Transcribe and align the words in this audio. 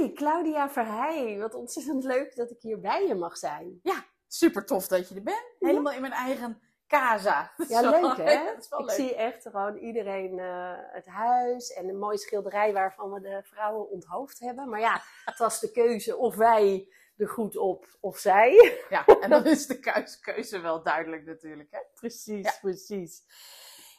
Hi, 0.00 0.12
Claudia 0.12 0.70
Verheij. 0.70 1.38
Wat 1.38 1.54
ontzettend 1.54 2.04
leuk 2.04 2.36
dat 2.36 2.50
ik 2.50 2.60
hier 2.60 2.80
bij 2.80 3.06
je 3.06 3.14
mag 3.14 3.36
zijn. 3.36 3.80
Super 4.26 4.66
tof 4.66 4.86
dat 4.86 5.08
je 5.08 5.14
er 5.14 5.22
bent. 5.22 5.44
Helemaal 5.58 5.92
in 5.92 6.00
mijn 6.00 6.12
eigen 6.12 6.60
casa. 6.86 7.52
Ja, 7.68 7.80
leuk 8.00 8.16
hè? 8.16 8.32
Ik 8.50 8.66
leuk. 8.70 8.90
zie 8.90 9.14
echt 9.14 9.42
gewoon 9.42 9.76
iedereen 9.76 10.38
eh, 10.38 10.72
het 10.76 11.06
huis 11.06 11.72
en 11.72 11.88
een 11.88 11.98
mooie 11.98 12.18
schilderij 12.18 12.72
waarvan 12.72 13.12
we 13.12 13.20
de 13.20 13.40
vrouwen 13.44 13.90
onthoofd 13.90 14.38
hebben. 14.38 14.68
Maar 14.68 14.80
ja, 14.80 15.02
het 15.24 15.38
was 15.38 15.60
de 15.60 15.70
keuze 15.70 16.16
of 16.16 16.36
wij 16.36 16.88
er 17.16 17.28
goed 17.28 17.56
op 17.56 17.86
of 18.00 18.18
zij. 18.18 18.78
Ja, 18.88 19.04
en 19.20 19.30
dan 19.30 19.46
is 19.46 19.66
de 19.66 19.78
keuze 20.20 20.60
wel 20.60 20.82
duidelijk 20.82 21.24
natuurlijk. 21.24 21.70
Hè? 21.70 21.80
Precies, 21.94 22.44
Ja. 22.44 22.54
precies. 22.60 23.22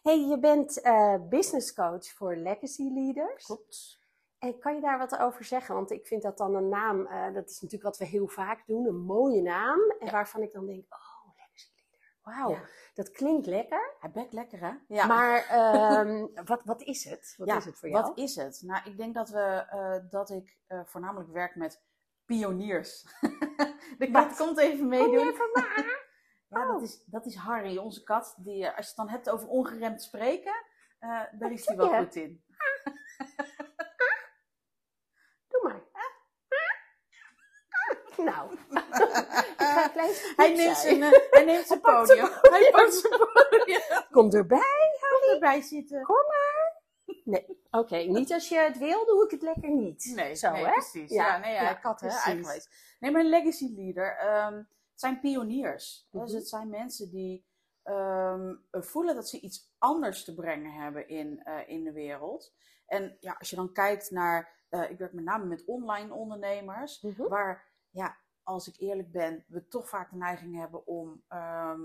Hey, 0.04 0.20
je 0.20 0.40
bent 0.40 0.82
eh 0.82 1.16
business 1.30 1.74
coach 1.74 2.06
voor 2.06 2.36
legacy 2.36 2.90
leaders. 2.94 3.46
Klopt. 3.46 4.01
En 4.42 4.60
kan 4.60 4.76
je 4.76 4.82
daar 4.82 4.98
wat 4.98 5.18
over 5.18 5.44
zeggen? 5.44 5.76
Want 5.76 5.92
ik 5.92 6.08
vind 6.08 6.22
dat 6.22 6.38
dan 6.38 6.56
een 6.56 6.70
naam, 6.70 7.06
eh, 7.08 7.34
dat 7.34 7.50
is 7.50 7.62
natuurlijk 7.62 7.84
wat 7.84 7.98
we 7.98 8.06
heel 8.06 8.28
vaak 8.28 8.66
doen, 8.68 8.86
een 8.86 9.02
mooie 9.04 9.42
naam. 9.42 9.80
En 10.00 10.06
Ja. 10.06 10.12
waarvan 10.12 10.42
ik 10.42 10.52
dan 10.54 10.66
denk, 10.66 10.86
oh, 10.94 11.34
legacy 11.36 11.70
leader. 11.76 12.16
Wauw, 12.22 12.50
Ja. 12.50 12.70
dat 12.94 13.12
klinkt 13.12 13.46
lekker. 13.46 13.96
Hij 14.00 14.12
bekt 14.12 14.34
lekker 14.34 14.60
hè? 14.60 14.72
Ja. 14.88 15.06
Maar 15.06 15.46
ehm, 15.60 16.28
wat, 16.46 16.62
wat 16.64 16.82
is 16.82 17.04
het? 17.04 17.34
Wat 17.38 17.48
Ja, 17.48 17.56
is 17.58 17.66
het 17.66 17.80
voor 17.80 17.90
jou? 17.90 18.04
Wat 18.04 18.18
is 18.18 18.36
het? 18.36 18.62
Nou, 18.66 18.90
ik 18.90 18.98
denk 18.98 19.16
dat, 19.16 19.30
we, 19.30 19.66
eh, 19.70 19.96
dat 20.10 20.30
ik 20.30 20.58
eh, 20.68 20.82
voornamelijk 20.86 21.32
werk 21.32 21.56
met 21.56 21.84
pioniers. 22.26 23.04
de 24.00 24.10
kat 24.12 24.28
Wat? 24.28 24.38
komt 24.38 24.58
even 24.58 24.78
Kom 24.80 24.88
meedoen. 24.88 25.12
je 25.20 25.32
even 25.32 25.50
maar? 25.54 26.00
Ja, 26.48 26.62
Oh. 26.68 26.72
dat 26.74 26.82
is, 26.82 27.04
dat 27.06 27.26
is 27.26 27.36
Harry, 27.36 27.78
onze 27.78 28.04
kat. 28.04 28.36
Die, 28.38 28.66
als 28.68 28.76
je 28.76 28.86
het 28.88 28.96
dan 28.96 29.10
hebt 29.10 29.30
over 29.30 29.48
ongeremd 29.48 30.02
spreken, 30.02 30.54
eh, 31.00 31.22
daar 31.32 31.52
is 31.52 31.66
hij 31.68 31.76
wel 31.76 31.98
goed 32.04 32.16
in. 32.16 32.44
Doe 35.48 35.62
maar. 35.64 35.82
Nou, 38.32 38.52
ik 38.54 39.54
ga 39.58 39.84
een 39.86 39.92
klein 39.92 40.14
stukje 40.14 40.34
Hij 40.36 40.54
neemt 40.56 40.78
zijn, 40.78 41.04
eh, 41.04 41.12
hij 41.32 41.44
neemt 41.46 41.68
zijn 41.72 41.82
podium. 41.82 42.30
Hij 42.42 42.70
pakt 42.72 42.94
zijn 42.94 43.14
podium. 43.50 43.82
Kom 44.12 44.32
erbij. 44.32 44.98
Kom 45.20 45.30
erbij 45.34 45.62
zitten. 45.62 46.04
Kom 46.04 46.16
maar. 46.28 46.80
Nee, 47.24 47.46
oké. 47.72 47.96
Niet 47.96 48.34
als 48.34 48.50
je 48.50 48.58
het 48.60 48.78
wil, 48.78 49.06
doe 49.06 49.24
ik 49.26 49.32
het 49.32 49.42
lekker 49.42 49.70
niet. 49.70 50.12
Nee, 50.16 50.36
Zo, 50.36 50.52
nee 50.52 50.66
hè? 50.66 50.72
precies. 50.72 51.12
Ja, 51.12 51.26
Ja, 51.28 51.38
nee, 51.38 51.54
ja, 51.54 51.62
ja, 51.62 51.74
kat, 51.74 52.00
hè, 52.02 52.08
precies. 52.08 52.26
eigenwijs. 52.26 52.96
Nee, 53.00 53.12
maar 53.12 53.22
een 53.22 53.30
legacy 53.30 53.74
leader, 53.76 54.18
ehm, 54.18 54.56
het 54.56 54.66
zijn 54.96 55.20
pioniers. 55.20 56.08
Dus 56.12 56.28
Mhm. 56.30 56.36
het 56.36 56.48
zijn 56.48 56.70
mensen 56.70 57.10
die 57.10 57.50
ehm, 57.84 58.56
voelen 58.72 59.16
dat 59.16 59.30
ze 59.30 59.40
iets 59.40 59.74
anders 59.78 60.24
te 60.24 60.34
brengen 60.36 60.72
hebben 60.72 61.08
in, 61.08 61.42
eh, 61.44 61.70
in 61.70 61.84
de 61.84 61.92
wereld. 61.92 62.54
En 62.88 63.18
ja, 63.20 63.36
als 63.40 63.50
je 63.50 63.56
dan 63.56 63.72
kijkt 63.74 64.12
naar, 64.12 64.66
eh, 64.70 64.90
ik 64.90 64.98
werk 64.98 65.14
met 65.14 65.24
name 65.24 65.46
met 65.46 65.66
online 65.66 66.14
ondernemers, 66.14 67.02
Mhm. 67.02 67.28
waar, 67.28 67.71
ja, 67.92 68.18
als 68.44 68.68
ik 68.68 68.76
eerlijk 68.78 69.12
ben, 69.12 69.46
we 69.48 69.68
toch 69.68 69.90
vaak 69.90 70.12
de 70.12 70.18
neiging 70.18 70.56
hebben 70.56 70.88
om 70.88 71.24
ehm, 71.28 71.82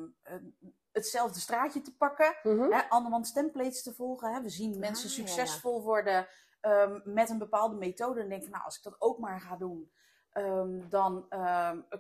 hetzelfde 0.93 1.41
straatje 1.41 1.81
te 1.81 1.97
pakken 1.97 2.37
Mhm. 2.43 2.71
hè, 2.73 2.89
andermans 2.89 3.33
templates 3.33 3.83
te 3.83 3.95
volgen. 3.95 4.35
Hè. 4.35 4.43
We 4.43 4.49
zien 4.49 4.79
mensen 4.79 5.11
Ah, 5.11 5.17
ja, 5.17 5.23
ja. 5.23 5.29
succesvol 5.29 5.83
worden 5.83 6.29
ehm, 6.61 7.01
met 7.05 7.31
een 7.31 7.39
bepaalde 7.39 7.77
methode. 7.77 8.21
En 8.21 8.29
denk 8.29 8.43
van, 8.43 8.53
nou, 8.53 8.65
als 8.65 8.77
ik 8.77 8.83
dat 8.83 8.97
ook 9.01 9.19
maar 9.19 9.41
ga 9.41 9.57
doen, 9.57 9.93
ehm, 10.31 10.89
dan 10.89 11.27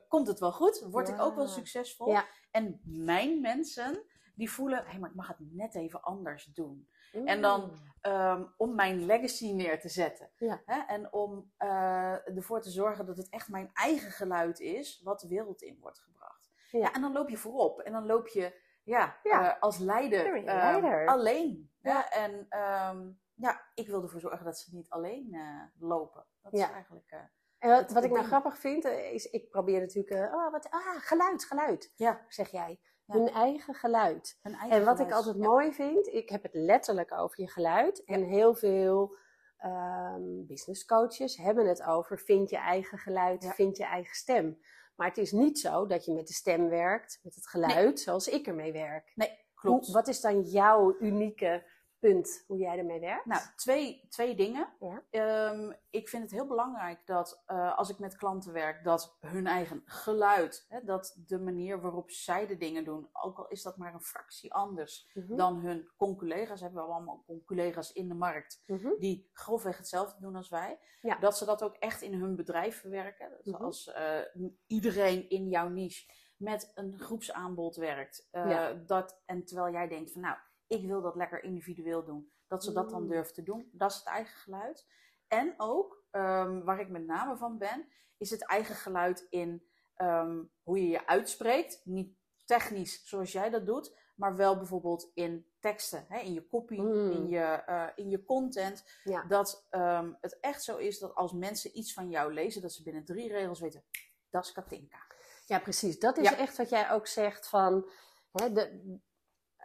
komt 0.09 0.27
het 0.27 0.39
wel 0.39 0.53
goed. 0.53 0.87
Word 0.91 1.09
ik 1.09 1.21
ook 1.21 1.35
wel 1.35 1.49
succesvol. 1.49 2.09
Ja. 2.11 2.27
En 2.51 2.81
mijn 2.85 3.41
mensen, 3.41 4.03
die 4.35 4.51
voelen, 4.51 4.87
hé, 4.87 4.99
maar 4.99 5.11
ik 5.11 5.17
mag 5.17 5.29
het 5.29 5.37
net 5.41 5.75
even 5.75 6.03
anders 6.03 6.45
doen. 6.45 6.89
En 7.25 7.43
dan 7.43 7.71
ehm, 8.01 8.45
om 8.57 8.75
mijn 8.75 9.07
legacy 9.07 9.53
neer 9.53 9.81
te 9.81 9.89
zetten. 9.89 10.31
Ja. 10.37 10.63
Hè? 10.65 10.81
En 10.81 11.13
om 11.13 11.53
eh, 11.57 12.37
ervoor 12.37 12.61
te 12.61 12.71
zorgen 12.71 13.07
dat 13.07 13.17
het 13.17 13.29
echt 13.29 13.49
mijn 13.49 13.71
eigen 13.73 14.11
geluid 14.11 14.61
is, 14.61 15.01
wat 15.05 15.21
de 15.21 15.29
wereld 15.29 15.63
in 15.63 15.79
wordt 15.81 15.99
gebracht. 15.99 16.51
Ja. 16.71 16.79
Ja. 16.79 16.93
en 16.93 17.01
dan 17.01 17.13
loop 17.13 17.29
je 17.29 17.37
voorop. 17.37 17.81
En 17.81 17.93
dan 17.93 18.07
loop 18.07 18.29
je 18.29 18.65
ja, 18.83 19.19
Ja. 19.23 19.55
eh, 19.55 19.63
als 19.63 19.79
leider, 19.79 20.35
ehm, 20.35 20.45
leider. 20.45 21.07
alleen. 21.07 21.71
Ja. 21.81 22.11
En 22.11 22.47
ehm, 22.49 23.11
ja, 23.35 23.61
ik 23.75 23.87
wil 23.87 24.03
ervoor 24.03 24.21
zorgen 24.21 24.45
dat 24.45 24.59
ze 24.59 24.75
niet 24.75 24.91
alleen 24.91 25.35
eh, 25.35 25.63
lopen. 25.89 26.27
Dat 26.43 26.53
is 26.53 26.61
eigenlijk... 26.61 27.25
En 27.59 27.71
wat, 27.71 27.93
wat 27.93 28.05
ik 28.05 28.11
nou 28.11 28.25
grappig 28.25 28.59
vind, 28.59 28.85
is 28.85 29.31
ik 29.31 29.51
probeer 29.51 29.81
natuurlijk, 29.81 30.35
oh, 30.35 30.51
wat, 30.53 30.71
ah, 30.71 30.97
geluid, 30.97 31.45
geluid, 31.45 31.93
ja, 31.95 32.25
zeg 32.29 32.51
jij. 32.51 32.81
Ja. 33.07 33.15
Hun 33.15 33.29
eigen 33.29 33.75
geluid. 33.75 34.39
eigen 34.43 34.71
En 34.71 34.85
wat 34.85 35.01
ik 35.01 35.13
altijd 35.13 35.37
Ja. 35.37 35.43
mooi 35.43 35.73
vind, 35.73 36.07
ik 36.07 36.29
heb 36.29 36.43
het 36.43 36.55
letterlijk 36.55 37.13
over 37.13 37.41
je 37.41 37.49
geluid. 37.51 38.05
En 38.05 38.23
heel 38.23 38.55
veel 38.55 39.17
ehm 39.57 40.47
business 40.47 40.85
coaches 40.85 41.37
hebben 41.37 41.67
het 41.67 41.83
over 41.83 42.19
vind 42.19 42.51
je 42.51 42.57
eigen 42.57 42.99
geluid, 42.99 43.53
vind 43.55 43.77
je 43.77 43.85
eigen 43.85 44.15
stem. 44.15 44.61
Maar 44.97 45.09
het 45.09 45.19
is 45.19 45.33
niet 45.33 45.59
zo 45.59 45.87
dat 45.87 46.05
je 46.05 46.13
met 46.13 46.27
de 46.27 46.33
stem 46.33 46.69
werkt, 46.69 47.21
met 47.23 47.35
het 47.35 47.49
geluid, 47.49 48.01
zoals 48.01 48.29
ik 48.29 48.47
ermee 48.47 48.73
werk. 48.73 49.13
Nee, 49.15 49.39
klopt. 49.55 49.85
Hoe, 49.87 49.95
wat 49.95 50.09
is 50.09 50.21
dan 50.21 50.43
jouw 50.43 50.97
unieke 51.01 51.65
punt, 52.13 52.45
hoe 52.47 52.59
jij 52.59 52.79
ermee 52.79 53.01
werkt? 53.01 53.27
Nou, 53.27 53.43
twee, 53.57 54.07
twee 54.09 54.35
dingen. 54.35 54.69
Ja. 54.81 55.03
Ehm, 55.11 55.73
ik 55.91 56.09
vind 56.09 56.23
het 56.23 56.33
heel 56.33 56.47
belangrijk 56.47 57.07
dat 57.07 57.43
eh, 57.47 57.79
als 57.79 57.91
ik 57.91 57.99
met 57.99 58.17
klanten 58.17 58.53
werk, 58.53 58.85
dat 58.85 59.17
hun 59.21 59.47
eigen 59.47 59.83
geluid, 59.85 60.67
hè, 60.69 60.85
dat 60.85 61.23
de 61.27 61.39
manier 61.41 61.81
waarop 61.81 62.11
zij 62.11 62.47
de 62.47 62.57
dingen 62.57 62.85
doen, 62.85 63.09
ook 63.13 63.39
al 63.39 63.49
is 63.49 63.63
dat 63.63 63.77
maar 63.77 63.95
een 63.95 64.03
fractie 64.03 64.55
anders 64.55 65.11
Mhm, 65.15 65.37
dan 65.37 65.59
hun 65.61 65.91
con-collega's, 65.97 66.61
hebben 66.61 66.85
we 66.85 66.93
allemaal 66.93 67.23
con-collega's 67.27 67.93
in 67.93 68.09
de 68.09 68.15
markt 68.15 68.63
mhm. 68.67 68.89
die 68.99 69.31
grofweg 69.33 69.77
hetzelfde 69.77 70.21
doen 70.21 70.37
als 70.37 70.49
wij, 70.49 70.79
Ja. 71.01 71.19
dat 71.19 71.37
ze 71.37 71.45
dat 71.45 71.63
ook 71.63 71.77
echt 71.77 72.03
in 72.03 72.15
hun 72.15 72.37
bedrijf 72.37 72.81
verwerken. 72.81 73.31
Dus 73.43 73.53
Mhm. 73.55 73.65
als 73.65 73.93
eh, 73.93 74.19
iedereen 74.67 75.29
in 75.29 75.49
jouw 75.49 75.69
niche 75.69 76.11
met 76.37 76.73
een 76.75 76.99
groepsaanbod 76.99 77.77
werkt, 77.77 78.29
eh, 78.31 78.51
Ja. 78.51 78.73
dat, 78.73 79.23
en 79.25 79.45
terwijl 79.45 79.73
jij 79.73 79.89
denkt 79.89 80.13
van 80.13 80.21
nou, 80.21 80.37
ik 80.67 80.87
wil 80.87 81.03
dat 81.03 81.15
lekker 81.17 81.43
individueel 81.43 82.05
doen, 82.05 82.33
dat 82.47 82.65
ze 82.65 82.73
dat 82.73 82.91
dan 82.91 83.03
Mm. 83.03 83.09
durven 83.09 83.35
te 83.35 83.43
doen, 83.43 83.69
dat 83.73 83.91
is 83.91 83.97
het 83.97 84.07
eigen 84.07 84.37
geluid. 84.39 84.87
En 85.29 85.55
ook, 85.57 86.05
ehm, 86.11 86.63
waar 86.65 86.81
ik 86.81 86.89
met 86.89 87.07
name 87.07 87.37
van 87.37 87.59
ben, 87.59 87.89
is 88.17 88.31
het 88.31 88.47
eigen 88.47 88.75
geluid 88.75 89.27
in 89.31 89.67
ehm, 89.97 90.43
hoe 90.63 90.81
je 90.83 90.89
je 90.89 91.07
uitspreekt. 91.07 91.81
Niet 91.85 92.17
technisch 92.45 93.09
zoals 93.09 93.33
jij 93.33 93.51
dat 93.51 93.67
doet, 93.67 93.97
maar 94.17 94.37
wel 94.37 94.57
bijvoorbeeld 94.57 95.11
in 95.15 95.47
teksten, 95.61 96.05
hè, 96.09 96.19
in 96.19 96.33
je 96.33 96.47
copy, 96.47 96.81
Mm. 96.81 97.11
in, 97.11 97.29
je, 97.29 97.41
eh, 97.43 97.87
in 97.95 98.09
je 98.11 98.25
content. 98.25 98.85
Ja. 99.05 99.25
Dat 99.25 99.67
ehm, 99.71 100.13
het 100.21 100.41
echt 100.41 100.63
zo 100.63 100.77
is 100.77 100.99
dat 100.99 101.15
als 101.15 101.33
mensen 101.33 101.79
iets 101.79 101.93
van 101.93 102.11
jou 102.11 102.33
lezen, 102.33 102.63
dat 102.63 102.73
ze 102.73 102.83
binnen 102.83 103.05
drie 103.05 103.29
regels 103.29 103.61
weten, 103.61 103.85
dat 104.31 104.45
is 104.45 104.53
Katinka. 104.53 104.99
Ja, 105.47 105.59
precies. 105.59 105.99
Dat 105.99 106.17
is 106.19 106.29
Ja. 106.31 106.37
echt 106.37 106.57
wat 106.57 106.69
jij 106.69 106.91
ook 106.91 107.07
zegt 107.07 107.49
van. 107.49 107.91
Hè, 108.33 108.53
de, 108.53 108.99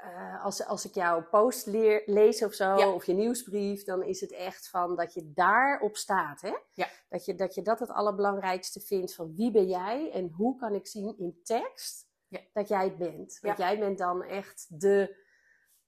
eh, 0.01 0.43
als, 0.43 0.65
als 0.65 0.85
ik 0.85 0.93
jouw 0.93 1.23
post 1.29 1.65
leer, 1.65 2.03
lees 2.05 2.43
of 2.43 2.53
zo, 2.53 2.75
Ja. 2.75 2.89
of 2.89 3.05
je 3.05 3.13
nieuwsbrief, 3.13 3.83
dan 3.83 4.03
is 4.03 4.21
het 4.21 4.31
echt 4.31 4.69
van 4.69 4.95
dat 4.95 5.13
je 5.13 5.31
daarop 5.33 5.97
staat. 5.97 6.41
Hè? 6.41 6.53
Ja. 6.73 6.87
Dat, 7.09 7.25
je, 7.25 7.35
dat 7.35 7.55
je 7.55 7.61
dat 7.61 7.79
het 7.79 7.89
allerbelangrijkste 7.89 8.79
vindt 8.79 9.15
van 9.15 9.35
wie 9.35 9.51
ben 9.51 9.67
jij 9.67 10.11
en 10.11 10.29
hoe 10.29 10.55
kan 10.55 10.73
ik 10.75 10.87
zien 10.87 11.17
in 11.17 11.39
tekst 11.43 12.07
Ja. 12.27 12.39
dat 12.53 12.67
jij 12.67 12.83
het 12.83 12.97
bent. 12.97 13.37
Want 13.41 13.57
jij 13.57 13.79
bent 13.79 13.97
dan 13.97 14.23
echt 14.23 14.65
de, 14.81 15.17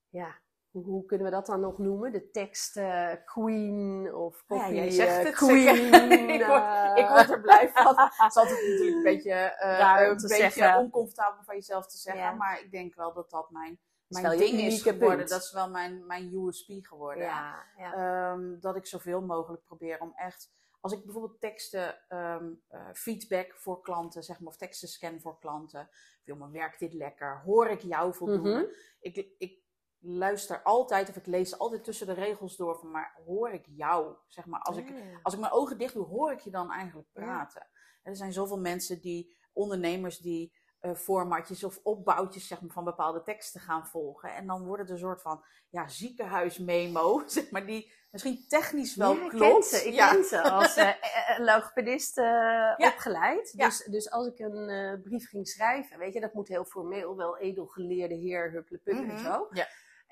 ja, 0.09 0.35
hoe, 0.69 0.83
hoe 0.83 1.05
kunnen 1.05 1.25
we 1.25 1.31
dat 1.31 1.45
dan 1.45 1.59
nog 1.59 1.77
noemen? 1.77 2.11
De 2.11 2.29
tekst 2.29 2.77
eh, 2.77 3.11
queen 3.25 4.13
of 4.13 4.43
copy 4.47 4.89
zegt 4.89 5.17
eh, 5.17 5.25
het, 5.25 5.35
queen. 5.35 5.93
ik, 6.39 6.45
word, 6.45 6.97
ik 6.97 7.07
word 7.07 7.29
er 7.29 7.41
blij 7.41 7.69
van. 7.73 7.95
Het 7.97 8.31
is 8.31 8.35
altijd 8.35 8.61
natuurlijk 8.61 8.95
een 8.95 9.03
beetje, 9.03 9.55
een 9.59 10.13
beetje 10.13 10.35
zeggen. 10.35 10.77
oncomfortabel 10.77 11.43
van 11.43 11.55
jezelf 11.55 11.87
te 11.87 11.97
zeggen. 11.97 12.37
Maar 12.37 12.59
ik 12.59 12.71
denk 12.71 12.95
wel 12.95 13.13
dat 13.13 13.29
dat 13.29 13.49
mijn, 13.51 13.79
mijn 14.21 14.37
ding 14.37 14.59
is 14.59 14.81
geworden. 14.81 15.17
punt. 15.17 15.29
Dat 15.29 15.41
is 15.41 15.51
wel 15.51 15.69
mijn, 15.69 16.05
mijn 16.05 16.33
USP 16.33 16.71
geworden. 16.81 17.23
ja, 17.23 17.65
ja. 17.77 17.93
Ehm, 17.93 18.59
dat 18.59 18.75
ik 18.75 18.85
zoveel 18.85 19.21
mogelijk 19.21 19.63
probeer 19.63 19.99
om 19.99 20.13
echt... 20.15 20.51
Als 20.81 20.93
ik 20.93 21.03
bijvoorbeeld 21.03 21.39
teksten, 21.39 21.99
ehm, 22.07 22.51
eh, 22.67 22.89
feedback 22.93 23.53
voor 23.55 23.81
klanten, 23.81 24.23
zeg 24.23 24.39
maar, 24.39 24.47
of 24.47 24.57
teksten 24.57 24.87
scan 24.87 25.21
voor 25.21 25.39
klanten. 25.39 25.89
Maar 26.37 26.51
werkt 26.51 26.79
dit 26.79 26.93
lekker? 26.93 27.41
Hoor 27.45 27.67
ik 27.67 27.81
jou 27.81 28.13
voldoende? 28.13 28.49
Mhm. 28.49 28.65
ik, 28.99 29.27
ik 29.37 29.61
luister 29.99 30.61
altijd, 30.61 31.09
of 31.09 31.15
ik 31.15 31.25
lees 31.25 31.57
altijd 31.57 31.83
tussen 31.83 32.07
de 32.07 32.13
regels 32.13 32.55
door 32.55 32.79
van, 32.79 32.91
maar 32.91 33.19
hoor 33.25 33.49
ik 33.51 33.65
jou? 33.65 34.15
Zeg 34.27 34.45
maar, 34.45 34.59
als 34.61 34.77
ik, 34.77 34.89
Ah. 34.89 34.95
als 35.23 35.33
ik 35.33 35.39
mijn 35.39 35.51
ogen 35.51 35.77
dicht 35.77 35.93
doe, 35.93 36.05
hoor 36.05 36.31
ik 36.31 36.39
je 36.39 36.51
dan 36.51 36.71
eigenlijk 36.71 37.07
praten? 37.11 37.61
En 38.03 38.11
er 38.11 38.17
zijn 38.17 38.33
zoveel 38.33 38.59
mensen 38.59 39.01
die, 39.01 39.37
ondernemers 39.53 40.17
die 40.17 40.53
formatjes 40.95 41.63
of 41.63 41.79
opbouwtjes 41.83 42.47
zeg 42.47 42.61
maar, 42.61 42.69
van 42.71 42.83
bepaalde 42.83 43.21
teksten 43.23 43.61
gaan 43.61 43.87
volgen. 43.87 44.35
En 44.35 44.47
dan 44.47 44.65
wordt 44.65 44.81
het 44.81 44.91
een 44.91 44.97
soort 44.97 45.21
van 45.21 45.43
ja, 45.69 45.87
ziekenhuismemo, 45.87 47.23
zeg 47.27 47.51
maar, 47.51 47.65
die 47.65 47.91
misschien 48.11 48.45
technisch 48.47 48.95
wel 48.95 49.15
ja, 49.15 49.23
ik 49.23 49.29
klopt. 49.29 49.69
ken 49.69 49.79
ze. 49.79 49.87
Ik 49.87 49.93
ja. 49.93 50.11
ken 50.11 50.23
ze 50.23 50.41
als 50.41 50.75
eh, 50.77 50.89
eh, 50.89 50.95
logopedist 51.39 52.17
eh, 52.17 52.23
Ja. 52.25 52.75
opgeleid. 52.77 53.57
Dus, 53.57 53.83
dus 53.85 54.11
als 54.11 54.27
ik 54.27 54.39
een 54.39 54.69
eh, 54.69 55.01
brief 55.03 55.29
ging 55.29 55.47
schrijven, 55.47 55.97
weet 55.97 56.13
je, 56.13 56.19
dat 56.19 56.33
moet 56.33 56.47
heel 56.47 56.65
formeel, 56.65 57.15
wel 57.17 57.37
edelgeleerde 57.37 58.15
heer, 58.15 58.51
hupplepup 58.51 58.93
en 58.93 59.05
Mhm. 59.05 59.23
zo. 59.23 59.47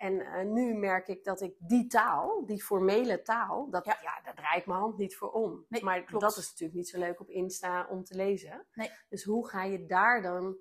En 0.02 0.20
eh, 0.22 0.46
nu 0.46 0.74
merk 0.74 1.08
ik 1.08 1.24
dat 1.24 1.42
ik 1.42 1.56
die 1.60 1.88
taal, 1.88 2.46
die 2.46 2.64
formele 2.64 3.22
taal, 3.22 3.70
dat, 3.70 3.86
Ja. 3.86 3.98
ja. 4.02 4.22
daar 4.24 4.36
draai 4.36 4.60
ik 4.60 4.66
mijn 4.66 4.80
hand 4.80 4.98
niet 4.98 5.16
voor 5.18 5.32
om. 5.32 5.66
Nee, 5.70 5.84
maar 5.84 6.04
klopt. 6.04 6.24
dat 6.24 6.38
is 6.38 6.50
natuurlijk 6.50 6.74
niet 6.78 6.90
zo 6.90 7.00
leuk 7.00 7.20
op 7.20 7.30
Insta 7.30 7.88
om 7.90 8.04
te 8.04 8.16
lezen. 8.16 8.68
Nee. 8.74 8.92
Dus 9.10 9.24
hoe 9.24 9.48
ga 9.48 9.64
je 9.64 9.86
daar 9.86 10.22
dan 10.22 10.58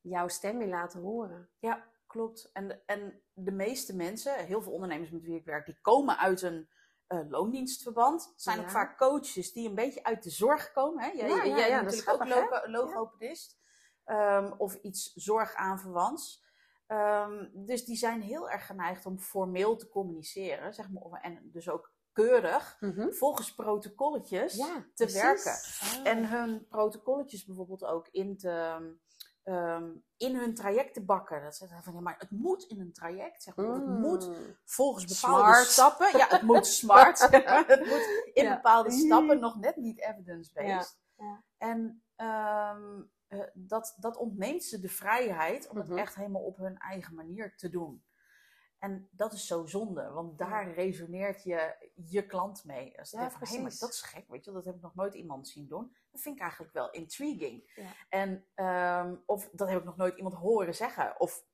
jouw 0.00 0.28
stem 0.28 0.60
in 0.60 0.68
laten 0.68 1.00
horen? 1.00 1.50
Ja, 1.58 1.84
klopt. 2.06 2.50
En, 2.52 2.68
de- 2.68 2.82
en 2.86 3.22
de 3.32 3.52
meeste 3.52 3.96
mensen, 3.96 4.34
heel 4.46 4.62
veel 4.62 4.72
ondernemers 4.72 5.10
met 5.10 5.22
wie 5.22 5.36
ik 5.38 5.44
werk, 5.44 5.66
die 5.66 5.78
komen 5.80 6.18
uit 6.18 6.42
een 6.42 6.68
eh, 7.06 7.20
loondienstverband. 7.28 8.24
Het 8.24 8.42
zijn 8.42 8.60
ook 8.60 8.70
vaak 8.70 8.98
coaches 8.98 9.52
die 9.52 9.68
een 9.68 9.74
beetje 9.74 10.04
uit 10.04 10.22
de 10.22 10.30
zorg 10.30 10.72
komen. 10.72 11.04
Hè? 11.04 11.10
Jij, 11.10 11.28
Ja, 11.28 11.42
ja, 11.42 11.56
jij 11.56 11.84
is 11.84 12.04
natuurlijk 12.04 12.52
ook 12.52 12.66
logopedist. 12.66 13.60
Ehm, 14.04 14.52
of 14.58 14.74
iets 14.74 15.12
zorg 15.14 15.54
aanverwants. 15.54 16.44
Ehm, 16.92 17.46
dus 17.52 17.84
die 17.84 17.96
zijn 17.96 18.20
heel 18.20 18.50
erg 18.50 18.66
geneigd 18.66 19.06
om 19.06 19.18
formeel 19.18 19.76
te 19.76 19.88
communiceren. 19.88 20.74
Zeg 20.74 20.90
maar, 20.90 21.20
en 21.20 21.38
dus 21.52 21.68
ook 21.68 21.92
keurig, 22.12 22.78
volgens 23.10 23.54
protocolletjes, 23.54 24.54
Ja, 24.54 24.74
te 24.94 25.04
precies. 25.04 25.22
werken. 25.22 25.52
Ah. 25.52 26.12
En 26.12 26.28
hun 26.28 26.66
protocolletjes 26.68 27.44
bijvoorbeeld 27.44 27.84
ook 27.84 28.08
in, 28.10 28.36
te, 28.36 28.80
ehm, 29.42 29.90
in 30.16 30.36
hun 30.36 30.54
traject 30.54 30.94
te 30.94 31.04
bakken. 31.04 31.42
Dat 31.42 31.56
ze 31.56 31.66
zeggen 31.66 31.84
van 31.84 31.94
ja, 31.94 32.00
maar 32.00 32.14
het 32.18 32.30
moet 32.30 32.62
in 32.64 32.80
een 32.80 32.92
traject. 32.92 33.42
Zeg 33.42 33.56
maar. 33.56 33.66
Het 33.74 33.86
Mm. 33.86 34.00
moet 34.00 34.30
volgens 34.64 35.20
bepaalde 35.20 35.42
Smart. 35.52 35.66
stappen. 35.66 36.18
Ja, 36.18 36.26
het 36.28 36.42
moet 36.42 36.66
smart. 36.66 37.18
het 37.66 37.86
moet 37.86 38.30
in 38.32 38.44
Ja. 38.44 38.54
bepaalde 38.54 38.90
stappen 38.90 39.40
nog 39.40 39.60
net 39.60 39.76
niet 39.76 40.00
evidence-based. 40.00 40.98
Ja, 41.16 41.24
ja. 41.24 41.42
En 41.58 42.02
ehm, 42.16 43.02
eh, 43.32 43.40
dat, 43.54 43.96
dat 44.00 44.16
ontneemt 44.16 44.64
ze 44.64 44.80
de 44.80 44.88
vrijheid 44.88 45.68
om 45.68 45.78
Mhm. 45.78 45.88
het 45.90 45.98
echt 45.98 46.14
helemaal 46.14 46.42
op 46.42 46.56
hun 46.56 46.78
eigen 46.78 47.14
manier 47.14 47.56
te 47.56 47.68
doen. 47.70 48.04
En 48.78 49.08
dat 49.10 49.32
is 49.32 49.46
zo 49.46 49.66
zonde, 49.66 50.10
want 50.10 50.38
daar 50.38 50.72
resoneert 50.72 51.42
je 51.42 51.90
je 51.94 52.26
klant 52.26 52.64
mee. 52.64 52.98
Als 52.98 53.10
Ja, 53.10 53.30
van, 53.30 53.48
hé, 53.48 53.62
maar 53.62 53.76
dat 53.78 53.90
is 53.90 54.02
gek, 54.02 54.28
weet 54.28 54.44
je, 54.44 54.52
dat 54.52 54.64
heb 54.64 54.74
ik 54.74 54.80
nog 54.80 54.94
nooit 54.94 55.14
iemand 55.14 55.48
zien 55.48 55.66
doen. 55.68 55.96
Dat 56.10 56.20
vind 56.20 56.34
ik 56.36 56.40
eigenlijk 56.42 56.72
wel 56.72 56.90
intriguing. 56.90 57.72
Ja. 57.74 57.90
En, 58.08 58.46
ehm, 58.54 59.16
of 59.26 59.48
dat 59.52 59.68
heb 59.68 59.78
ik 59.78 59.84
nog 59.84 59.96
nooit 59.96 60.16
iemand 60.16 60.34
horen 60.34 60.74
zeggen, 60.74 61.20
of 61.20 61.44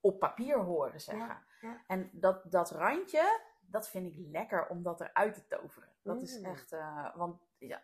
op 0.00 0.18
papier 0.18 0.58
horen 0.58 1.00
zeggen. 1.00 1.44
ja. 1.60 1.82
En 1.86 2.10
dat, 2.12 2.50
dat 2.52 2.70
randje, 2.70 3.40
dat 3.60 3.88
vind 3.88 4.06
ik 4.06 4.26
lekker 4.32 4.68
om 4.68 4.82
dat 4.82 5.00
eruit 5.00 5.34
te 5.34 5.46
toveren. 5.46 5.92
Dat 6.02 6.22
is 6.22 6.38
Mm. 6.38 6.44
echt, 6.44 6.72
eh, 6.72 7.16
want 7.16 7.42
ja, 7.58 7.82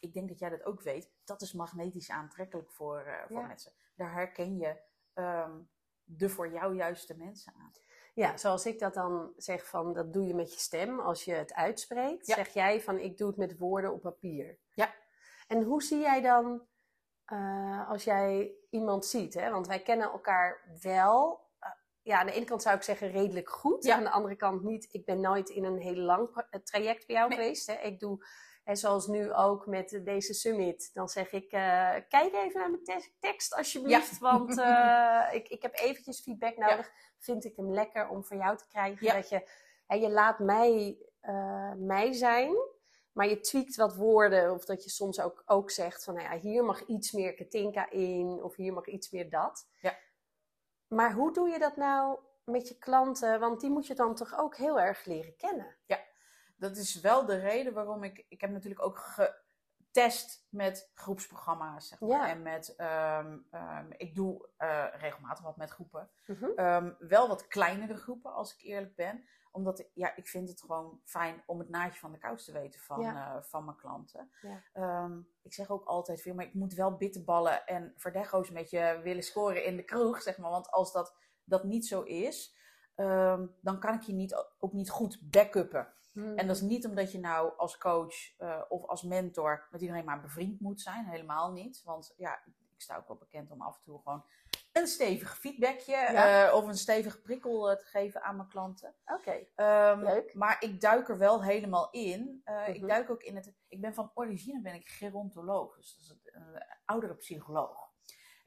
ik 0.00 0.12
denk 0.12 0.28
dat 0.28 0.38
jij 0.38 0.48
dat 0.50 0.64
ook 0.64 0.82
weet. 0.82 1.10
Dat 1.24 1.40
is 1.42 1.52
magnetisch 1.52 2.10
aantrekkelijk 2.10 2.70
voor, 2.70 2.98
eh, 3.00 3.26
voor 3.26 3.40
Ja. 3.40 3.46
mensen. 3.46 3.72
Daar 3.96 4.12
herken 4.12 4.56
je 4.58 4.76
ehm, 5.14 5.58
de 6.04 6.28
voor 6.28 6.48
jou 6.52 6.74
juiste 6.74 7.16
mensen 7.16 7.52
aan. 7.54 7.72
Ja, 8.14 8.36
zoals 8.36 8.66
ik 8.66 8.78
dat 8.78 8.94
dan 8.94 9.32
zeg 9.36 9.66
van, 9.68 9.92
dat 9.92 10.12
doe 10.12 10.26
je 10.26 10.34
met 10.34 10.52
je 10.54 10.60
stem 10.60 11.00
als 11.00 11.24
je 11.24 11.32
het 11.32 11.54
uitspreekt. 11.54 12.26
Ja. 12.26 12.34
Zeg 12.34 12.48
jij 12.48 12.80
van, 12.80 12.98
ik 12.98 13.18
doe 13.18 13.28
het 13.28 13.36
met 13.36 13.58
woorden 13.58 13.92
op 13.92 14.00
papier. 14.00 14.58
Ja. 14.70 14.94
En 15.46 15.62
hoe 15.62 15.82
zie 15.82 15.98
jij 16.00 16.20
dan, 16.20 16.66
eh, 17.24 17.88
als 17.88 18.04
jij 18.04 18.52
iemand 18.70 19.06
ziet, 19.06 19.34
hè? 19.34 19.50
want 19.50 19.66
wij 19.66 19.82
kennen 19.82 20.10
elkaar 20.10 20.76
wel, 20.82 21.46
eh, 21.58 21.70
ja, 22.02 22.18
aan 22.20 22.26
de 22.26 22.32
ene 22.32 22.44
kant 22.44 22.62
zou 22.62 22.76
ik 22.76 22.82
zeggen 22.82 23.10
redelijk 23.10 23.50
goed, 23.50 23.84
Ja. 23.84 23.94
aan 23.96 24.04
de 24.04 24.10
andere 24.10 24.36
kant 24.36 24.62
niet. 24.62 24.88
Ik 24.90 25.04
ben 25.04 25.20
nooit 25.20 25.48
in 25.48 25.64
een 25.64 25.78
heel 25.78 25.96
lang 25.96 26.44
traject 26.64 27.06
bij 27.06 27.16
jou 27.16 27.28
Nee. 27.28 27.38
geweest. 27.38 27.66
Hè? 27.66 27.74
Ik 27.74 28.00
doe, 28.00 28.24
hè, 28.68 28.74
zoals 28.76 29.06
nu 29.06 29.32
ook 29.32 29.66
met 29.66 30.00
deze 30.04 30.34
summit, 30.34 30.90
dan 30.94 31.08
zeg 31.08 31.32
ik, 31.32 31.52
eh, 31.52 31.94
kijk 32.08 32.32
even 32.34 32.60
naar 32.60 32.70
mijn 32.70 32.84
te- 32.84 33.10
tekst 33.20 33.54
alsjeblieft, 33.54 34.18
want 34.18 34.58
eh, 34.58 35.28
ik, 35.32 35.48
ik 35.48 35.62
heb 35.62 35.78
eventjes 35.78 36.20
feedback 36.20 36.56
nodig. 36.56 36.90
Vind 37.18 37.44
ik 37.44 37.56
hem 37.56 37.72
lekker 37.72 38.08
om 38.08 38.24
van 38.24 38.36
jou 38.36 38.56
te 38.56 38.66
krijgen, 38.68 39.06
Ja. 39.06 39.14
dat 39.14 39.28
je, 39.28 39.48
hè, 39.86 39.96
je 39.96 40.10
laat 40.10 40.38
mij, 40.38 40.98
eh, 41.20 41.72
mij 41.76 42.12
zijn, 42.12 42.54
maar 43.12 43.28
je 43.28 43.40
tweakt 43.40 43.76
wat 43.76 43.94
woorden, 43.96 44.52
of 44.52 44.64
dat 44.64 44.84
je 44.84 44.90
soms 44.90 45.20
ook, 45.20 45.42
ook 45.46 45.70
zegt 45.70 46.04
van, 46.04 46.14
nou 46.14 46.26
ja, 46.34 46.40
hier 46.40 46.64
mag 46.64 46.86
iets 46.86 47.12
meer 47.12 47.34
Katinka 47.34 47.90
in, 47.90 48.42
of 48.42 48.56
hier 48.56 48.72
mag 48.72 48.86
iets 48.86 49.10
meer 49.10 49.30
dat. 49.30 49.68
Ja. 49.80 49.98
Maar 50.86 51.12
hoe 51.12 51.32
doe 51.32 51.48
je 51.48 51.58
dat 51.58 51.76
nou 51.76 52.18
met 52.44 52.68
je 52.68 52.78
klanten? 52.78 53.40
Want 53.40 53.60
die 53.60 53.70
moet 53.70 53.86
je 53.86 53.94
dan 53.94 54.14
toch 54.14 54.38
ook 54.38 54.56
heel 54.56 54.80
erg 54.80 55.04
leren 55.04 55.36
kennen. 55.36 55.76
Dat 56.58 56.76
is 56.76 57.00
wel 57.00 57.26
de 57.26 57.36
reden 57.38 57.72
waarom 57.72 58.04
ik... 58.04 58.24
Ik 58.28 58.40
heb 58.40 58.50
natuurlijk 58.50 58.82
ook 58.82 58.98
getest 58.98 60.46
met 60.50 60.90
groepsprogramma's. 60.94 61.88
Zeg 61.88 62.00
maar. 62.00 62.08
Ja. 62.08 62.28
En 62.28 62.42
met... 62.42 62.74
ehm, 62.76 63.38
ehm, 63.50 63.86
ik 63.96 64.14
doe 64.14 64.48
eh, 64.56 64.84
regelmatig 64.92 65.44
wat 65.44 65.56
met 65.56 65.70
groepen. 65.70 66.10
Mhm. 66.26 66.44
Ehm, 66.56 66.92
wel 66.98 67.28
wat 67.28 67.46
kleinere 67.46 67.96
groepen, 67.96 68.32
als 68.34 68.54
ik 68.54 68.62
eerlijk 68.62 68.94
ben. 68.94 69.24
Omdat 69.50 69.78
ik- 69.78 69.90
ja, 69.94 70.16
ik 70.16 70.28
vind 70.28 70.48
het 70.48 70.60
gewoon 70.60 71.00
fijn 71.04 71.42
om 71.46 71.58
het 71.58 71.68
naadje 71.68 71.98
van 72.00 72.12
de 72.12 72.18
kous 72.18 72.44
te 72.44 72.52
weten 72.52 72.80
van, 72.80 73.00
Ja. 73.00 73.34
eh, 73.36 73.42
van 73.42 73.64
mijn 73.64 73.76
klanten. 73.76 74.30
Ja. 74.72 75.10
Ik 75.42 75.54
zeg 75.54 75.70
ook 75.70 75.84
altijd 75.84 76.20
veel, 76.22 76.34
maar 76.34 76.44
ik 76.44 76.54
moet 76.54 76.74
wel 76.74 76.96
bitterballen 76.96 77.66
en 77.66 77.92
verdego's 77.96 78.50
met 78.50 78.70
je 78.70 79.00
willen 79.02 79.22
scoren 79.22 79.64
in 79.64 79.76
de 79.76 79.82
kroeg, 79.84 80.22
zeg 80.22 80.38
maar. 80.38 80.50
Want 80.50 80.70
als 80.70 80.92
dat, 80.92 81.14
dat 81.44 81.64
niet 81.64 81.86
zo 81.86 82.02
is, 82.02 82.56
dan 83.60 83.78
kan 83.78 83.94
ik 83.94 84.02
je 84.02 84.12
niet, 84.12 84.46
ook 84.58 84.72
niet 84.72 84.90
goed 84.90 85.18
backuppen. 85.30 85.92
En 86.36 86.46
dat 86.46 86.56
is 86.56 86.62
niet 86.62 86.86
omdat 86.86 87.12
je 87.12 87.18
nou 87.18 87.52
als 87.56 87.78
coach 87.78 88.36
eh, 88.38 88.60
of 88.68 88.84
als 88.86 89.02
mentor 89.02 89.66
met 89.70 89.80
iedereen 89.80 90.04
maar 90.04 90.20
bevriend 90.20 90.60
moet 90.60 90.80
zijn. 90.80 91.06
Helemaal 91.06 91.52
niet. 91.52 91.82
Want 91.84 92.14
ja, 92.16 92.34
ik 92.46 92.52
sta 92.76 92.96
ook 92.96 93.08
wel 93.08 93.16
bekend 93.16 93.50
om 93.50 93.62
af 93.62 93.76
en 93.76 93.82
toe 93.82 94.00
gewoon 94.02 94.24
een 94.72 94.86
stevig 94.86 95.38
feedbackje 95.38 95.92
Ja. 95.92 96.46
eh, 96.48 96.54
of 96.54 96.66
een 96.66 96.76
stevige 96.76 97.20
prikkel 97.20 97.70
eh, 97.70 97.76
te 97.76 97.84
geven 97.84 98.22
aan 98.22 98.36
mijn 98.36 98.48
klanten. 98.48 98.94
Oké. 99.06 99.46
Ehm, 99.54 100.00
Leuk. 100.02 100.34
Maar 100.34 100.56
ik 100.60 100.80
duik 100.80 101.08
er 101.08 101.18
wel 101.18 101.42
helemaal 101.42 101.90
in. 101.90 102.42
Ik 102.66 102.76
Mhm. 102.78 102.86
duik 102.86 103.10
ook 103.10 103.22
in 103.22 103.36
het. 103.36 103.52
Ik 103.68 103.80
ben 103.80 103.94
van 103.94 104.10
origine 104.14 104.60
ben 104.60 104.74
ik 104.74 104.88
gerontoloog, 104.88 105.76
dus 105.76 105.92
dat 105.94 106.00
is 106.00 106.10
een, 106.10 106.42
een 106.42 106.62
oudere 106.84 107.14
psycholoog. 107.14 107.87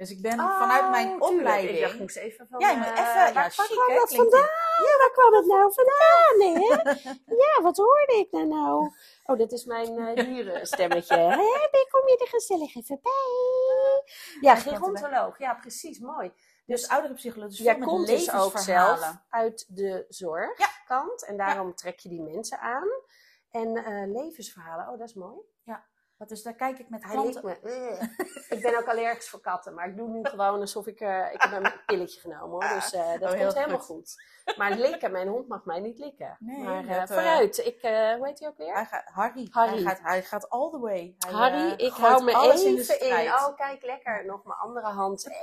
Dus 0.01 0.11
ik 0.11 0.21
ben 0.21 0.37
vanuit 0.37 0.89
mijn 0.89 1.07
Oh, 1.07 1.27
tuurlijk. 1.27 1.39
opleiding. 1.39 1.75
Ik 1.75 1.81
dacht, 1.81 1.93
ik 1.93 1.99
moest 1.99 2.15
even 2.17 2.47
van... 2.47 2.59
Ja, 2.59 2.69
je 2.69 2.77
moet 2.77 2.85
eh, 2.85 2.91
even- 2.91 3.03
waar, 3.03 3.27
ja, 3.27 3.33
waar 3.33 3.51
chic, 3.51 3.65
kwam 3.65 3.89
hè, 3.89 3.95
dat 3.95 4.15
vandaan? 4.15 4.49
Ja, 4.87 4.97
waar 4.97 5.11
kwam 5.11 5.33
het 5.33 5.45
nou 5.45 5.73
vandaan, 5.73 6.37
hè? 6.53 6.59
ja, 7.45 7.61
wat 7.61 7.77
hoorde 7.77 8.13
ik 8.17 8.31
daar 8.31 8.47
nou? 8.47 8.91
Oh, 9.23 9.37
dat 9.37 9.51
is 9.51 9.65
mijn 9.65 9.97
eh 9.99 10.25
dierenstemmetje. 10.25 11.15
Ben- 11.15 11.87
kom 11.91 12.07
je 12.07 12.17
er 12.19 12.27
gezellig 12.27 12.75
even 12.75 12.99
bij? 13.01 14.03
Ja, 14.41 14.55
gerontoloog. 14.55 15.37
Ja, 15.39 15.53
precies. 15.53 15.99
Mooi. 15.99 16.31
Dus 16.65 16.87
oudere 16.87 17.13
psycholoog, 17.13 17.49
dus 17.49 17.57
Jij 17.57 17.77
met 17.77 17.87
komt 17.87 18.07
dus 18.07 18.33
ook 18.33 18.57
zelf 18.57 19.13
uit 19.29 19.65
de 19.69 20.05
zorgkant. 20.09 21.25
En 21.25 21.37
daarom 21.37 21.75
trek 21.75 21.99
je 21.99 22.09
die 22.09 22.21
mensen 22.21 22.59
aan. 22.59 22.87
En 23.51 23.75
eh, 23.75 24.21
levensverhalen, 24.21 24.87
oh, 24.89 24.99
dat 24.99 25.07
is 25.07 25.15
mooi. 25.15 25.39
Dus 26.27 26.43
daar 26.43 26.53
kijk 26.53 26.79
ik 26.79 26.89
met 26.89 27.03
Hij 27.03 27.11
klanten. 27.11 27.45
likt 27.45 27.63
me. 27.63 28.09
Ik 28.49 28.61
ben 28.61 28.77
ook 28.77 28.87
allergisch 28.87 29.29
voor 29.29 29.39
katten, 29.41 29.73
maar 29.73 29.87
ik 29.87 29.97
doe 29.97 30.07
nu 30.09 30.23
gewoon 30.29 30.59
alsof 30.59 30.87
ik... 30.87 30.99
eh, 30.99 31.33
ik 31.33 31.41
heb 31.41 31.51
een 31.63 31.71
pilletje 31.85 32.19
genomen 32.19 32.49
hoor, 32.49 32.73
dus 32.75 32.93
eh, 32.93 33.19
dat 33.19 33.33
Oh, 33.33 33.39
komt 33.39 33.53
helemaal 33.53 33.79
goed. 33.79 34.15
goed. 34.45 34.57
Maar 34.57 34.71
likken, 34.71 35.11
mijn 35.11 35.27
hond 35.27 35.47
mag 35.47 35.65
mij 35.65 35.79
niet 35.79 35.97
likken. 35.97 36.37
Nee, 36.39 36.63
maar 36.63 36.87
eh, 36.87 37.07
vooruit, 37.07 37.57
ik, 37.57 37.81
hoe 37.81 38.19
heet 38.27 38.39
hij 38.39 38.47
ook 38.47 38.57
weer? 38.57 38.73
Hij 38.73 38.85
gaat, 38.85 39.05
Harry. 39.05 39.47
Harry. 39.51 39.71
Hij, 39.73 39.81
gaat, 39.83 39.99
hij 40.01 40.23
gaat 40.23 40.49
all 40.49 40.69
the 40.71 40.79
way. 40.79 41.15
Hij, 41.17 41.31
Harry, 41.33 41.71
ik 41.71 41.91
hou 41.93 42.23
me 42.23 42.33
alles 42.33 42.63
in 42.63 42.75
de 42.75 42.97
in. 42.97 43.33
Oh, 43.33 43.55
kijk, 43.55 43.83
lekker. 43.83 44.25
Nog 44.25 44.43
mijn 44.43 44.59
andere 44.59 44.87
hand. 44.87 45.27
Eh, 45.27 45.33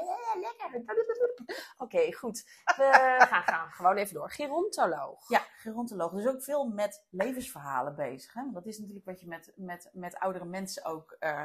lekker. 0.41 0.95
Oké, 1.85 2.13
goed. 2.13 2.45
We 2.65 2.91
gaan, 3.31 3.43
gaan 3.43 3.71
gewoon 3.71 3.97
even 3.97 4.15
door. 4.15 4.31
Gerontoloog. 4.31 5.29
Ja, 5.29 5.41
gerontoloog. 5.57 6.13
Dus 6.13 6.27
ook 6.27 6.43
veel 6.43 6.65
met 6.67 7.07
levensverhalen 7.11 7.95
bezig. 7.95 8.33
Hè? 8.35 8.43
Dat 8.53 8.67
is 8.67 8.79
natuurlijk 8.79 9.07
wat 9.07 9.21
je 9.21 9.27
met, 9.29 9.53
met, 9.57 9.91
met 9.93 10.19
oudere 10.19 10.45
mensen 10.45 10.67
ook. 10.85 11.17
eh 11.19 11.45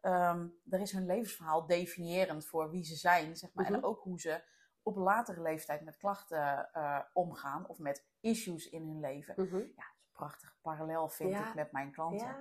ehm, 0.00 0.46
er 0.70 0.80
is 0.80 0.92
hun 0.92 1.06
levensverhaal 1.06 1.66
definiërend 1.66 2.46
voor 2.46 2.70
wie 2.70 2.84
ze 2.84 2.94
zijn, 2.96 3.36
zeg 3.36 3.50
maar. 3.54 3.64
Mhm. 3.64 3.74
En 3.74 3.84
ook 3.84 4.02
hoe 4.02 4.20
ze 4.20 4.42
op 4.82 4.96
latere 4.96 5.40
leeftijd 5.42 5.84
met 5.84 5.96
klachten 5.96 6.72
eh, 6.72 7.00
omgaan 7.12 7.66
of 7.68 7.78
met 7.78 8.04
issues 8.20 8.68
in 8.68 8.82
hun 8.82 9.00
leven. 9.00 9.34
Mhm. 9.36 9.56
Ja, 9.56 9.62
dat 9.64 9.68
is 9.94 10.02
een 10.04 10.12
prachtig 10.12 10.56
parallel 10.62 11.08
vind 11.08 11.30
Ja. 11.30 11.48
ik 11.48 11.54
met 11.54 11.72
mijn 11.72 11.92
klanten. 11.92 12.26
Ja. 12.26 12.36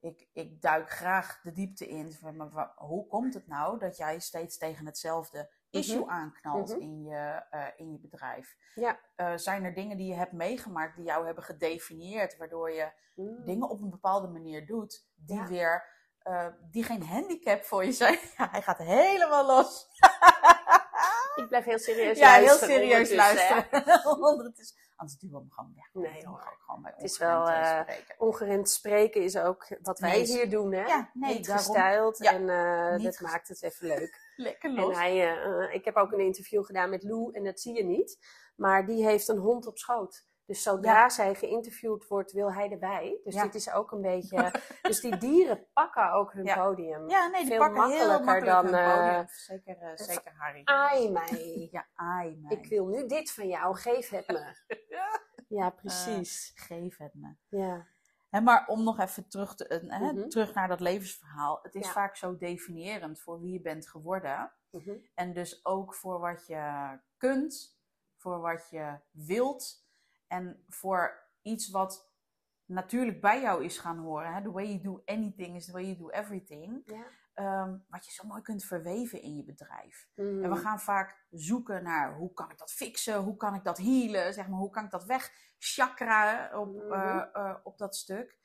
Ik, 0.00 0.28
ik 0.32 0.60
duik 0.62 0.90
graag 0.90 1.40
de 1.42 1.52
diepte 1.52 1.88
in. 1.88 2.12
Van, 2.12 2.36
maar 2.36 2.72
hoe 2.76 3.06
komt 3.06 3.34
het 3.34 3.46
nou 3.46 3.78
dat 3.78 3.96
jij 3.96 4.18
steeds 4.20 4.58
tegen 4.58 4.86
hetzelfde 4.86 5.50
issue 5.70 6.00
Mhm. 6.00 6.10
aanknalt 6.10 6.68
Mhm. 6.70 6.80
in, 6.80 7.02
je, 7.04 7.42
eh, 7.50 7.66
in 7.76 7.92
je 7.92 7.98
bedrijf? 7.98 8.56
Ja. 8.74 8.98
Eh, 9.14 9.32
zijn 9.36 9.64
er 9.64 9.74
dingen 9.74 9.96
die 9.96 10.06
je 10.08 10.14
hebt 10.14 10.32
meegemaakt 10.32 10.96
die 10.96 11.04
jou 11.04 11.26
hebben 11.26 11.44
gedefinieerd, 11.44 12.36
waardoor 12.36 12.70
je 12.72 12.92
Mm. 13.14 13.44
dingen 13.44 13.68
op 13.68 13.80
een 13.80 13.90
bepaalde 13.90 14.28
manier 14.28 14.66
doet 14.66 15.06
die 15.14 15.36
Ja. 15.36 15.46
weer 15.46 15.94
eh, 16.22 16.46
die 16.70 16.84
geen 16.84 17.02
handicap 17.02 17.62
voor 17.64 17.84
je 17.84 17.92
zijn? 17.92 18.18
Ja, 18.36 18.48
hij 18.50 18.62
gaat 18.62 18.78
helemaal 18.78 19.46
los. 19.46 19.86
Ik 21.36 21.48
blijf 21.48 21.64
heel 21.64 21.78
serieus 21.78 22.18
ja, 22.18 22.32
heel 22.34 22.44
luisteren. 22.46 22.74
serieus 22.74 23.12
luisteren. 23.14 23.66
Ondertussen- 24.32 24.76
Anders 24.96 25.18
duwen 25.18 25.36
we 25.36 25.40
hem 25.42 25.52
gewoon 25.52 25.72
weg. 25.74 26.12
Nee, 26.12 26.26
hoor. 26.26 26.56
gewoon 26.66 26.82
bij 26.82 26.92
Het 26.94 27.02
is 27.02 27.18
wel, 27.18 27.48
eh, 27.50 27.80
spreken. 27.80 28.14
Ongeremd 28.18 28.70
spreken 28.70 29.22
is 29.22 29.36
ook 29.36 29.66
wat 29.82 29.98
wij 29.98 30.10
Nee, 30.10 30.24
hier 30.24 30.50
doen, 30.50 30.72
hè? 30.72 30.84
Ja, 30.84 31.10
nee, 31.12 31.34
Niet 31.34 31.46
daarom- 31.46 31.64
gestyled 31.66 32.18
Ja, 32.18 32.32
en 32.32 32.96
niet 32.96 33.04
dat 33.18 33.20
maakt 33.20 33.48
het 33.48 33.62
even 33.62 33.86
leuk. 33.86 34.25
Lekker 34.36 34.70
En 34.70 34.76
los. 34.76 34.96
hij, 34.96 35.12
eh, 35.12 35.64
eh, 35.64 35.74
ik 35.74 35.84
heb 35.84 35.96
ook 35.96 36.12
een 36.12 36.20
interview 36.20 36.64
gedaan 36.64 36.90
met 36.90 37.02
Lou 37.02 37.32
en 37.32 37.44
dat 37.44 37.60
zie 37.60 37.74
je 37.76 37.84
niet. 37.84 38.18
Maar 38.56 38.86
die 38.86 39.04
heeft 39.06 39.28
een 39.28 39.38
hond 39.38 39.66
op 39.66 39.78
schoot. 39.78 40.26
Dus 40.46 40.62
zodra 40.62 41.08
zij 41.08 41.34
geïnterviewd 41.34 42.06
wordt, 42.06 42.32
wil 42.32 42.52
hij 42.52 42.70
erbij. 42.70 43.20
Dus 43.24 43.34
Ja. 43.34 43.42
dit 43.42 43.54
is 43.54 43.72
ook 43.72 43.90
een 43.92 44.00
beetje. 44.00 44.50
dus 44.82 45.00
die 45.00 45.16
dieren 45.16 45.66
pakken 45.72 46.12
ook 46.12 46.32
hun 46.32 46.44
Ja. 46.44 46.54
podium. 46.54 47.08
Ja, 47.08 47.26
nee, 47.26 47.40
die 47.40 47.50
Veel 47.50 47.58
pakken 47.58 47.88
heel 47.88 48.08
makkelijker 48.08 48.24
makkelijk 48.24 48.46
dan, 48.46 48.64
hun 48.66 48.74
eh, 48.74 49.06
podium. 49.06 49.26
Zeker, 49.28 49.92
zeker 49.98 50.32
Harry. 50.38 50.60
Ai 50.64 51.10
mij. 51.10 51.68
Ja, 51.70 51.86
ai 51.94 52.36
mij. 52.36 52.56
Ik 52.56 52.66
wil 52.66 52.86
nu 52.86 53.06
dit 53.06 53.32
van 53.32 53.48
jou, 53.48 53.76
geef 53.76 54.08
het 54.08 54.26
me. 54.28 54.54
Ja. 54.88 55.20
Ja, 55.48 55.70
precies. 55.70 56.52
Geef 56.54 56.96
het 56.98 57.14
me. 57.14 57.34
ja. 57.48 57.86
Maar 58.30 58.66
om 58.66 58.84
nog 58.84 58.98
even 58.98 59.28
terug, 59.28 59.54
te, 59.54 59.80
Mhm. 59.88 60.28
terug 60.28 60.54
naar 60.54 60.68
dat 60.68 60.80
levensverhaal. 60.80 61.58
Het 61.62 61.74
is 61.74 61.86
Ja. 61.86 61.92
vaak 61.92 62.16
zo 62.16 62.36
definiërend 62.36 63.20
voor 63.20 63.40
wie 63.40 63.52
je 63.52 63.60
bent 63.60 63.88
geworden. 63.88 64.52
Mhm. 64.70 64.90
En 65.14 65.32
dus 65.32 65.64
ook 65.64 65.94
voor 65.94 66.20
wat 66.20 66.46
je 66.46 66.98
kunt, 67.16 67.78
voor 68.16 68.40
wat 68.40 68.68
je 68.70 68.98
wilt. 69.10 69.84
En 70.26 70.64
voor 70.68 71.28
iets 71.42 71.70
wat 71.70 72.12
natuurlijk 72.64 73.20
bij 73.20 73.40
jou 73.40 73.64
is 73.64 73.78
gaan 73.78 73.98
horen. 73.98 74.34
Hè? 74.34 74.42
The 74.42 74.50
way 74.52 74.66
you 74.66 74.80
do 74.82 75.02
anything 75.04 75.56
is 75.56 75.64
the 75.66 75.72
way 75.72 75.84
you 75.84 75.96
do 75.96 76.08
everything. 76.10 76.82
ja. 76.84 77.04
Ehm, 77.36 77.76
wat 77.88 78.04
je 78.06 78.12
zo 78.12 78.26
mooi 78.26 78.42
kunt 78.42 78.64
verweven 78.64 79.22
in 79.22 79.36
je 79.36 79.44
bedrijf. 79.44 80.08
En 80.42 80.50
we 80.50 80.56
gaan 80.56 80.80
vaak 80.80 81.26
zoeken 81.30 81.82
naar 81.82 82.14
hoe 82.16 82.32
kan 82.32 82.50
ik 82.50 82.58
dat 82.58 82.72
fixen, 82.72 83.22
hoe 83.22 83.36
kan 83.36 83.54
ik 83.54 83.64
dat 83.64 83.78
healen, 83.78 84.34
zeg 84.34 84.48
maar, 84.48 84.58
hoe 84.58 84.70
kan 84.70 84.84
ik 84.84 84.90
dat 84.90 85.04
wegchakra 85.04 86.50
op, 86.60 86.74
Mhm. 86.74 86.92
eh, 86.92 87.26
eh, 87.32 87.56
op 87.62 87.78
dat 87.78 87.96
stuk. 87.96 88.38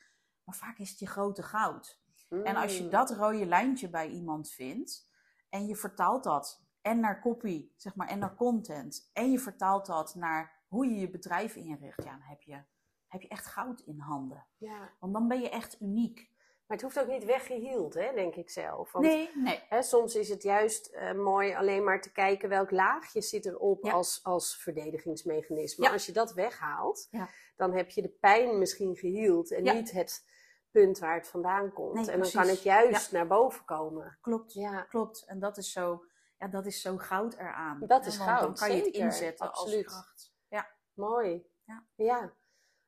Maar 0.43 0.55
vaak 0.55 0.77
is 0.77 0.89
het 0.89 0.99
je 0.99 1.07
grote 1.07 1.43
goud. 1.43 1.99
En 2.29 2.55
als 2.55 2.77
je 2.77 2.83
Mm. 2.83 2.89
dat 2.89 3.11
rode 3.11 3.45
lijntje 3.45 3.89
bij 3.89 4.07
iemand 4.09 4.51
vindt 4.51 5.09
en 5.49 5.65
je 5.67 5.75
vertaalt 5.75 6.23
dat 6.23 6.63
en 6.81 6.99
naar 6.99 7.21
copy, 7.21 7.71
zeg 7.75 7.95
maar, 7.95 8.07
en 8.07 8.19
naar 8.19 8.35
content, 8.35 9.09
en 9.13 9.31
je 9.31 9.39
vertaalt 9.39 9.85
dat 9.85 10.15
naar 10.15 10.63
hoe 10.67 10.85
je 10.85 10.95
je 10.99 11.09
bedrijf 11.09 11.55
inricht, 11.55 12.03
ja, 12.03 12.11
dan 12.11 12.21
heb 12.21 12.41
je, 12.41 12.63
heb 13.07 13.21
je 13.21 13.27
echt 13.27 13.45
goud 13.45 13.79
in 13.81 13.99
handen. 13.99 14.45
Ja. 14.57 14.89
Want 14.99 15.13
dan 15.13 15.27
ben 15.27 15.41
je 15.41 15.49
echt 15.49 15.81
uniek. 15.81 16.30
Maar 16.71 16.79
het 16.79 16.89
hoeft 16.93 17.05
ook 17.05 17.11
niet 17.11 17.25
weggehield, 17.25 17.93
hè, 17.93 18.13
denk 18.13 18.35
ik 18.35 18.49
zelf. 18.49 18.91
Want 18.91 19.05
Nee, 19.05 19.29
nee. 19.35 19.59
Hè, 19.69 19.81
soms 19.81 20.15
is 20.15 20.29
het 20.29 20.43
juist 20.43 20.85
eh, 20.87 21.13
mooi 21.13 21.53
alleen 21.53 21.83
maar 21.83 22.01
te 22.01 22.11
kijken 22.11 22.49
welk 22.49 22.71
laagje 22.71 23.21
zit 23.21 23.45
erop 23.45 23.85
Ja. 23.85 23.91
als, 23.91 24.19
als 24.23 24.57
verdedigingsmechanisme. 24.57 25.85
Ja. 25.85 25.91
Als 25.91 26.05
je 26.05 26.11
dat 26.11 26.33
weghaalt, 26.33 27.07
Ja. 27.09 27.29
dan 27.55 27.73
heb 27.73 27.89
je 27.89 28.01
de 28.01 28.09
pijn 28.09 28.57
misschien 28.57 28.95
geheeld 28.95 29.51
en 29.51 29.63
niet 29.63 29.91
het 29.91 30.25
punt 30.71 30.99
waar 30.99 31.15
het 31.15 31.27
vandaan 31.27 31.73
komt. 31.73 31.93
Nee, 31.93 32.11
en 32.11 32.19
dan 32.21 32.31
kan 32.31 32.47
het 32.47 32.61
juist 32.63 33.11
naar 33.11 33.27
boven 33.27 33.65
komen. 33.65 34.17
Klopt. 34.21 34.53
Ja, 34.53 34.81
Klopt. 34.81 35.23
En 35.25 35.39
dat 35.39 35.57
is 35.57 35.71
zo, 35.71 36.05
ja, 36.37 36.47
dat 36.47 36.65
is 36.65 36.81
zo 36.81 36.97
goud 36.97 37.33
eraan. 37.33 37.83
Dat 37.87 38.05
is 38.05 38.17
want 38.17 38.29
Dan 38.29 38.37
goud, 38.39 38.59
kan 38.59 38.75
je 38.75 38.83
het 38.83 38.93
inzetten 38.93 39.47
Absoluut. 39.47 39.85
als 39.85 39.93
kracht. 39.93 40.33
Ja. 40.47 40.69
mooi. 40.93 41.45
Ja. 41.63 41.85
Ja. 41.95 42.33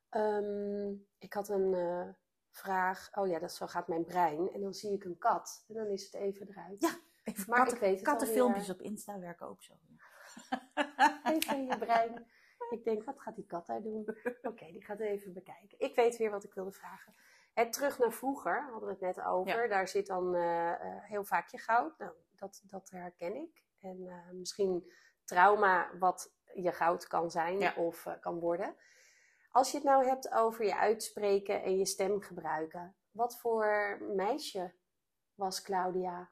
Ehm, 0.10 0.92
ik 1.18 1.34
had 1.34 1.50
een 1.50 1.74
eh, 1.74 2.08
vraag. 2.54 3.10
Oh 3.14 3.28
ja, 3.28 3.40
dat 3.40 3.54
zo 3.54 3.68
gaat 3.68 3.88
mijn 3.88 4.04
brein. 4.04 4.52
En 4.54 4.62
dan 4.62 4.74
zie 4.74 4.94
ik 4.94 5.04
een 5.04 5.18
kat. 5.18 5.66
En 5.68 5.76
dan 5.76 5.88
is 5.88 6.04
het 6.04 6.14
even 6.14 6.48
eruit. 6.50 6.82
Ja, 6.82 6.96
Even 7.24 7.50
Maar 7.50 7.58
katten, 7.58 7.76
ik 7.76 7.82
weet 7.82 7.96
het 7.96 8.04
kattenfilmpjes 8.04 8.70
op 8.70 8.82
Insta 8.82 9.20
werken 9.20 9.48
ook 9.48 9.64
zo. 9.64 9.74
Even 11.34 11.58
in 11.58 11.66
je 11.66 11.78
brein. 11.78 12.26
Ik 12.70 12.84
denk, 12.84 13.04
wat 13.04 13.20
gaat 13.20 13.36
die 13.36 13.46
kat 13.46 13.68
daar 13.68 13.82
doen? 13.82 14.08
Oké, 14.42 14.66
die 14.72 14.84
gaat 14.84 15.00
even 15.00 15.34
bekijken. 15.34 15.80
Ik 15.80 15.96
weet 15.96 16.18
weer 16.18 16.30
wat 16.32 16.44
ik 16.44 16.54
wilde 16.54 16.72
vragen. 16.72 17.14
En 17.54 17.72
terug 17.72 18.00
naar 18.00 18.12
vroeger, 18.12 18.64
hadden 18.72 18.88
we 18.90 19.06
het 19.06 19.16
net 19.16 19.26
over. 19.26 19.70
Daar 19.70 19.88
zit 19.88 20.08
dan 20.08 20.36
eh, 20.36 20.72
eh, 20.72 21.04
heel 21.04 21.24
vaak 21.24 21.50
je 21.50 21.58
goud. 21.58 21.98
Nou, 21.98 22.12
dat, 22.36 22.62
dat 22.66 22.90
herken 22.90 23.36
ik. 23.36 23.64
En 23.82 24.08
eh, 24.08 24.32
misschien 24.32 24.92
trauma 25.24 25.90
wat 26.00 26.34
je 26.54 26.72
goud 26.72 27.08
kan 27.08 27.32
zijn 27.32 27.60
Ja. 27.60 27.74
of 27.76 28.08
kan 28.20 28.40
worden. 28.40 28.76
Als 29.54 29.72
je 29.72 29.78
het 29.78 29.86
nou 29.86 30.06
hebt 30.06 30.32
over 30.32 30.66
je 30.66 30.76
uitspreken 30.78 31.64
en 31.64 31.78
je 31.78 31.86
stem 31.86 32.22
gebruiken. 32.22 32.96
Wat 33.12 33.38
voor 33.40 33.98
meisje 34.16 34.74
was 35.36 35.62
Claudia 35.62 36.32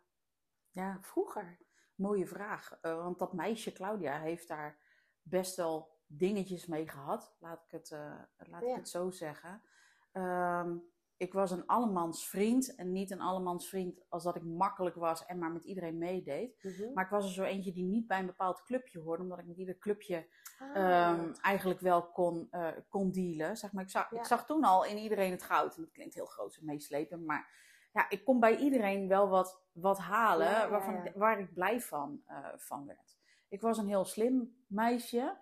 Ja, 0.72 0.98
vroeger? 1.02 1.58
mooie 1.96 2.28
vraag. 2.28 2.78
Eh, 2.82 2.96
want 2.96 3.20
dat 3.20 3.34
meisje 3.34 3.72
Claudia 3.72 4.20
heeft 4.20 4.48
daar 4.48 4.78
best 5.22 5.56
wel 5.56 6.00
dingetjes 6.06 6.66
mee 6.66 6.88
gehad. 6.88 7.36
Laat 7.40 7.64
ik 7.64 7.72
het, 7.72 7.92
eh, 7.92 8.20
laat 8.38 8.62
Ja. 8.62 8.70
ik 8.70 8.76
het 8.76 8.90
zo 8.90 9.10
zeggen. 9.10 9.64
Ehm, 10.12 10.78
ik 11.22 11.34
was 11.34 11.52
een 11.52 11.66
allemans 11.68 12.28
vriend. 12.28 12.76
En 12.76 12.92
niet 12.92 13.12
een 13.12 13.22
allemans 13.22 13.70
vriend 13.70 14.06
als 14.10 14.24
dat 14.24 14.36
ik 14.36 14.44
makkelijk 14.44 14.96
was 14.96 15.26
en 15.26 15.40
maar 15.40 15.52
met 15.52 15.64
iedereen 15.64 15.98
meedeed. 15.98 16.64
Mhm. 16.64 16.94
Maar 16.94 17.04
ik 17.04 17.10
was 17.10 17.26
er 17.26 17.32
zo 17.32 17.44
eentje 17.44 17.72
die 17.72 17.84
niet 17.84 18.08
bij 18.08 18.20
een 18.20 18.26
bepaald 18.26 18.64
clubje 18.64 19.00
hoorde. 19.00 19.24
Omdat 19.24 19.40
ik 19.40 19.46
met 19.46 19.58
ieder 19.58 19.78
clubje 19.78 20.28
Ah, 20.60 20.76
ehm, 20.76 21.34
eigenlijk 21.42 21.80
wel 21.80 22.12
kon, 22.12 22.48
eh, 22.52 22.68
kon 22.90 23.12
dealen. 23.12 23.58
Zeg 23.58 23.72
maar, 23.72 23.84
ik, 23.84 23.90
zag, 23.90 24.12
Ja. 24.12 24.18
ik 24.18 24.26
zag 24.26 24.46
toen 24.46 24.64
al 24.64 24.86
in 24.86 24.98
iedereen 24.98 25.32
het 25.32 25.44
goud. 25.44 25.76
En 25.76 25.82
dat 25.82 25.92
klinkt 25.92 26.14
heel 26.14 26.26
groot 26.26 26.56
en 26.56 26.66
meeslepend. 26.66 27.26
Maar 27.26 27.50
ja, 27.94 28.10
ik 28.10 28.26
kon 28.26 28.40
bij 28.40 28.58
iedereen 28.58 29.08
wel 29.08 29.30
wat, 29.30 29.62
wat 29.72 29.98
halen 29.98 30.48
Ja, 30.48 30.62
ja, 30.62 30.70
waarvan, 30.70 31.12
waar 31.16 31.40
ik 31.40 31.54
blij 31.54 31.82
van, 31.82 32.22
eh, 32.26 32.48
van 32.58 32.86
werd. 32.86 33.18
Ik 33.50 33.62
was 33.62 33.78
een 33.78 33.88
heel 33.88 34.06
slim 34.06 34.64
meisje. 34.68 35.38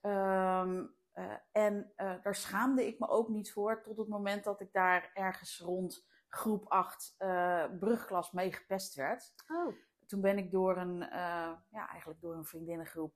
Ehm, 0.00 0.84
eh, 1.16 1.32
en 1.52 1.92
eh, 1.94 2.14
daar 2.22 2.34
schaamde 2.34 2.86
ik 2.86 2.98
me 2.98 3.08
ook 3.08 3.28
niet 3.28 3.52
voor. 3.52 3.82
Tot 3.82 3.96
het 3.96 4.08
moment 4.08 4.44
dat 4.44 4.60
ik 4.60 4.72
daar 4.72 5.10
ergens 5.14 5.58
rond 5.58 6.06
groep 6.28 6.68
8 6.68 7.14
eh, 7.18 7.64
brugklas 7.78 8.32
mee 8.32 8.52
gepest 8.52 8.94
werd 8.94 9.34
oh. 9.52 9.74
toen 10.06 10.20
ben 10.20 10.38
ik 10.38 10.50
door 10.50 10.76
een, 10.76 10.98
ja, 11.68 11.88
eigenlijk 11.88 12.20
door 12.20 12.34
een 12.34 12.44
vriendinnengroep 12.44 13.14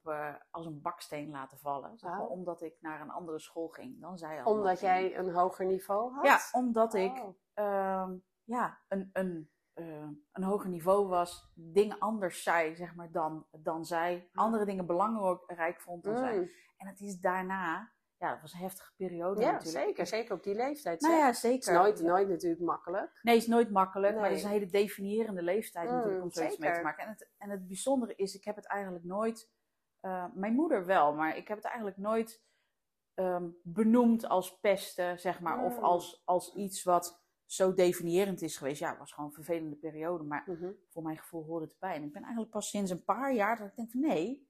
als 0.50 0.66
een 0.66 0.80
baksteen 0.80 1.30
laten 1.30 1.58
vallen. 1.58 1.98
Zeg 1.98 2.10
maar, 2.10 2.18
Wauw. 2.18 2.30
omdat 2.30 2.62
ik 2.62 2.76
naar 2.80 3.00
een 3.00 3.10
andere 3.10 3.38
school 3.38 3.68
ging 3.68 4.00
dan 4.00 4.18
zij 4.18 4.44
Omdat 4.44 4.80
jij 4.80 5.18
een 5.18 5.30
hoger 5.30 5.66
niveau 5.66 6.12
had? 6.12 6.24
Ja, 6.24 6.38
omdat 6.52 6.94
ik 6.94 7.12
Oh. 7.12 7.36
ehm, 7.54 8.16
ja, 8.44 8.80
een, 8.88 9.10
een, 9.12 9.50
eh, 9.74 10.08
een 10.32 10.42
hoger 10.42 10.68
niveau 10.70 11.06
was, 11.08 11.50
dingen 11.54 11.98
anders 11.98 12.42
zei 12.42 12.76
zeg 12.76 12.94
maar, 12.94 13.10
dan, 13.10 13.46
dan 13.50 13.84
zij. 13.84 14.28
Andere 14.32 14.64
dingen 14.64 14.86
belangrijk 14.86 15.80
vond 15.80 16.04
dan 16.04 16.16
zij. 16.16 16.36
Mm. 16.38 16.48
En 16.76 16.86
het 16.86 17.00
is 17.00 17.18
daarna, 17.20 17.92
ja, 18.16 18.30
dat 18.30 18.40
was 18.40 18.52
een 18.52 18.58
heftige 18.58 18.92
periode 18.96 19.40
Ja, 19.40 19.50
natuurlijk. 19.52 19.84
zeker. 19.86 20.06
Zeker 20.06 20.34
op 20.34 20.42
die 20.42 20.54
leeftijd. 20.54 21.00
Nou 21.00 21.12
zeg. 21.12 21.20
ja, 21.22 21.26
Het 21.26 21.34
is 21.34 21.40
zeker. 21.40 21.72
nooit, 21.72 22.00
nooit 22.02 22.28
natuurlijk 22.28 22.62
makkelijk. 22.62 23.18
Nee, 23.22 23.36
is 23.36 23.46
nooit 23.46 23.70
makkelijk, 23.70 24.14
maar 24.16 24.28
het 24.28 24.36
is 24.38 24.42
een 24.44 24.50
hele 24.50 24.66
definiërende 24.66 25.42
leeftijd 25.42 25.88
Mm, 25.88 25.94
natuurlijk 25.94 26.22
om 26.22 26.30
zoiets 26.30 26.58
mee 26.58 26.68
te 26.68 26.74
zeker. 26.74 26.90
maken. 26.90 27.04
En 27.04 27.10
het, 27.10 27.30
en 27.38 27.50
het 27.50 27.66
bijzondere 27.66 28.14
is, 28.14 28.34
ik 28.34 28.44
heb 28.44 28.56
het 28.56 28.66
eigenlijk 28.66 29.04
nooit, 29.04 29.50
eh, 30.00 30.24
mijn 30.34 30.54
moeder 30.54 30.86
wel, 30.86 31.14
maar 31.14 31.36
ik 31.36 31.48
heb 31.48 31.56
het 31.56 31.66
eigenlijk 31.66 31.96
nooit 31.96 32.42
ehm, 33.14 33.48
benoemd 33.62 34.28
als 34.28 34.58
pesten, 34.60 35.18
zeg 35.18 35.40
maar, 35.40 35.64
of 35.64 35.76
Mm. 35.76 35.84
als, 35.84 36.22
als 36.24 36.54
iets 36.54 36.82
wat 36.82 37.19
zo 37.52 37.74
definiërend 37.74 38.42
is 38.42 38.56
geweest. 38.56 38.80
Ja, 38.80 38.88
het 38.88 38.98
was 38.98 39.12
gewoon 39.12 39.28
een 39.28 39.34
vervelende 39.34 39.76
periode, 39.76 40.24
maar 40.24 40.42
Mhm. 40.46 40.70
voor 40.88 41.02
mijn 41.02 41.18
gevoel 41.18 41.44
hoorde 41.44 41.64
het 41.64 41.72
erbij. 41.74 41.94
En 41.94 42.02
ik 42.02 42.12
ben 42.12 42.22
eigenlijk 42.22 42.52
pas 42.52 42.68
sinds 42.70 42.90
een 42.90 43.04
paar 43.04 43.32
jaar 43.34 43.58
dat 43.58 43.66
ik 43.66 43.76
denk 43.76 43.90
van 43.90 44.00
nee, 44.00 44.48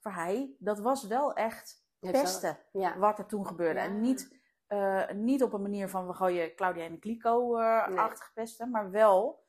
voor 0.00 0.12
hij, 0.12 0.54
dat 0.58 0.78
was 0.78 1.06
wel 1.06 1.32
echt 1.34 1.84
pesten 2.00 2.58
Ja. 2.72 2.98
wat 2.98 3.18
er 3.18 3.26
toen 3.26 3.46
gebeurde. 3.46 3.80
Ja. 3.80 3.86
En 3.86 4.00
niet, 4.00 4.38
eh, 4.66 5.10
niet 5.10 5.42
op 5.42 5.52
een 5.52 5.62
manier 5.62 5.88
van 5.88 6.06
we 6.06 6.12
gooien 6.12 6.54
Claudia 6.54 6.84
en 6.84 6.98
Clico-achtig 6.98 8.32
pesten, 8.34 8.70
maar 8.70 8.90
wel. 8.90 9.44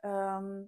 ehm, 0.00 0.62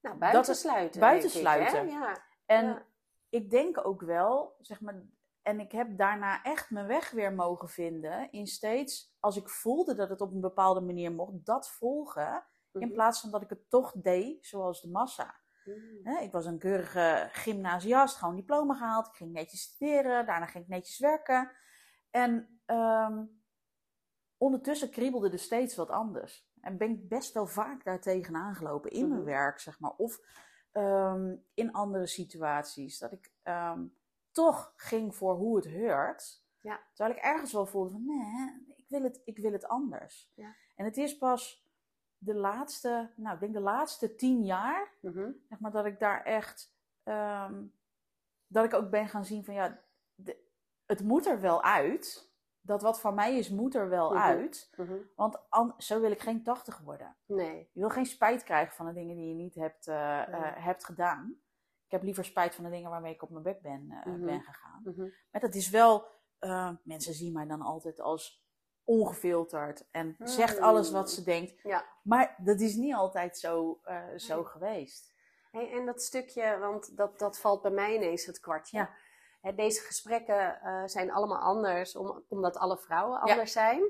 Nou, 0.00 0.16
buitensluiten. 0.18 1.00
buitensluiten. 1.00 1.84
Ik, 1.86 1.90
hè? 1.92 1.98
Ja. 1.98 2.16
en 2.46 2.82
ik 3.28 3.50
denk 3.50 3.86
ook 3.86 4.00
wel, 4.02 4.56
zeg 4.60 4.80
maar, 4.80 5.02
en 5.42 5.60
ik 5.60 5.72
heb 5.72 5.96
daarna 5.98 6.42
echt 6.42 6.70
mijn 6.70 6.86
weg 6.86 7.10
weer 7.10 7.32
mogen 7.34 7.68
vinden 7.68 8.30
in 8.32 8.46
steeds, 8.46 9.16
als 9.20 9.36
ik 9.36 9.48
voelde 9.48 9.94
dat 9.94 10.08
het 10.08 10.20
op 10.20 10.32
een 10.32 10.40
bepaalde 10.40 10.80
manier 10.80 11.12
mocht, 11.12 11.44
dat 11.46 11.70
volgen. 11.70 12.44
In 12.72 12.80
Mhm. 12.86 12.92
plaats 12.92 13.20
van 13.20 13.30
dat 13.30 13.42
ik 13.42 13.48
het 13.50 13.70
toch 13.70 13.92
deed 13.96 14.46
zoals 14.46 14.80
de 14.82 14.88
massa. 14.90 15.34
Mm. 15.64 16.00
Hè, 16.02 16.20
ik 16.20 16.32
was 16.32 16.46
een 16.46 16.58
keurige 16.58 17.28
gymnasiast, 17.32 18.16
gewoon 18.16 18.36
diploma 18.36 18.74
gehaald. 18.74 19.06
Ik 19.06 19.14
ging 19.14 19.32
netjes 19.32 19.62
studeren, 19.62 20.26
daarna 20.26 20.46
ging 20.46 20.64
ik 20.64 20.70
netjes 20.70 20.98
werken. 20.98 21.50
En 22.10 22.60
ehm, 22.66 23.24
ondertussen 24.36 24.90
kriebelde 24.90 25.30
er 25.30 25.38
steeds 25.38 25.76
wat 25.76 25.90
anders. 25.90 26.48
En 26.60 26.76
ben 26.76 26.90
ik 26.90 27.08
best 27.08 27.32
wel 27.32 27.46
vaak 27.46 27.84
daartegen 27.84 28.34
aangelopen 28.36 28.90
in 28.90 29.08
mijn 29.08 29.20
Mhm. 29.20 29.30
werk, 29.30 29.58
zeg 29.60 29.80
maar. 29.80 29.94
Of 29.96 30.20
ehm, 30.70 31.36
in 31.54 31.72
andere 31.72 32.06
situaties. 32.06 32.98
Dat 32.98 33.12
ik 33.12 33.32
ehm, 33.42 33.86
toch 34.30 34.72
ging 34.76 35.14
voor 35.14 35.34
hoe 35.34 35.56
het 35.56 35.72
hoort. 35.72 36.44
Ja. 36.60 36.80
Terwijl 36.94 37.16
ik 37.16 37.22
ergens 37.24 37.52
wel 37.52 37.66
voelde 37.66 37.90
van, 37.90 38.04
nee, 38.06 38.74
ik 38.76 38.84
wil 38.88 39.02
het, 39.02 39.20
ik 39.24 39.38
wil 39.38 39.52
het 39.52 39.68
anders. 39.68 40.32
Ja. 40.34 40.54
En 40.76 40.84
het 40.84 40.96
is 40.96 41.16
pas 41.18 41.68
de 42.18 42.34
laatste, 42.34 43.12
nou, 43.16 43.34
ik 43.34 43.40
denk 43.40 43.52
de 43.52 43.60
laatste 43.60 44.14
tien 44.14 44.44
jaar 44.44 44.92
Mhm. 45.00 45.30
zeg 45.48 45.60
maar, 45.60 45.70
dat 45.70 45.84
ik 45.86 45.98
daar 45.98 46.22
echt, 46.24 46.74
ehm, 47.02 47.64
dat 48.46 48.64
ik 48.64 48.74
ook 48.74 48.90
ben 48.90 49.08
gaan 49.08 49.24
zien 49.24 49.44
van 49.44 49.54
ja, 49.54 49.80
de- 50.14 50.48
het 50.86 51.02
moet 51.02 51.26
er 51.26 51.40
wel 51.40 51.62
uit, 51.62 52.28
dat 52.60 52.82
wat 52.82 53.00
van 53.00 53.14
mij 53.14 53.36
is, 53.38 53.50
moet 53.50 53.74
er 53.74 53.88
wel 53.88 54.10
Mhm. 54.10 54.18
uit. 54.22 54.70
Mhm. 54.76 54.96
Want 55.16 55.50
an- 55.50 55.74
zo 55.78 56.00
wil 56.00 56.10
ik 56.10 56.20
geen 56.20 56.42
80 56.42 56.78
worden. 56.78 57.16
Nee. 57.26 57.70
Je 57.72 57.80
wil 57.80 57.90
geen 57.90 58.06
spijt 58.06 58.42
krijgen 58.42 58.74
van 58.74 58.86
de 58.86 58.92
dingen 58.92 59.16
die 59.16 59.28
je 59.28 59.34
niet 59.34 59.54
hebt, 59.54 59.86
eh, 59.88 60.26
Nee. 60.26 60.40
eh, 60.40 60.64
hebt 60.64 60.84
gedaan. 60.84 61.40
Ik 61.90 61.96
heb 61.96 62.04
liever 62.04 62.24
spijt 62.24 62.54
van 62.54 62.64
de 62.64 62.70
dingen 62.70 62.90
waarmee 62.90 63.14
ik 63.14 63.22
op 63.22 63.30
mijn 63.30 63.42
bek 63.42 63.60
ben, 63.62 63.86
eh, 63.90 64.12
Mhm. 64.12 64.24
ben 64.24 64.40
gegaan. 64.42 64.80
Mhm. 64.84 65.08
Maar 65.30 65.40
dat 65.40 65.54
is 65.54 65.70
wel, 65.70 66.06
eh, 66.38 66.70
mensen 66.82 67.14
zien 67.14 67.32
mij 67.32 67.46
dan 67.46 67.60
altijd 67.62 68.00
als 68.00 68.44
ongefilterd 68.84 69.88
en 69.90 70.16
zegt 70.18 70.58
Mm. 70.58 70.64
alles 70.64 70.90
wat 70.90 71.10
ze 71.10 71.22
denkt. 71.24 71.62
Ja. 71.62 71.84
Maar 72.02 72.34
dat 72.38 72.60
is 72.60 72.74
niet 72.74 72.94
altijd 72.94 73.38
zo, 73.38 73.80
eh, 73.82 74.02
zo 74.16 74.34
Nee. 74.36 74.44
geweest. 74.44 75.12
Hey, 75.50 75.72
en 75.72 75.86
dat 75.86 76.02
stukje, 76.02 76.58
want 76.58 76.96
dat, 76.96 77.18
dat 77.18 77.38
valt 77.40 77.62
bij 77.62 77.70
mij 77.70 77.94
ineens 77.94 78.24
het 78.26 78.40
kwartje. 78.40 78.76
Ja. 78.78 78.90
Hè, 79.40 79.54
deze 79.54 79.80
gesprekken 79.80 80.58
zijn 80.88 81.10
allemaal 81.12 81.40
anders, 81.40 81.96
om, 81.96 82.24
omdat 82.28 82.56
alle 82.56 82.78
vrouwen 82.78 83.20
Ja. 83.26 83.32
anders 83.32 83.52
zijn. 83.52 83.82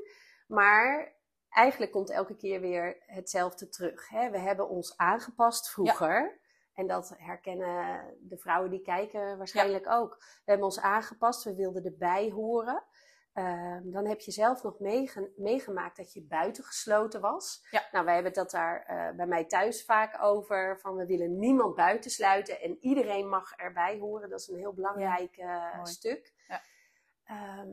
Maar 0.47 1.15
eigenlijk 1.49 1.93
komt 1.93 2.11
elke 2.11 2.37
keer 2.37 2.61
weer 2.61 3.03
hetzelfde 3.07 3.69
terug. 3.69 4.09
Hè? 4.09 4.31
We 4.31 4.39
hebben 4.39 4.69
ons 4.69 4.97
aangepast 4.97 5.71
vroeger. 5.71 6.40
En 6.81 6.87
dat 6.87 7.15
herkennen 7.17 8.05
de 8.21 8.39
vrouwen 8.39 8.71
die 8.71 8.83
kijken 8.83 9.39
waarschijnlijk 9.39 9.89
ook. 9.89 10.17
We 10.19 10.43
hebben 10.45 10.67
ons 10.67 10.81
aangepast, 10.81 11.45
we 11.45 11.55
wilden 11.55 11.85
erbij 11.85 12.31
horen. 12.31 12.85
Ehm, 13.33 13.91
dan 13.91 14.07
heb 14.07 14.21
je 14.21 14.31
zelf 14.31 14.63
nog 14.63 14.79
meege- 14.79 15.33
meegemaakt 15.37 15.97
dat 15.97 16.13
je 16.13 16.23
buitengesloten 16.23 17.21
was. 17.21 17.67
Ja. 17.71 17.89
Nou, 17.93 18.05
wij 18.05 18.15
hebben 18.15 18.33
dat 18.33 18.51
daar 18.51 18.83
eh, 18.83 19.17
bij 19.17 19.27
mij 19.27 19.45
thuis 19.45 19.85
vaak 19.85 20.23
over. 20.23 20.79
Van 20.81 20.97
we 20.97 21.07
willen 21.07 21.39
niemand 21.39 21.75
buitensluiten 21.75 22.61
en 22.61 22.77
iedereen 22.81 23.29
mag 23.29 23.53
erbij 23.57 23.99
horen. 23.99 24.31
Dat 24.31 24.41
is 24.41 24.49
een 24.49 24.59
heel 24.59 24.75
belangrijk 24.75 25.37
eh, 25.37 25.85
stuk. 25.85 26.35
Ja. 26.49 26.63
Ehm, 27.25 27.69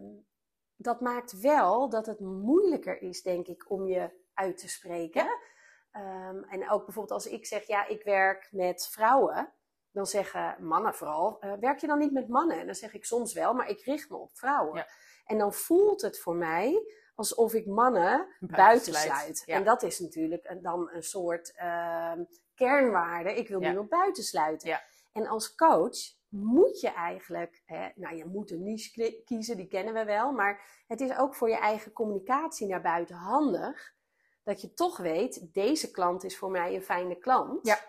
dat 0.75 1.01
maakt 1.01 1.39
wel 1.39 1.89
dat 1.89 2.05
het 2.05 2.19
moeilijker 2.19 3.01
is, 3.01 3.21
denk 3.21 3.47
ik, 3.47 3.69
om 3.71 3.87
je 3.87 4.09
uit 4.33 4.57
te 4.57 4.69
spreken. 4.69 5.27
Ehm, 5.97 6.43
en 6.43 6.69
ook 6.69 6.85
bijvoorbeeld 6.85 7.11
als 7.11 7.27
ik 7.27 7.45
zeg, 7.45 7.67
ja, 7.67 7.87
ik 7.87 8.03
werk 8.03 8.47
met 8.51 8.87
vrouwen. 8.91 9.51
Dan 9.91 10.05
zeggen 10.05 10.55
mannen 10.59 10.93
vooral, 10.95 11.39
eh, 11.39 11.53
werk 11.59 11.79
je 11.79 11.87
dan 11.87 11.97
niet 11.97 12.11
met 12.11 12.27
mannen? 12.27 12.59
En 12.59 12.65
dan 12.65 12.75
zeg 12.75 12.93
ik 12.93 13.05
soms 13.05 13.33
wel, 13.33 13.53
maar 13.53 13.69
ik 13.69 13.81
richt 13.81 14.09
me 14.09 14.15
op 14.17 14.37
vrouwen. 14.37 14.75
Ja. 14.77 14.87
En 15.25 15.37
dan 15.37 15.53
voelt 15.53 16.01
het 16.01 16.19
voor 16.19 16.35
mij 16.35 16.83
alsof 17.15 17.53
ik 17.53 17.65
mannen 17.65 18.27
Buitensluit, 18.39 19.07
buitensluit. 19.07 19.43
ja. 19.45 19.55
En 19.55 19.63
dat 19.63 19.83
is 19.83 19.99
natuurlijk 19.99 20.57
dan 20.61 20.89
een 20.91 21.03
soort 21.03 21.53
ehm, 21.55 22.23
kernwaarde. 22.55 23.33
Ik 23.35 23.47
wil 23.47 23.61
Ja. 23.61 23.67
niemand 23.67 23.89
buitensluiten. 23.89 24.69
Ja. 24.69 24.81
En 25.11 25.27
als 25.27 25.55
coach 25.55 25.97
moet 26.29 26.79
je 26.79 26.89
eigenlijk, 26.89 27.61
hè, 27.65 27.89
nou 27.95 28.15
je 28.15 28.25
moet 28.25 28.51
een 28.51 28.63
niche 28.63 29.21
kiezen, 29.25 29.57
die 29.57 29.67
kennen 29.67 29.93
we 29.93 30.03
wel. 30.03 30.31
Maar 30.31 30.83
het 30.87 31.01
is 31.01 31.17
ook 31.17 31.35
voor 31.35 31.49
je 31.49 31.57
eigen 31.57 31.91
communicatie 31.93 32.67
naar 32.67 32.81
buiten 32.81 33.15
handig. 33.15 33.95
Dat 34.47 34.61
je 34.61 34.73
toch 34.73 34.97
weet, 34.97 35.53
deze 35.53 35.91
klant 35.91 36.23
is 36.23 36.37
voor 36.37 36.51
mij 36.51 36.75
een 36.75 36.81
fijne 36.81 37.15
klant. 37.15 37.65
Ja. 37.67 37.79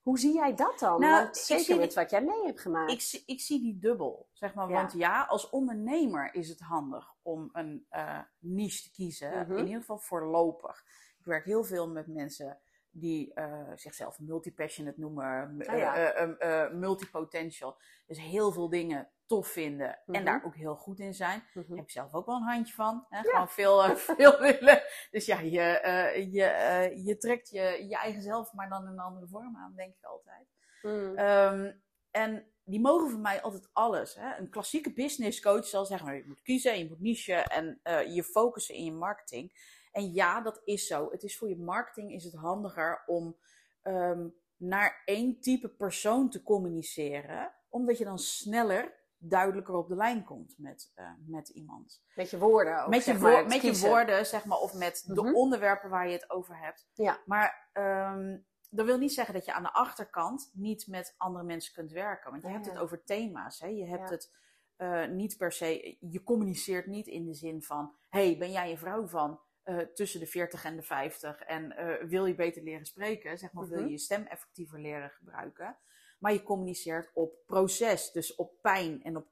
Hoe 0.00 0.18
zie 0.18 0.34
jij 0.34 0.54
dat 0.54 0.78
dan? 0.78 1.00
Nou, 1.00 1.22
Want 1.24 1.36
zeker 1.36 1.64
zie 1.64 1.76
met 1.76 1.94
wat 1.94 2.10
jij 2.10 2.22
mee 2.24 2.44
hebt 2.44 2.60
gemaakt. 2.60 2.92
Ik, 2.92 3.00
zie- 3.00 3.22
ik 3.26 3.40
zie 3.40 3.60
die 3.60 3.78
dubbel, 3.78 4.28
zeg 4.32 4.54
maar. 4.54 4.68
Ja. 4.68 4.74
Want 4.74 4.92
ja, 4.92 5.22
als 5.24 5.50
ondernemer 5.50 6.34
is 6.34 6.48
het 6.48 6.60
handig 6.60 7.14
om 7.22 7.48
een 7.52 7.86
eh, 7.88 8.18
niche 8.38 8.82
te 8.82 8.90
kiezen. 8.90 9.30
Mhm. 9.38 9.56
In 9.56 9.64
ieder 9.66 9.80
geval 9.80 9.98
voorlopig. 9.98 10.84
Ik 11.18 11.24
werk 11.24 11.44
heel 11.44 11.64
veel 11.64 11.88
met 11.88 12.06
mensen 12.06 12.58
die 12.90 13.34
eh, 13.34 13.70
zichzelf 13.74 14.18
multi-passionate 14.18 15.00
noemen, 15.00 15.56
Ah, 15.66 15.78
ja. 15.78 15.94
eh, 16.12 16.72
multipotential. 16.72 17.76
Dus 18.06 18.20
heel 18.20 18.52
veel 18.52 18.68
dingen 18.68 19.08
tof 19.26 19.48
vinden 19.48 19.98
Mhm. 20.06 20.18
en 20.18 20.24
daar 20.24 20.42
ook 20.44 20.54
heel 20.54 20.76
goed 20.76 20.98
in 20.98 21.14
zijn. 21.14 21.44
Mhm. 21.54 21.68
Daar 21.68 21.76
heb 21.76 21.84
ik 21.84 21.90
zelf 21.90 22.14
ook 22.14 22.26
wel 22.26 22.36
een 22.36 22.42
handje 22.42 22.74
van. 22.74 23.06
Hè? 23.08 23.16
Ja. 23.16 23.22
Gewoon 23.22 23.48
veel, 23.48 23.84
eh, 23.84 23.96
veel 24.18 24.40
willen. 24.40 24.82
Dus 25.10 25.26
ja, 25.26 25.40
je, 25.40 25.60
eh, 25.60 26.32
je, 26.32 26.44
eh, 26.44 27.04
je 27.06 27.16
trekt 27.16 27.50
je, 27.50 27.86
je 27.88 27.96
eigen 27.96 28.22
zelf, 28.22 28.52
maar 28.52 28.68
dan 28.68 28.82
in 28.82 28.88
een 28.92 28.98
andere 28.98 29.26
vorm 29.26 29.56
aan, 29.56 29.74
denk 29.76 29.94
ik 29.96 30.04
altijd. 30.04 30.46
Mm. 30.82 31.16
Ehm, 31.16 31.72
en 32.10 32.46
die 32.64 32.80
mogen 32.80 33.10
voor 33.10 33.20
mij 33.20 33.42
altijd 33.42 33.68
alles. 33.72 34.14
Hè? 34.14 34.36
Een 34.38 34.50
klassieke 34.50 34.92
business 34.92 35.40
coach 35.40 35.66
zal 35.66 35.84
zeggen, 35.86 36.06
maar 36.06 36.16
je 36.16 36.26
moet 36.26 36.42
kiezen 36.42 36.72
en 36.72 36.78
je 36.78 36.88
moet 36.88 37.00
nichen 37.00 37.44
en 37.44 37.80
je 38.14 38.22
focussen 38.24 38.74
in 38.74 38.84
je 38.84 38.92
marketing. 38.92 39.52
En 39.92 40.12
ja, 40.12 40.40
dat 40.40 40.60
is 40.64 40.86
zo. 40.86 41.10
Het 41.10 41.22
is 41.22 41.38
voor 41.38 41.48
je 41.48 41.56
marketing 41.58 42.12
is 42.12 42.24
het 42.24 42.34
handiger 42.34 43.02
om 43.06 43.36
ehm, 43.82 44.28
naar 44.56 45.02
één 45.04 45.40
type 45.40 45.68
persoon 45.68 46.30
te 46.30 46.42
communiceren. 46.42 47.54
Omdat 47.68 47.98
je 47.98 48.04
dan 48.04 48.18
sneller, 48.18 48.94
duidelijker 49.28 49.74
op 49.74 49.88
de 49.88 49.94
lijn 49.96 50.24
komt 50.24 50.54
met, 50.58 50.90
eh, 50.94 51.10
met 51.26 51.48
iemand. 51.48 52.02
Met 52.14 52.30
je 52.30 52.38
woorden 52.38 52.82
ook, 52.84 52.88
Met, 52.90 53.04
je, 53.04 53.14
maar, 53.14 53.46
met 53.46 53.62
je 53.62 53.78
woorden, 53.78 54.26
zeg 54.26 54.44
maar, 54.44 54.58
of 54.58 54.74
met 54.74 55.04
de 55.06 55.22
Mhm. 55.22 55.34
onderwerpen 55.34 55.90
waar 55.90 56.06
je 56.06 56.12
het 56.12 56.30
over 56.30 56.58
hebt. 56.58 56.88
Ja. 56.92 57.18
Maar 57.26 57.68
ehm, 57.72 58.38
dat 58.70 58.86
wil 58.86 58.98
niet 58.98 59.12
zeggen 59.12 59.34
dat 59.34 59.44
je 59.44 59.52
aan 59.52 59.62
de 59.62 59.72
achterkant 59.72 60.50
niet 60.54 60.86
met 60.86 61.14
andere 61.16 61.44
mensen 61.44 61.72
kunt 61.74 61.92
werken. 61.92 62.30
Want 62.30 62.42
je 62.42 62.48
Ja, 62.48 62.54
hebt 62.54 62.66
ja. 62.66 62.72
het 62.72 62.80
over 62.80 63.04
thema's. 63.04 63.60
Hè? 63.60 63.66
Je 63.66 63.86
hebt 63.86 64.08
Ja. 64.08 64.14
het 64.14 64.42
eh, 64.76 65.06
niet 65.06 65.36
per 65.36 65.52
se. 65.52 65.96
Je 66.00 66.22
communiceert 66.22 66.86
niet 66.86 67.06
in 67.06 67.24
de 67.24 67.34
zin 67.34 67.62
van: 67.62 67.94
hey, 68.08 68.38
ben 68.38 68.50
jij 68.50 68.70
een 68.70 68.78
vrouw 68.78 69.06
van 69.06 69.40
eh, 69.62 69.78
tussen 69.78 70.20
de 70.20 70.26
40 70.26 70.64
en 70.64 70.76
de 70.76 70.82
50 70.82 71.40
en 71.40 71.74
wil 72.08 72.26
je 72.26 72.34
beter 72.34 72.62
leren 72.62 72.86
spreken? 72.86 73.38
Zeg 73.38 73.52
maar, 73.52 73.68
wil 73.68 73.76
Mhm. 73.78 73.86
je 73.86 73.92
je 73.92 73.98
stem 73.98 74.26
effectiever 74.26 74.80
leren 74.80 75.10
gebruiken? 75.10 75.78
Maar 76.24 76.32
je 76.32 76.42
communiceert 76.42 77.10
op 77.14 77.34
proces, 77.46 78.12
dus 78.12 78.34
op 78.34 78.52
pijn 78.60 79.02
en 79.02 79.16
op. 79.16 79.26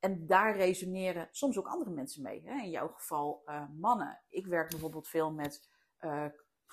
En 0.00 0.26
daar 0.26 0.56
resoneren 0.56 1.28
soms 1.30 1.58
ook 1.58 1.66
andere 1.66 1.90
mensen 1.90 2.22
mee. 2.22 2.42
Hè? 2.44 2.62
In 2.62 2.70
jouw 2.70 2.88
geval 2.88 3.42
eh, 3.46 3.62
mannen. 3.78 4.22
Ik 4.28 4.46
werk 4.46 4.68
bijvoorbeeld 4.70 5.08
veel 5.08 5.32
met. 5.32 5.68
eh, 5.98 6.24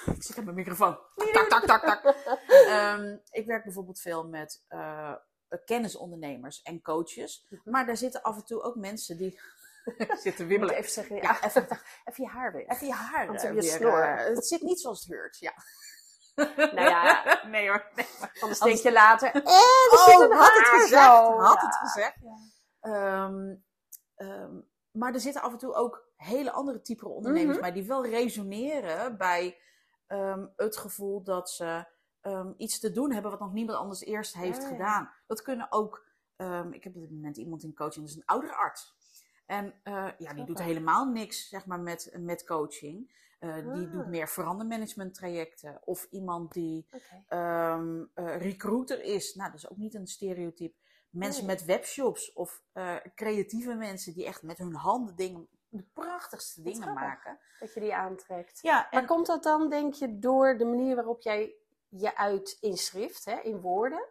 ik 0.16 0.24
zit 0.24 0.38
aan 0.38 0.44
mijn 0.44 0.56
microfoon. 0.56 0.98
Tak, 1.32 1.48
tak, 1.50 1.66
tak, 1.66 1.84
tak. 1.84 2.04
Ehm, 2.68 3.18
ik 3.30 3.46
werk 3.46 3.64
bijvoorbeeld 3.64 4.00
veel 4.00 4.28
met 4.28 4.64
eh, 4.68 5.14
kennisondernemers 5.66 6.62
en 6.62 6.82
coaches. 6.82 7.46
Mhm. 7.50 7.70
Maar 7.72 7.86
daar 7.86 7.98
zitten 7.98 8.22
af 8.22 8.36
en 8.36 8.46
toe 8.46 8.62
ook 8.62 8.76
mensen 8.76 9.18
die 9.18 9.40
zitten 10.26 10.48
wibbelen. 10.48 10.76
even 10.76 10.92
zeggen, 10.92 11.16
ja, 11.16 11.22
Ja, 11.22 11.44
even, 11.48 11.68
even 12.06 12.24
je 12.24 12.30
haar 12.30 12.52
weer. 12.54 12.68
even 12.68 12.88
je 12.88 12.94
haar 12.94 13.28
Want 13.28 13.42
je 13.42 13.54
weer, 13.54 13.64
snor. 13.64 14.06
het 14.18 14.48
zit 14.48 14.62
niet 14.62 14.80
zoals 14.82 15.04
het 15.06 15.14
hoort, 15.18 15.38
ja. 15.40 15.54
Nou 16.56 16.90
ja, 16.90 17.40
nee 17.48 17.68
hoor. 17.70 17.86
Nee, 17.96 18.06
anders 18.40 18.60
denk 18.60 18.78
je 18.78 18.92
later, 18.92 19.32
eh, 19.36 19.42
Oh, 19.46 20.24
een 20.24 20.32
had 20.38 20.54
het 20.54 20.68
gezegd, 20.68 21.04
had 21.06 21.62
Ja. 21.62 21.66
het 21.66 21.76
gezegd. 21.76 22.18
Ehm, 22.80 23.56
ehm, 24.16 24.56
maar 24.92 25.14
er 25.14 25.20
zitten 25.20 25.42
af 25.42 25.52
en 25.52 25.58
toe 25.58 25.74
ook 25.74 26.10
hele 26.16 26.52
andere 26.52 26.82
type 26.82 27.08
ondernemers 27.08 27.52
Mhm. 27.58 27.62
bij 27.62 27.72
die 27.72 27.88
wel 27.88 28.06
resoneren 28.06 29.18
bij 29.18 29.58
ehm, 30.08 30.46
het 30.56 30.78
gevoel 30.78 31.24
dat 31.24 31.50
ze 31.50 31.86
iets 32.58 32.80
te 32.80 32.92
doen 32.92 33.12
hebben 33.12 33.32
wat 33.32 33.40
nog 33.40 33.54
niemand 33.54 33.78
anders 33.78 34.02
eerst 34.02 34.34
heeft 34.34 34.58
Ja, 34.62 34.64
ja. 34.64 34.70
gedaan. 34.70 35.12
Dat 35.28 35.42
kunnen 35.42 35.68
ook, 35.70 36.06
ik 36.72 36.84
heb 36.84 36.96
op 36.96 37.02
dit 37.02 37.12
moment 37.12 37.38
iemand 37.38 37.64
in 37.64 37.76
coaching, 37.76 38.06
dat 38.06 38.10
is 38.14 38.16
een 38.16 38.26
oudere 38.26 38.56
arts. 38.56 38.96
En 39.46 39.74
eh, 39.84 40.08
ja, 40.18 40.34
die 40.34 40.46
doet 40.46 40.62
helemaal 40.62 41.06
niks 41.06 41.48
zeg 41.50 41.66
maar, 41.66 41.80
met, 41.80 42.12
met 42.20 42.46
coaching. 42.46 43.20
Eh, 43.42 43.56
Die 43.56 43.86
Ah. 43.88 43.92
doet 43.92 44.08
meer 44.08 44.28
verandermanagement 44.28 45.14
trajecten. 45.14 45.82
Of 45.86 46.08
iemand 46.10 46.52
die 46.54 46.88
ehm, 47.28 48.04
eh, 48.14 48.38
recruiter 48.38 49.04
is. 49.04 49.36
Nou, 49.36 49.52
dat 49.52 49.60
is 49.60 49.70
ook 49.70 49.78
niet 49.78 49.94
een 49.94 50.08
stereotype. 50.08 50.76
Mensen 51.10 51.46
Nee. 51.46 51.56
met 51.56 51.66
webshops 51.66 52.34
of 52.34 52.62
eh, 52.74 52.96
creatieve 53.16 53.74
mensen 53.74 54.14
die 54.14 54.26
echt 54.26 54.44
met 54.44 54.58
hun 54.58 54.74
handen 54.76 55.16
dingen, 55.16 55.48
de 55.70 55.84
prachtigste 55.94 56.62
dingen 56.62 56.94
maken. 56.94 57.40
Dat 57.60 57.74
je 57.74 57.80
die 57.80 57.96
aantrekt. 57.96 58.60
Ja, 58.62 58.88
Maar 58.92 59.02
en 59.02 59.08
komt 59.08 59.26
dat 59.26 59.44
dan, 59.44 59.70
denk 59.70 59.94
je, 59.94 60.20
door 60.20 60.58
de 60.58 60.66
manier 60.66 60.96
waarop 60.96 61.22
jij 61.22 61.56
je 61.90 62.18
uit 62.18 62.58
in 62.60 62.78
schrift, 62.78 63.26
hè, 63.26 63.40
in 63.40 63.60
woorden? 63.62 64.06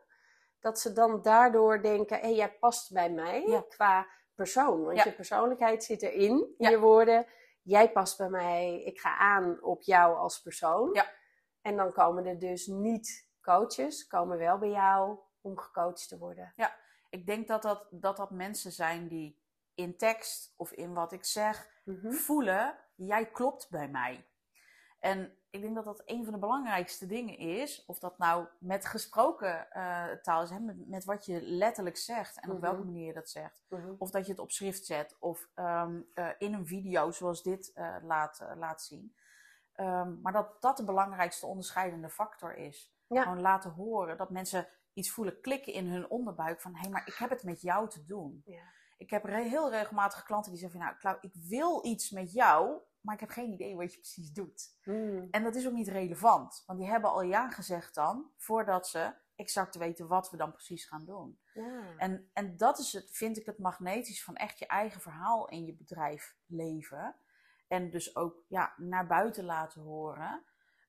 Dat 0.60 0.80
ze 0.80 0.92
dan 0.92 1.22
daardoor 1.22 1.82
denken, 1.82 2.20
hé, 2.20 2.28
jij 2.28 2.52
past 2.52 2.92
bij 2.92 3.10
mij 3.10 3.42
Ja. 3.46 3.64
qua 3.68 4.06
persoon. 4.34 4.84
Want 4.84 4.96
Ja. 4.96 5.04
je 5.04 5.12
persoonlijkheid 5.12 5.84
zit 5.84 6.02
erin, 6.02 6.30
in 6.38 6.54
Ja. 6.58 6.70
je 6.70 6.78
woorden. 6.78 7.26
Jij 7.62 7.92
past 7.92 8.18
bij 8.18 8.28
mij, 8.28 8.82
ik 8.82 9.00
ga 9.00 9.16
aan 9.16 9.62
op 9.62 9.82
jou 9.82 10.16
als 10.16 10.40
persoon. 10.42 10.90
Ja. 10.92 11.10
En 11.62 11.76
dan 11.76 11.92
komen 11.92 12.26
er 12.26 12.38
dus 12.38 12.66
niet 12.66 13.28
coaches, 13.42 14.06
komen 14.06 14.38
wel 14.38 14.58
bij 14.58 14.70
jou 14.70 15.18
om 15.40 15.58
gecoacht 15.58 16.08
te 16.08 16.18
worden. 16.18 16.52
ik 17.10 17.26
denk 17.26 17.48
dat 17.48 17.62
dat, 17.62 17.86
dat 17.90 18.16
dat 18.16 18.30
mensen 18.30 18.72
zijn 18.72 19.08
die 19.08 19.42
in 19.74 19.96
tekst 19.96 20.54
of 20.56 20.72
in 20.72 20.94
wat 20.94 21.12
ik 21.12 21.24
zeg 21.24 21.78
Mhm. 21.84 22.10
voelen, 22.10 22.78
jij 22.94 23.30
klopt 23.30 23.70
bij 23.70 23.88
mij. 23.88 24.26
En 25.00 25.34
ik 25.50 25.60
denk 25.60 25.74
dat 25.74 25.84
dat 25.84 26.02
een 26.04 26.24
van 26.24 26.32
de 26.32 26.38
belangrijkste 26.38 27.06
dingen 27.06 27.38
is, 27.38 27.84
of 27.86 27.98
dat 27.98 28.18
nou 28.18 28.46
met 28.58 28.86
gesproken 28.86 29.70
eh, 29.70 30.06
taal 30.22 30.42
is, 30.42 30.50
hè, 30.50 30.58
met, 30.58 30.88
met 30.88 31.04
wat 31.04 31.24
je 31.26 31.42
letterlijk 31.42 31.96
zegt 31.96 32.40
en 32.40 32.48
op 32.50 32.56
Mhm. 32.56 32.64
welke 32.64 32.84
manier 32.84 33.06
je 33.06 33.12
dat 33.12 33.30
zegt. 33.30 33.64
Mhm. 33.68 33.94
Of 33.98 34.10
dat 34.10 34.24
je 34.26 34.30
het 34.32 34.40
op 34.40 34.50
schrift 34.50 34.84
zet, 34.86 35.16
of 35.20 35.48
ehm, 35.54 36.00
eh, 36.14 36.28
in 36.38 36.54
een 36.54 36.66
video 36.66 37.10
zoals 37.10 37.42
dit 37.42 37.72
eh, 37.74 37.96
laat, 38.02 38.46
laat 38.56 38.82
zien. 38.82 39.14
Ehm, 39.72 40.20
maar 40.20 40.32
dat 40.32 40.60
dat 40.62 40.76
de 40.76 40.84
belangrijkste 40.84 41.46
onderscheidende 41.46 42.10
factor 42.10 42.54
is. 42.56 42.94
Ja. 43.06 43.22
Gewoon 43.22 43.40
laten 43.40 43.70
horen 43.70 44.16
dat 44.16 44.30
mensen 44.30 44.68
iets 44.92 45.10
voelen 45.10 45.40
klikken 45.40 45.72
in 45.72 45.86
hun 45.86 46.10
onderbuik 46.10 46.60
van 46.60 46.74
hé, 46.76 46.88
maar 46.88 47.06
ik 47.06 47.14
heb 47.14 47.30
het 47.30 47.42
met 47.44 47.60
jou 47.60 47.88
te 47.88 48.04
doen. 48.04 48.42
Ja. 48.44 48.62
Ik 48.98 49.10
heb 49.10 49.24
re- 49.24 49.42
heel 49.48 49.70
regelmatig 49.70 50.22
klanten 50.22 50.50
die 50.50 50.60
zeggen 50.60 50.78
van, 50.78 50.88
nou, 50.88 51.00
Clau, 51.00 51.18
ik 51.20 51.34
wil 51.48 51.84
iets 51.86 52.10
met 52.10 52.32
jou, 52.32 52.80
maar 53.00 53.14
ik 53.14 53.20
heb 53.20 53.30
geen 53.30 53.52
idee 53.52 53.76
wat 53.76 53.92
je 53.92 53.98
precies 53.98 54.32
doet. 54.32 54.76
Hmm. 54.82 55.28
En 55.30 55.42
dat 55.42 55.54
is 55.54 55.66
ook 55.66 55.72
niet 55.72 55.88
relevant, 55.88 56.62
want 56.66 56.78
die 56.78 56.88
hebben 56.88 57.10
al 57.10 57.22
ja 57.22 57.50
gezegd 57.50 57.94
dan, 57.94 58.30
voordat 58.36 58.88
ze 58.88 59.12
exact 59.36 59.74
weten 59.74 60.06
wat 60.08 60.30
we 60.30 60.36
dan 60.36 60.52
precies 60.52 60.84
gaan 60.84 61.04
doen. 61.04 61.40
Ja. 61.54 61.94
En, 61.96 62.30
en 62.32 62.56
dat 62.56 62.78
is 62.78 62.92
het, 62.92 63.10
vind 63.10 63.36
ik 63.36 63.46
het 63.46 63.58
magnetisch 63.58 64.24
van 64.24 64.36
echt 64.36 64.58
je 64.58 64.66
eigen 64.66 65.00
verhaal 65.00 65.48
in 65.48 65.64
je 65.64 65.74
bedrijf 65.74 66.36
leven. 66.46 67.16
En 67.68 67.90
dus 67.90 68.16
ook 68.16 68.44
ja, 68.48 68.72
naar 68.76 69.06
buiten 69.06 69.44
laten 69.44 69.80
horen, 69.82 70.44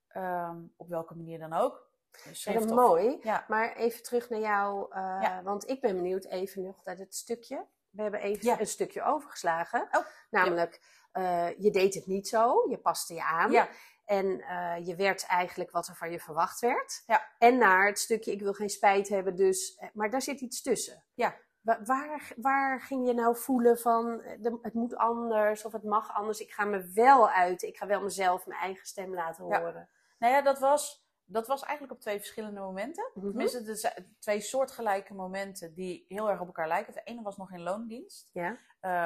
ehm, 0.08 0.62
op 0.76 0.88
welke 0.90 1.16
manier 1.16 1.40
dan 1.40 1.54
ook. 1.54 1.90
Ja, 2.12 2.34
Schrift 2.34 2.60
dat 2.60 2.66
is 2.70 2.72
of- 2.72 2.88
mooi. 2.88 3.20
Ja, 3.22 3.46
Maar 3.48 3.76
even 3.76 4.04
terug 4.04 4.30
naar 4.30 4.40
jou, 4.40 4.92
eh, 4.92 5.00
Ja. 5.22 5.44
want 5.44 5.70
ik 5.70 5.82
ben 5.82 5.96
benieuwd 5.96 6.26
even 6.26 6.64
nog 6.64 6.84
naar 6.86 6.98
het 6.98 7.16
stukje. 7.16 7.66
We 7.90 8.02
hebben 8.02 8.20
even 8.20 8.60
een 8.60 8.68
stukje 8.68 9.04
overgeslagen. 9.04 9.88
Oh, 9.92 10.06
Namelijk, 10.30 10.82
eh, 11.12 11.48
je 11.58 11.72
deed 11.72 11.94
het 11.94 12.06
niet 12.08 12.28
zo, 12.28 12.66
je 12.70 12.78
paste 12.78 13.14
je 13.14 13.24
aan. 13.24 13.52
ja, 13.52 13.68
En 14.06 14.42
eh, 14.42 14.86
je 14.86 14.96
werd 14.96 15.26
eigenlijk 15.26 15.72
wat 15.72 15.88
er 15.88 15.96
van 15.96 16.12
je 16.12 16.20
verwacht 16.20 16.60
werd. 16.60 17.04
Ja. 17.08 17.28
En 17.38 17.58
naar 17.58 17.86
het 17.88 18.00
stukje, 18.00 18.32
ik 18.32 18.42
wil 18.42 18.54
geen 18.54 18.70
spijt 18.70 19.10
hebben, 19.10 19.36
dus. 19.36 19.76
eh, 19.76 19.88
Maar 19.94 20.10
daar 20.10 20.22
zit 20.22 20.42
iets 20.42 20.62
tussen. 20.62 21.04
Ja. 21.14 21.36
Wa- 21.62 21.80
Waar, 21.84 22.34
waar 22.38 22.82
ging 22.82 23.08
je 23.08 23.14
nou 23.14 23.36
voelen 23.38 23.78
van 23.80 24.18
de- 24.40 24.60
het 24.62 24.74
moet 24.74 24.96
anders 24.96 25.66
of 25.66 25.72
het 25.72 25.84
mag 25.84 26.14
anders? 26.16 26.40
Ik 26.40 26.52
ga 26.52 26.66
me 26.66 26.92
wel 26.94 27.30
uiten. 27.30 27.68
Ik 27.68 27.78
ga 27.78 27.88
wel 27.88 28.02
mezelf 28.02 28.46
mijn 28.46 28.60
eigen 28.60 28.86
stem 28.86 29.14
laten 29.14 29.48
Ja. 29.48 29.60
horen. 29.60 29.90
Nou 30.20 30.34
ja, 30.34 30.42
dat 30.42 30.60
was, 30.60 31.06
dat 31.26 31.48
was 31.48 31.62
eigenlijk 31.64 31.94
op 31.94 32.00
twee 32.02 32.18
verschillende 32.18 32.60
momenten. 32.60 33.12
Mhm. 33.14 33.28
Tenminste, 33.28 33.76
zijn 33.76 34.16
twee 34.20 34.40
soortgelijke 34.42 35.14
momenten 35.14 35.74
die 35.74 36.06
heel 36.08 36.30
erg 36.30 36.40
op 36.40 36.48
elkaar 36.48 36.68
lijken. 36.68 36.94
De 36.94 37.02
ene 37.04 37.22
was 37.22 37.38
nog 37.38 37.52
in 37.52 37.62
loondienst. 37.62 38.30
Ja. 38.34 38.58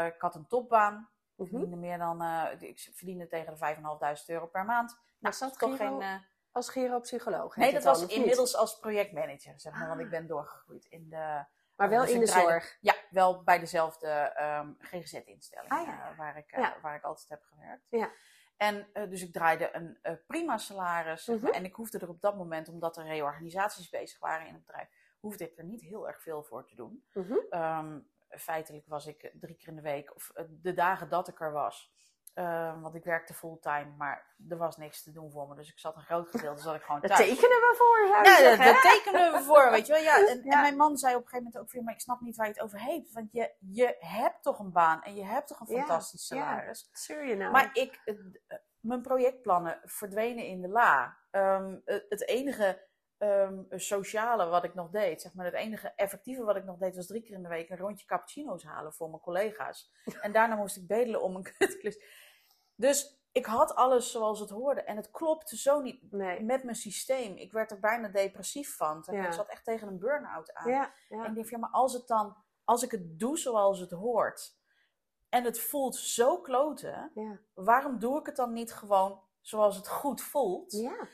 Ik 0.06 0.22
had 0.22 0.36
een 0.36 0.48
topbaan. 0.48 1.10
Ik 1.38 1.42
Mhm. 1.46 1.50
verdiende 1.50 1.76
meer 1.76 1.98
dan, 1.98 2.22
eh, 2.22 2.46
ik 2.70 2.80
verdiende 2.94 3.28
tegen 3.28 3.52
de 3.52 3.58
5.500 3.58 4.30
euro 4.30 4.48
per 4.48 4.66
maand. 4.66 4.98
Was 5.20 5.40
dat 5.40 5.60
toch 5.60 5.76
Giro? 5.78 5.98
geen... 6.00 6.02
eh, 6.02 6.16
Als 6.52 6.70
geropsycholoog? 6.70 7.56
nee, 7.56 7.74
dat 7.74 7.84
was 7.84 8.02
niet? 8.02 8.12
inmiddels 8.12 8.56
als 8.56 8.80
projectmanager, 8.80 9.60
zeg 9.60 9.74
maar. 9.74 9.88
Want 9.88 10.00
Ah. 10.00 10.06
ik 10.06 10.12
ben 10.12 10.28
doorgegroeid 10.28 10.86
in 10.86 11.10
de... 11.10 11.46
Maar 11.76 11.90
wel 11.90 12.06
in 12.06 12.20
de 12.20 12.28
zorg. 12.28 12.78
Ja, 12.82 12.96
wel 13.10 13.44
bij 13.44 13.60
dezelfde 13.60 14.08
ehm, 14.10 14.74
GGZ-instelling 14.80 15.72
Ah, 15.72 15.86
ja, 15.86 16.10
eh, 16.12 16.18
waar, 16.18 16.38
ik, 16.38 16.52
eh, 16.52 16.62
Ja. 16.62 16.78
waar 16.82 16.96
ik 16.96 17.04
altijd 17.04 17.30
heb 17.30 17.42
gewerkt. 17.44 17.86
Ja. 17.90 18.12
En 18.58 18.88
eh, 18.94 19.10
dus 19.10 19.22
ik 19.22 19.34
draaide 19.34 19.76
een 19.76 20.00
eh, 20.02 20.14
prima 20.28 20.58
salaris. 20.58 21.28
Mhm. 21.28 21.46
En 21.46 21.66
ik 21.66 21.76
hoefde 21.76 22.00
er 22.00 22.10
op 22.10 22.22
dat 22.22 22.36
moment, 22.38 22.70
omdat 22.70 22.98
er 22.98 23.04
reorganisaties 23.06 23.90
bezig 23.90 24.20
waren 24.20 24.48
in 24.48 24.54
het 24.54 24.66
bedrijf, 24.66 24.90
hoefde 25.20 25.44
ik 25.52 25.58
er 25.58 25.64
niet 25.64 25.82
heel 25.82 26.08
erg 26.08 26.22
veel 26.22 26.44
voor 26.44 26.66
te 26.66 26.76
doen. 26.76 27.06
Mhm. 27.14 27.34
Ehm, 27.50 28.00
feitelijk 28.40 28.88
was 28.88 29.06
ik 29.08 29.32
drie 29.34 29.56
keer 29.56 29.68
in 29.68 29.76
de 29.76 29.82
week, 29.82 30.16
of 30.16 30.30
eh, 30.34 30.46
de 30.50 30.74
dagen 30.74 31.10
dat 31.10 31.28
ik 31.28 31.42
er 31.42 31.52
was. 31.52 31.94
Ehm, 32.34 32.80
want 32.82 32.96
ik 32.96 33.04
werkte 33.04 33.34
fulltime, 33.34 33.92
maar 33.98 34.34
er 34.50 34.58
was 34.58 34.78
niks 34.78 35.04
te 35.04 35.12
doen 35.12 35.32
voor 35.32 35.48
me. 35.48 35.56
Dus 35.56 35.70
ik 35.72 35.80
zat 35.80 35.96
een 35.96 36.02
groot 36.02 36.30
gedeelte, 36.30 36.62
zat 36.62 36.76
ik 36.76 36.82
gewoon 36.84 37.02
Dat 37.02 37.10
thuis. 37.10 37.30
tekenen 37.30 37.50
we 37.60 37.74
voor, 37.78 38.08
zou 38.08 38.24
je 38.24 38.30
Ja, 38.30 38.36
dat, 38.50 38.58
zeggen, 38.58 38.74
dat 38.74 38.82
tekenen 38.82 39.32
we 39.32 39.42
voor, 39.44 39.72
weet 39.72 39.88
je 39.88 39.94
wel. 39.94 40.02
Ja, 40.02 40.16
en, 40.30 40.44
Ja. 40.44 40.52
en 40.52 40.62
mijn 40.62 40.76
man 40.76 40.98
zei 40.98 41.16
op 41.16 41.22
een 41.22 41.28
gegeven 41.28 41.46
moment 41.46 41.64
ook 41.64 41.72
weer, 41.72 41.84
maar 41.84 41.94
ik 41.94 42.00
snap 42.00 42.22
niet 42.22 42.36
waar 42.36 42.46
je 42.48 42.52
het 42.54 42.62
over 42.62 42.80
heeft. 42.80 43.12
Want 43.14 43.32
je, 43.32 43.54
je 43.60 43.96
hebt 44.00 44.44
toch 44.44 44.60
een 44.60 44.72
baan 44.72 45.04
en 45.04 45.16
je 45.16 45.24
hebt 45.26 45.48
toch 45.48 45.60
een 45.60 45.68
Ja, 45.76 45.78
fantastisch 45.80 46.28
ja. 46.28 46.36
salaris. 46.36 46.90
Je 47.08 47.36
nou? 47.36 47.52
Maar 47.52 47.70
ik, 47.74 48.02
eh, 48.06 48.16
eh, 48.48 48.58
mijn 48.80 49.02
projectplannen 49.02 49.80
verdwenen 49.84 50.46
in 50.46 50.62
de 50.62 50.68
la. 50.68 51.18
Ehm, 51.32 51.76
het 51.86 52.28
enige 52.28 52.88
ehm, 53.18 53.64
sociale 53.70 54.46
wat 54.46 54.64
ik 54.64 54.74
nog 54.74 54.90
deed, 54.90 55.22
zeg 55.22 55.34
maar, 55.34 55.46
het 55.46 55.54
enige 55.54 55.94
effectieve 55.96 56.44
wat 56.44 56.56
ik 56.56 56.64
nog 56.64 56.78
deed, 56.78 56.96
was 56.96 57.08
drie 57.08 57.22
keer 57.22 57.36
in 57.36 57.44
de 57.44 57.50
week 57.50 57.70
een 57.70 57.78
rondje 57.78 58.06
cappuccino's 58.06 58.64
halen 58.64 58.94
voor 58.94 59.10
mijn 59.10 59.22
collega's. 59.22 59.92
En 60.22 60.32
daarna 60.32 60.56
moest 60.56 60.78
ik 60.78 60.88
bedelen 60.88 61.22
om 61.22 61.36
een 61.36 61.44
kutklus. 61.58 62.00
Dus 62.76 63.24
ik 63.32 63.46
had 63.46 63.76
alles 63.76 64.12
zoals 64.12 64.40
het 64.40 64.50
hoorde. 64.50 64.82
En 64.82 64.96
het 64.96 65.12
klopte 65.12 65.58
zo 65.58 65.82
niet 65.82 66.12
nee. 66.12 66.44
met 66.44 66.64
mijn 66.64 66.76
systeem. 66.76 67.36
Ik 67.36 67.52
werd 67.52 67.72
er 67.72 67.80
bijna 67.80 68.08
depressief 68.08 68.76
van. 68.76 69.04
Ja. 69.12 69.26
Ik 69.26 69.34
zat 69.34 69.50
echt 69.50 69.64
tegen 69.64 69.88
een 69.88 70.00
burn-out 70.00 70.54
aan. 70.54 70.72
Ja, 70.72 70.94
ja. 71.10 71.26
En 71.26 71.38
ik 71.38 71.48
van, 71.48 71.50
ja, 71.50 71.58
maar 71.58 71.70
als 71.70 71.94
het 71.94 72.08
dan, 72.08 72.36
als 72.64 72.84
ik 72.84 72.92
het 72.92 73.20
doe 73.20 73.38
zoals 73.38 73.80
het 73.80 73.92
hoort, 73.92 74.58
en 75.30 75.44
het 75.44 75.60
voelt 75.60 75.96
zo 75.96 76.42
kloten, 76.42 77.12
ja. 77.14 77.40
waarom 77.54 78.00
doe 78.00 78.20
ik 78.20 78.26
het 78.26 78.36
dan 78.36 78.54
niet 78.54 78.74
gewoon 78.74 79.22
zoals 79.42 79.76
het 79.76 79.88
goed 79.88 80.22
voelt? 80.22 80.72
ja. 80.72 81.08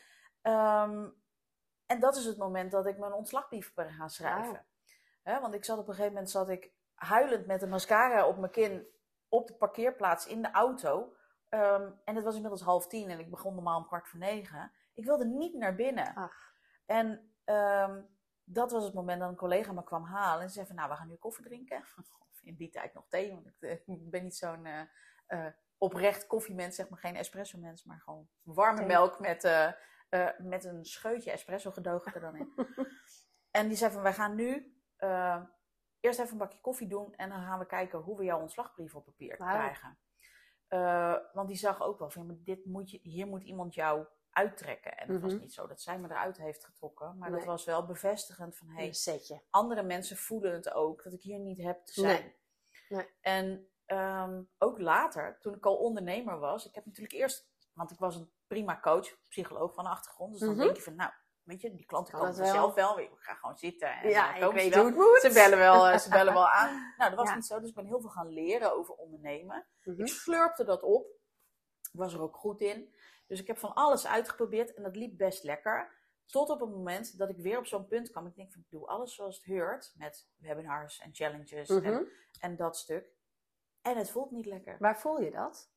En 1.91 1.99
dat 1.99 2.15
is 2.15 2.25
het 2.25 2.37
moment 2.37 2.71
dat 2.71 2.85
ik 2.85 2.97
mijn 2.97 3.13
ontslagbrief 3.13 3.73
ben 3.73 3.91
gaan 3.91 4.09
schrijven. 4.09 4.65
Want 5.23 5.53
ik 5.53 5.65
zat 5.65 5.77
op 5.77 5.87
een 5.87 5.93
gegeven 5.93 6.13
moment 6.13 6.31
zat 6.31 6.49
ik 6.49 6.71
huilend 6.93 7.45
met 7.45 7.61
een 7.61 7.69
mascara 7.69 8.27
op 8.27 8.37
mijn 8.37 8.51
kin 8.51 8.87
op 9.29 9.47
de 9.47 9.53
parkeerplaats 9.53 10.27
in 10.27 10.41
de 10.41 10.51
auto. 10.51 11.13
Ehm, 11.49 11.91
en 12.03 12.15
het 12.15 12.23
was 12.23 12.35
inmiddels 12.35 12.61
half 12.61 12.87
tien 12.87 13.09
en 13.09 13.19
ik 13.19 13.29
begon 13.29 13.53
normaal 13.53 13.77
om 13.77 13.87
kwart 13.87 14.07
voor 14.07 14.19
negen. 14.19 14.71
Ik 14.93 15.05
wilde 15.05 15.25
niet 15.25 15.53
naar 15.53 15.75
binnen. 15.75 16.15
Ach. 16.15 16.53
En 16.85 17.33
ehm, 17.43 18.01
dat 18.43 18.71
was 18.71 18.83
het 18.83 18.93
moment 18.93 19.19
dat 19.19 19.29
een 19.29 19.35
collega 19.35 19.71
me 19.71 19.83
kwam 19.83 20.03
halen 20.03 20.41
en 20.41 20.47
ze 20.47 20.53
zei 20.53 20.67
van, 20.67 20.75
nou, 20.75 20.89
we 20.89 20.95
gaan 20.95 21.07
nu 21.07 21.15
koffie 21.15 21.45
drinken. 21.45 21.77
Of 21.77 22.41
in 22.41 22.55
die 22.55 22.69
tijd 22.69 22.93
nog 22.93 23.07
thee, 23.07 23.31
want 23.31 23.47
ik, 23.47 23.55
eh, 23.59 23.71
ik 23.71 24.09
ben 24.09 24.23
niet 24.23 24.35
zo'n 24.35 24.65
eh, 24.65 24.81
eh, 25.25 25.53
oprecht 25.77 26.27
koffiemens, 26.27 26.75
zeg 26.75 26.89
maar 26.89 26.99
geen 26.99 27.15
espresso 27.15 27.57
mens, 27.57 27.83
maar 27.83 27.99
gewoon 27.99 28.29
warme 28.41 28.77
Thee. 28.77 28.87
melk 28.87 29.19
met, 29.19 29.43
eh, 30.11 30.29
met 30.37 30.63
een 30.63 30.85
scheutje 30.85 31.31
espresso 31.31 31.71
gedoogd 31.71 32.15
er 32.15 32.21
dan 32.21 32.35
in. 32.35 32.53
en 33.51 33.67
die 33.67 33.77
zei 33.77 33.91
van, 33.91 34.01
wij 34.01 34.13
gaan 34.13 34.35
nu 34.35 34.75
eh, 34.97 35.41
eerst 35.99 36.19
even 36.19 36.31
een 36.31 36.37
bakje 36.37 36.59
koffie 36.61 36.87
doen 36.87 37.15
en 37.15 37.29
dan 37.29 37.41
gaan 37.41 37.59
we 37.59 37.65
kijken 37.65 37.99
hoe 37.99 38.17
we 38.17 38.23
jouw 38.23 38.39
ontslagbrief 38.39 38.95
op 38.95 39.05
papier 39.05 39.35
krijgen. 39.35 39.97
Eh, 40.67 41.15
want 41.33 41.47
die 41.47 41.57
zag 41.57 41.81
ook 41.81 41.99
wel 41.99 42.09
van, 42.09 42.39
dit 42.43 42.65
moet 42.65 42.91
je, 42.91 42.99
hier 43.03 43.27
moet 43.27 43.43
iemand 43.43 43.73
jou 43.73 44.05
uittrekken. 44.29 44.97
En 44.97 45.09
het 45.13 45.21
was 45.21 45.31
Mhm. 45.33 45.41
niet 45.41 45.53
zo 45.53 45.67
dat 45.67 45.81
zij 45.81 45.99
me 45.99 46.09
eruit 46.09 46.37
heeft 46.37 46.65
getrokken, 46.65 47.17
maar 47.17 47.29
Nee. 47.29 47.39
dat 47.39 47.47
was 47.47 47.65
wel 47.65 47.85
bevestigend 47.85 48.57
van, 48.57 48.69
hey, 48.69 48.87
Een 48.87 48.93
setje. 48.93 49.41
andere 49.49 49.83
mensen 49.83 50.17
voelen 50.17 50.53
het 50.53 50.73
ook, 50.73 51.03
dat 51.03 51.13
ik 51.13 51.21
hier 51.21 51.39
niet 51.39 51.57
heb 51.61 51.85
te 51.85 51.93
zijn. 51.93 52.21
Nee. 52.21 52.35
Nee. 52.89 53.07
En 53.21 53.65
ehm, 53.85 54.43
ook 54.57 54.79
later, 54.79 55.37
toen 55.39 55.55
ik 55.55 55.65
al 55.65 55.77
ondernemer 55.77 56.39
was, 56.39 56.67
ik 56.67 56.75
heb 56.75 56.85
natuurlijk 56.85 57.13
eerst, 57.13 57.50
want 57.73 57.91
ik 57.91 57.99
was 57.99 58.15
een 58.15 58.31
prima 58.47 58.79
coach, 58.79 59.17
psycholoog 59.27 59.73
van 59.73 59.83
de 59.83 59.89
achtergrond, 59.89 60.31
dus 60.31 60.39
dan 60.41 60.49
Mhm. 60.49 60.59
denk 60.59 60.75
je 60.75 60.81
van, 60.81 60.95
nou, 60.95 61.11
weet 61.43 61.61
je, 61.61 61.75
die 61.75 61.85
klanten 61.85 62.13
Kan 62.13 62.21
komen 62.21 62.35
het 62.35 62.45
wel. 62.45 62.55
zelf 62.61 62.73
wel, 62.73 62.99
ik 62.99 63.09
ga 63.15 63.33
gewoon 63.33 63.57
zitten. 63.57 63.91
En 63.91 64.09
Ja, 64.09 64.39
dan 64.39 64.49
ik 64.49 64.55
weet 64.55 64.73
wel. 64.73 64.81
hoe 64.83 64.91
het 64.91 64.99
moet. 64.99 65.19
Ze 65.21 65.33
bellen 65.33 65.57
wel, 65.57 65.87
eh, 65.87 65.97
ze 65.97 66.09
bellen 66.09 66.33
wel 66.33 66.49
aan. 66.49 66.69
Nou, 66.97 67.09
dat 67.09 67.19
was 67.19 67.29
Ja. 67.29 67.35
niet 67.35 67.45
zo, 67.45 67.59
dus 67.59 67.69
ik 67.69 67.75
ben 67.75 67.85
heel 67.85 68.01
veel 68.01 68.09
gaan 68.09 68.27
leren 68.29 68.73
over 68.73 68.93
ondernemen. 68.95 69.67
Mhm. 69.83 69.99
Ik 70.01 70.07
slurpte 70.07 70.63
dat 70.63 70.83
op. 70.83 71.05
Ik 71.91 71.99
was 71.99 72.13
er 72.13 72.21
ook 72.21 72.35
goed 72.35 72.61
in. 72.61 72.95
Dus 73.27 73.39
ik 73.39 73.47
heb 73.47 73.57
van 73.57 73.73
alles 73.73 74.07
uitgeprobeerd 74.07 74.73
en 74.73 74.83
dat 74.83 74.95
liep 74.95 75.17
best 75.17 75.43
lekker. 75.43 75.99
Tot 76.25 76.49
op 76.49 76.59
het 76.59 76.69
moment 76.69 77.17
dat 77.17 77.29
ik 77.29 77.37
weer 77.37 77.57
op 77.57 77.65
zo'n 77.65 77.87
punt 77.87 78.11
kwam. 78.11 78.25
Ik 78.27 78.35
denk 78.35 78.51
van, 78.51 78.61
ik 78.61 78.69
doe 78.69 78.87
alles 78.87 79.15
zoals 79.15 79.35
het 79.35 79.45
heurt. 79.45 79.93
Met 79.95 80.27
webinars 80.37 80.99
en 80.99 81.13
challenges 81.13 81.69
Mhm. 81.69 81.85
en, 81.85 82.07
en 82.39 82.55
dat 82.55 82.77
stuk. 82.77 83.09
En 83.81 83.97
het 83.97 84.09
voelt 84.09 84.31
niet 84.31 84.45
lekker. 84.45 84.75
Waar 84.79 84.99
voel 84.99 85.21
je 85.21 85.31
dat? 85.31 85.71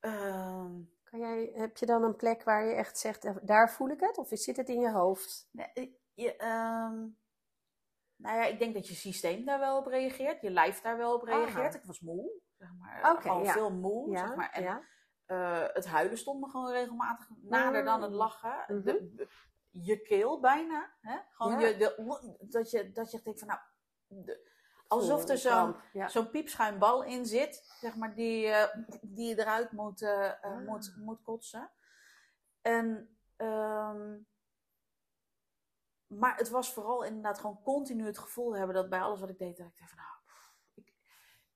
Ehm, 0.00 0.80
Kan 1.12 1.20
jij, 1.20 1.52
heb 1.54 1.76
je 1.76 1.86
dan 1.86 2.02
een 2.02 2.16
plek 2.16 2.42
waar 2.42 2.64
je 2.64 2.74
echt 2.74 2.98
zegt, 2.98 3.24
eh, 3.24 3.36
daar 3.42 3.70
voel 3.70 3.88
ik 3.88 4.00
het? 4.00 4.18
Of 4.18 4.28
zit 4.30 4.56
het 4.56 4.68
in 4.68 4.80
je 4.80 4.90
hoofd? 4.90 5.48
nee, 5.50 6.00
je, 6.14 6.36
ehm, 6.36 6.98
nou 8.16 8.36
ja, 8.36 8.44
ik 8.44 8.58
denk 8.58 8.74
dat 8.74 8.88
je 8.88 8.94
systeem 8.94 9.44
daar 9.44 9.58
wel 9.58 9.76
op 9.78 9.86
reageert. 9.86 10.40
Je 10.40 10.50
lijf 10.50 10.80
daar 10.80 10.96
wel 10.96 11.14
op 11.14 11.22
reageert. 11.22 11.56
Aha. 11.74 11.78
Ik 11.78 11.84
was 11.84 12.00
moe. 12.00 12.40
Zeg 12.58 12.68
maar. 12.78 13.16
Gewoon 13.20 13.42
ja. 13.44 13.52
veel 13.52 13.72
moe. 13.72 14.10
Ja, 14.10 14.26
zeg 14.26 14.36
maar. 14.36 14.50
En 14.50 14.62
ja. 14.62 14.82
Eh, 15.26 15.74
het 15.74 15.86
huilen 15.86 16.18
stond 16.18 16.40
me 16.40 16.48
gewoon 16.50 16.70
regelmatig 16.70 17.28
nader 17.42 17.84
dan 17.84 18.02
het 18.02 18.10
Mm. 18.10 18.16
lachen. 18.16 18.64
Mhm. 18.68 18.82
De- 18.82 19.28
je 19.70 20.02
keel 20.02 20.40
bijna. 20.40 20.94
Hè? 21.00 21.18
Gewoon 21.30 21.60
je, 21.60 21.76
de, 21.76 22.46
dat, 22.48 22.70
je, 22.70 22.92
dat 22.92 23.10
je 23.10 23.20
denkt 23.22 23.38
van 23.38 23.48
nou. 23.48 23.60
de- 24.06 24.50
alsof 24.92 25.28
er 25.28 25.38
zo'n 26.08 26.30
piepschuimbal 26.30 27.02
in 27.04 27.26
zit. 27.26 27.62
Zeg 27.80 27.96
maar, 27.96 28.14
die, 28.14 28.46
eh, 28.46 28.76
die 29.02 29.28
je 29.28 29.38
eruit 29.40 29.72
moet, 29.72 30.02
eh, 30.02 30.26
eh, 30.28 30.34
Ah. 30.42 30.66
moet, 30.66 30.94
moet 30.96 31.22
kotsen. 31.22 31.70
En, 32.60 33.16
ehm, 33.36 34.16
maar 36.06 36.36
het 36.36 36.48
was 36.48 36.72
vooral 36.72 37.04
inderdaad 37.04 37.38
gewoon 37.38 37.62
continu 37.62 38.06
het 38.06 38.18
gevoel 38.18 38.56
hebben 38.56 38.74
dat 38.74 38.88
bij 38.90 39.00
alles 39.00 39.20
wat 39.20 39.28
ik 39.28 39.38
deed, 39.38 39.56
dat 39.56 39.66
ik 39.66 39.78
dacht 39.78 39.90
van 39.90 39.98
nou. 39.98 40.10
Ik, 40.74 40.92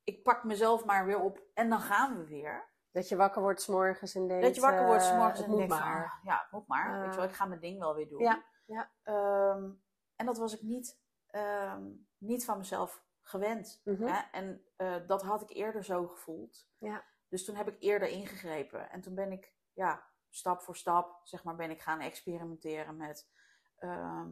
ik 0.04 0.22
pak 0.22 0.44
mezelf 0.44 0.84
maar 0.84 1.06
weer 1.06 1.20
op 1.20 1.42
en 1.54 1.68
dan 1.68 1.80
gaan 1.80 2.16
we 2.18 2.26
weer. 2.26 2.74
Dat 2.90 3.08
je 3.08 3.16
wakker 3.16 3.42
wordt 3.42 3.60
s'morgens 3.62 4.14
en 4.14 4.26
denkt... 4.28 4.44
Dat 4.44 4.54
je 4.54 4.60
wakker 4.60 4.86
wordt 4.86 5.02
's 5.04 5.12
morgens 5.12 5.38
het 5.38 5.48
en 5.48 5.56
denkt 5.56 5.68
maar. 5.78 6.04
ah, 6.04 6.24
ja, 6.24 6.46
moet 6.50 6.66
maar. 6.66 7.00
Weet 7.00 7.08
je 7.10 7.14
wel, 7.16 7.24
Ah. 7.24 7.30
ik 7.30 7.36
ga 7.36 7.44
mijn 7.44 7.60
ding 7.60 7.78
wel 7.78 7.94
weer 7.94 8.08
doen. 8.08 8.22
Ja, 8.22 8.44
ja. 8.66 8.90
Ehm, 9.02 9.70
en 10.16 10.26
dat 10.26 10.38
was 10.38 10.54
ik 10.54 10.62
niet, 10.62 11.00
ehm, 11.26 11.82
niet 12.18 12.44
van 12.44 12.58
mezelf 12.58 13.04
gewend. 13.28 13.80
Mhm. 13.84 14.02
Hè? 14.02 14.20
En 14.32 14.64
eh, 14.76 14.96
dat 15.06 15.22
had 15.22 15.42
ik 15.42 15.56
eerder 15.56 15.84
zo 15.84 16.06
gevoeld. 16.06 16.68
Ja. 16.78 17.04
Dus 17.28 17.44
toen 17.44 17.56
heb 17.56 17.68
ik 17.68 17.76
eerder 17.78 18.08
ingegrepen. 18.08 18.90
En 18.90 19.00
toen 19.00 19.14
ben 19.14 19.32
ik, 19.32 19.54
ja, 19.72 20.06
stap 20.28 20.62
voor 20.62 20.76
stap, 20.76 21.20
zeg 21.22 21.44
maar, 21.44 21.56
ben 21.56 21.70
ik 21.70 21.80
gaan 21.80 22.00
experimenteren 22.00 22.96
met... 22.96 23.30
ehm, 23.76 24.30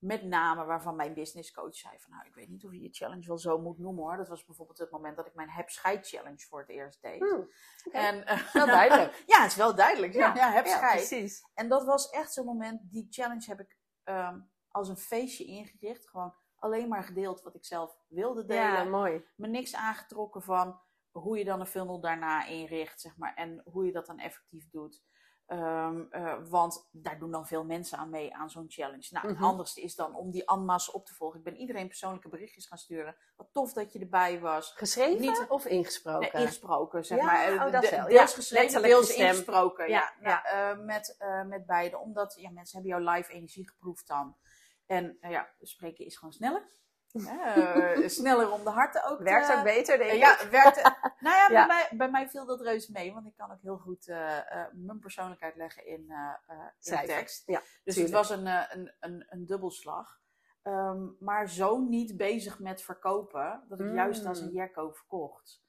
met 0.00 0.22
name 0.22 0.64
waarvan 0.64 0.96
mijn 0.96 1.14
business 1.14 1.52
coach 1.52 1.74
zei 1.74 1.98
van 1.98 2.12
nou, 2.12 2.26
ik 2.26 2.34
weet 2.34 2.48
niet 2.48 2.64
of 2.64 2.72
je 2.72 2.80
je 2.80 2.88
challenge 2.92 3.26
wel 3.26 3.38
zo 3.38 3.58
moet 3.58 3.78
noemen 3.78 4.02
hoor. 4.02 4.16
Dat 4.16 4.28
was 4.28 4.44
bijvoorbeeld 4.44 4.78
het 4.78 4.90
moment 4.90 5.16
dat 5.16 5.26
ik 5.26 5.34
mijn 5.34 5.50
heb 5.50 5.68
scheid 5.70 6.08
challenge 6.08 6.46
voor 6.46 6.60
het 6.60 6.68
eerst 6.68 7.02
deed. 7.02 7.18
Hmm. 7.18 7.50
En, 7.92 8.26
eh, 8.26 8.52
Wel 8.52 8.66
duidelijk. 8.66 9.22
ja, 9.26 9.40
het 9.42 9.50
is 9.50 9.56
wel 9.56 9.74
duidelijk. 9.74 10.12
Ja, 10.12 10.34
ja, 10.34 10.50
heb 10.50 10.66
scheid. 10.66 11.08
precies. 11.08 11.42
En 11.54 11.68
dat 11.68 11.84
was 11.84 12.10
echt 12.10 12.32
zo'n 12.32 12.44
moment, 12.44 12.80
die 12.90 13.06
challenge 13.10 13.44
heb 13.46 13.60
ik 13.60 13.78
ehm, 14.04 14.40
als 14.68 14.88
een 14.88 14.96
feestje 14.96 15.44
ingericht. 15.44 16.08
Gewoon 16.08 16.34
alleen 16.60 16.88
maar 16.88 17.04
gedeeld 17.04 17.42
wat 17.42 17.54
ik 17.54 17.64
zelf 17.64 17.96
wilde 18.08 18.44
delen. 18.44 18.62
Ja, 18.72 18.84
mooi. 18.84 19.24
Me 19.36 19.46
niks 19.48 19.74
aangetrokken 19.74 20.42
van 20.42 20.80
hoe 21.10 21.38
je 21.38 21.44
dan 21.44 21.60
een 21.60 21.66
funnel 21.66 22.00
daarna 22.00 22.46
inricht, 22.46 23.00
zeg 23.00 23.16
maar. 23.16 23.34
En 23.34 23.62
hoe 23.64 23.86
je 23.86 23.92
dat 23.92 24.06
dan 24.06 24.18
effectief 24.18 24.70
doet. 24.70 25.02
Ehm, 25.46 26.00
eh, 26.10 26.34
want 26.48 26.88
daar 26.92 27.18
doen 27.18 27.30
dan 27.30 27.46
veel 27.46 27.64
mensen 27.64 27.98
aan 27.98 28.10
mee 28.10 28.34
aan 28.34 28.50
zo'n 28.50 28.64
challenge. 28.68 29.08
Nou, 29.10 29.26
het 29.26 29.36
Mhm. 29.36 29.44
handigste 29.44 29.80
is 29.82 29.94
dan 29.94 30.14
om 30.14 30.30
die 30.30 30.48
anmas 30.48 30.90
op 30.90 31.06
te 31.06 31.14
volgen. 31.14 31.38
Ik 31.38 31.44
ben 31.44 31.56
iedereen 31.56 31.86
persoonlijke 31.88 32.28
berichtjes 32.28 32.66
gaan 32.66 32.78
sturen. 32.78 33.16
Wat 33.36 33.48
tof 33.52 33.72
dat 33.72 33.92
je 33.92 33.98
erbij 33.98 34.40
was. 34.40 34.72
Geschreven 34.76 35.20
Niet- 35.20 35.46
of 35.48 35.64
ingesproken? 35.66 36.30
Nee, 36.32 36.42
ingesproken, 36.42 37.04
zeg 37.04 37.18
Ja, 37.18 37.24
maar. 37.24 37.52
Oh, 37.66 37.72
dat 37.72 37.82
de- 37.82 37.90
wel. 37.90 38.06
Deels 38.06 38.30
Ja, 38.30 38.36
geschreven, 38.36 38.82
deels 38.82 39.14
ingesproken. 39.14 39.88
Ja, 39.88 40.12
Ja, 40.20 40.42
Nou, 40.44 40.78
eh, 40.78 40.84
met, 40.84 41.14
eh, 41.18 41.44
met 41.44 41.66
beide. 41.66 41.98
Omdat 41.98 42.34
ja, 42.38 42.50
mensen 42.50 42.82
hebben 42.82 43.00
jouw 43.02 43.14
live 43.14 43.32
energie 43.32 43.68
geproefd 43.68 44.06
dan. 44.08 44.36
En 44.90 45.16
eh, 45.20 45.30
ja, 45.30 45.48
spreken 45.60 46.04
is 46.04 46.16
gewoon 46.16 46.32
sneller. 46.32 46.62
Eh, 47.12 48.08
sneller 48.08 48.50
om 48.50 48.64
de 48.64 48.70
harten 48.70 49.04
ook. 49.04 49.18
Werkt 49.22 49.46
te- 49.46 49.56
ook 49.56 49.62
beter, 49.64 49.98
denk 49.98 50.10
ik. 50.10 50.18
ja, 50.18 50.48
werkt. 50.50 50.82
nou 51.26 51.36
ja, 51.36 51.48
Ja. 51.50 51.66
Bij, 51.66 51.66
mij, 51.66 51.88
bij 51.98 52.10
mij 52.10 52.28
viel 52.28 52.46
dat 52.46 52.60
reuze 52.60 52.92
mee. 52.92 53.12
Want 53.12 53.26
ik 53.26 53.36
kan 53.36 53.52
ook 53.52 53.62
heel 53.62 53.78
goed 53.78 54.08
eh, 54.08 54.38
eh, 54.38 54.66
mijn 54.72 54.98
persoonlijkheid 54.98 55.56
leggen 55.56 55.86
in, 55.86 56.12
in 56.82 57.06
tekst. 57.06 57.42
Ja, 57.46 57.60
dus 57.84 57.94
tuurlijk. 57.94 58.16
het 58.16 58.28
was 58.28 58.30
een, 58.38 58.46
een, 58.46 58.92
een, 59.00 59.26
een 59.28 59.46
dubbelslag. 59.46 60.20
Ehm, 60.62 61.06
maar 61.18 61.48
zo 61.48 61.78
niet 61.78 62.16
bezig 62.16 62.58
met 62.58 62.82
verkopen. 62.82 63.64
Dat 63.68 63.80
ik 63.80 63.94
juist 63.94 64.26
als 64.26 64.40
een 64.40 64.52
jekko 64.52 64.90
verkocht. 64.90 65.62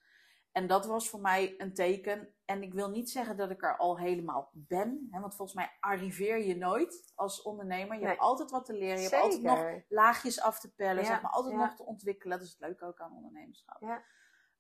En 0.52 0.68
dat 0.68 0.86
was 0.86 1.10
voor 1.10 1.20
mij 1.22 1.56
een 1.58 1.74
teken. 1.74 2.34
En 2.46 2.64
ik 2.64 2.74
wil 2.74 2.90
niet 2.90 3.10
zeggen 3.10 3.38
dat 3.38 3.50
ik 3.50 3.64
er 3.64 3.78
al 3.78 3.98
helemaal 3.98 4.50
ben. 4.54 5.08
Hè, 5.12 5.20
want 5.20 5.36
volgens 5.36 5.58
mij 5.58 5.72
arriveer 5.80 6.44
je 6.46 6.56
nooit 6.58 7.12
als 7.16 7.42
ondernemer. 7.42 7.94
Je 7.94 8.00
Nee. 8.00 8.10
hebt 8.10 8.22
altijd 8.22 8.52
wat 8.52 8.66
te 8.66 8.74
leren. 8.74 9.02
Je 9.02 9.10
hebt 9.10 9.24
altijd 9.24 9.42
nog 9.42 9.66
laagjes 9.90 10.42
af 10.42 10.60
te 10.60 10.74
pellen. 10.74 11.04
Ja, 11.04 11.10
Zeg 11.10 11.22
maar, 11.22 11.32
altijd 11.32 11.54
ja. 11.54 11.60
nog 11.66 11.76
te 11.76 11.86
ontwikkelen. 11.86 12.38
Dat 12.38 12.48
is 12.48 12.54
het 12.54 12.62
leuke 12.62 12.86
ook 12.86 13.00
aan 13.00 13.16
ondernemerschap. 13.16 13.82
Ja. 13.82 14.04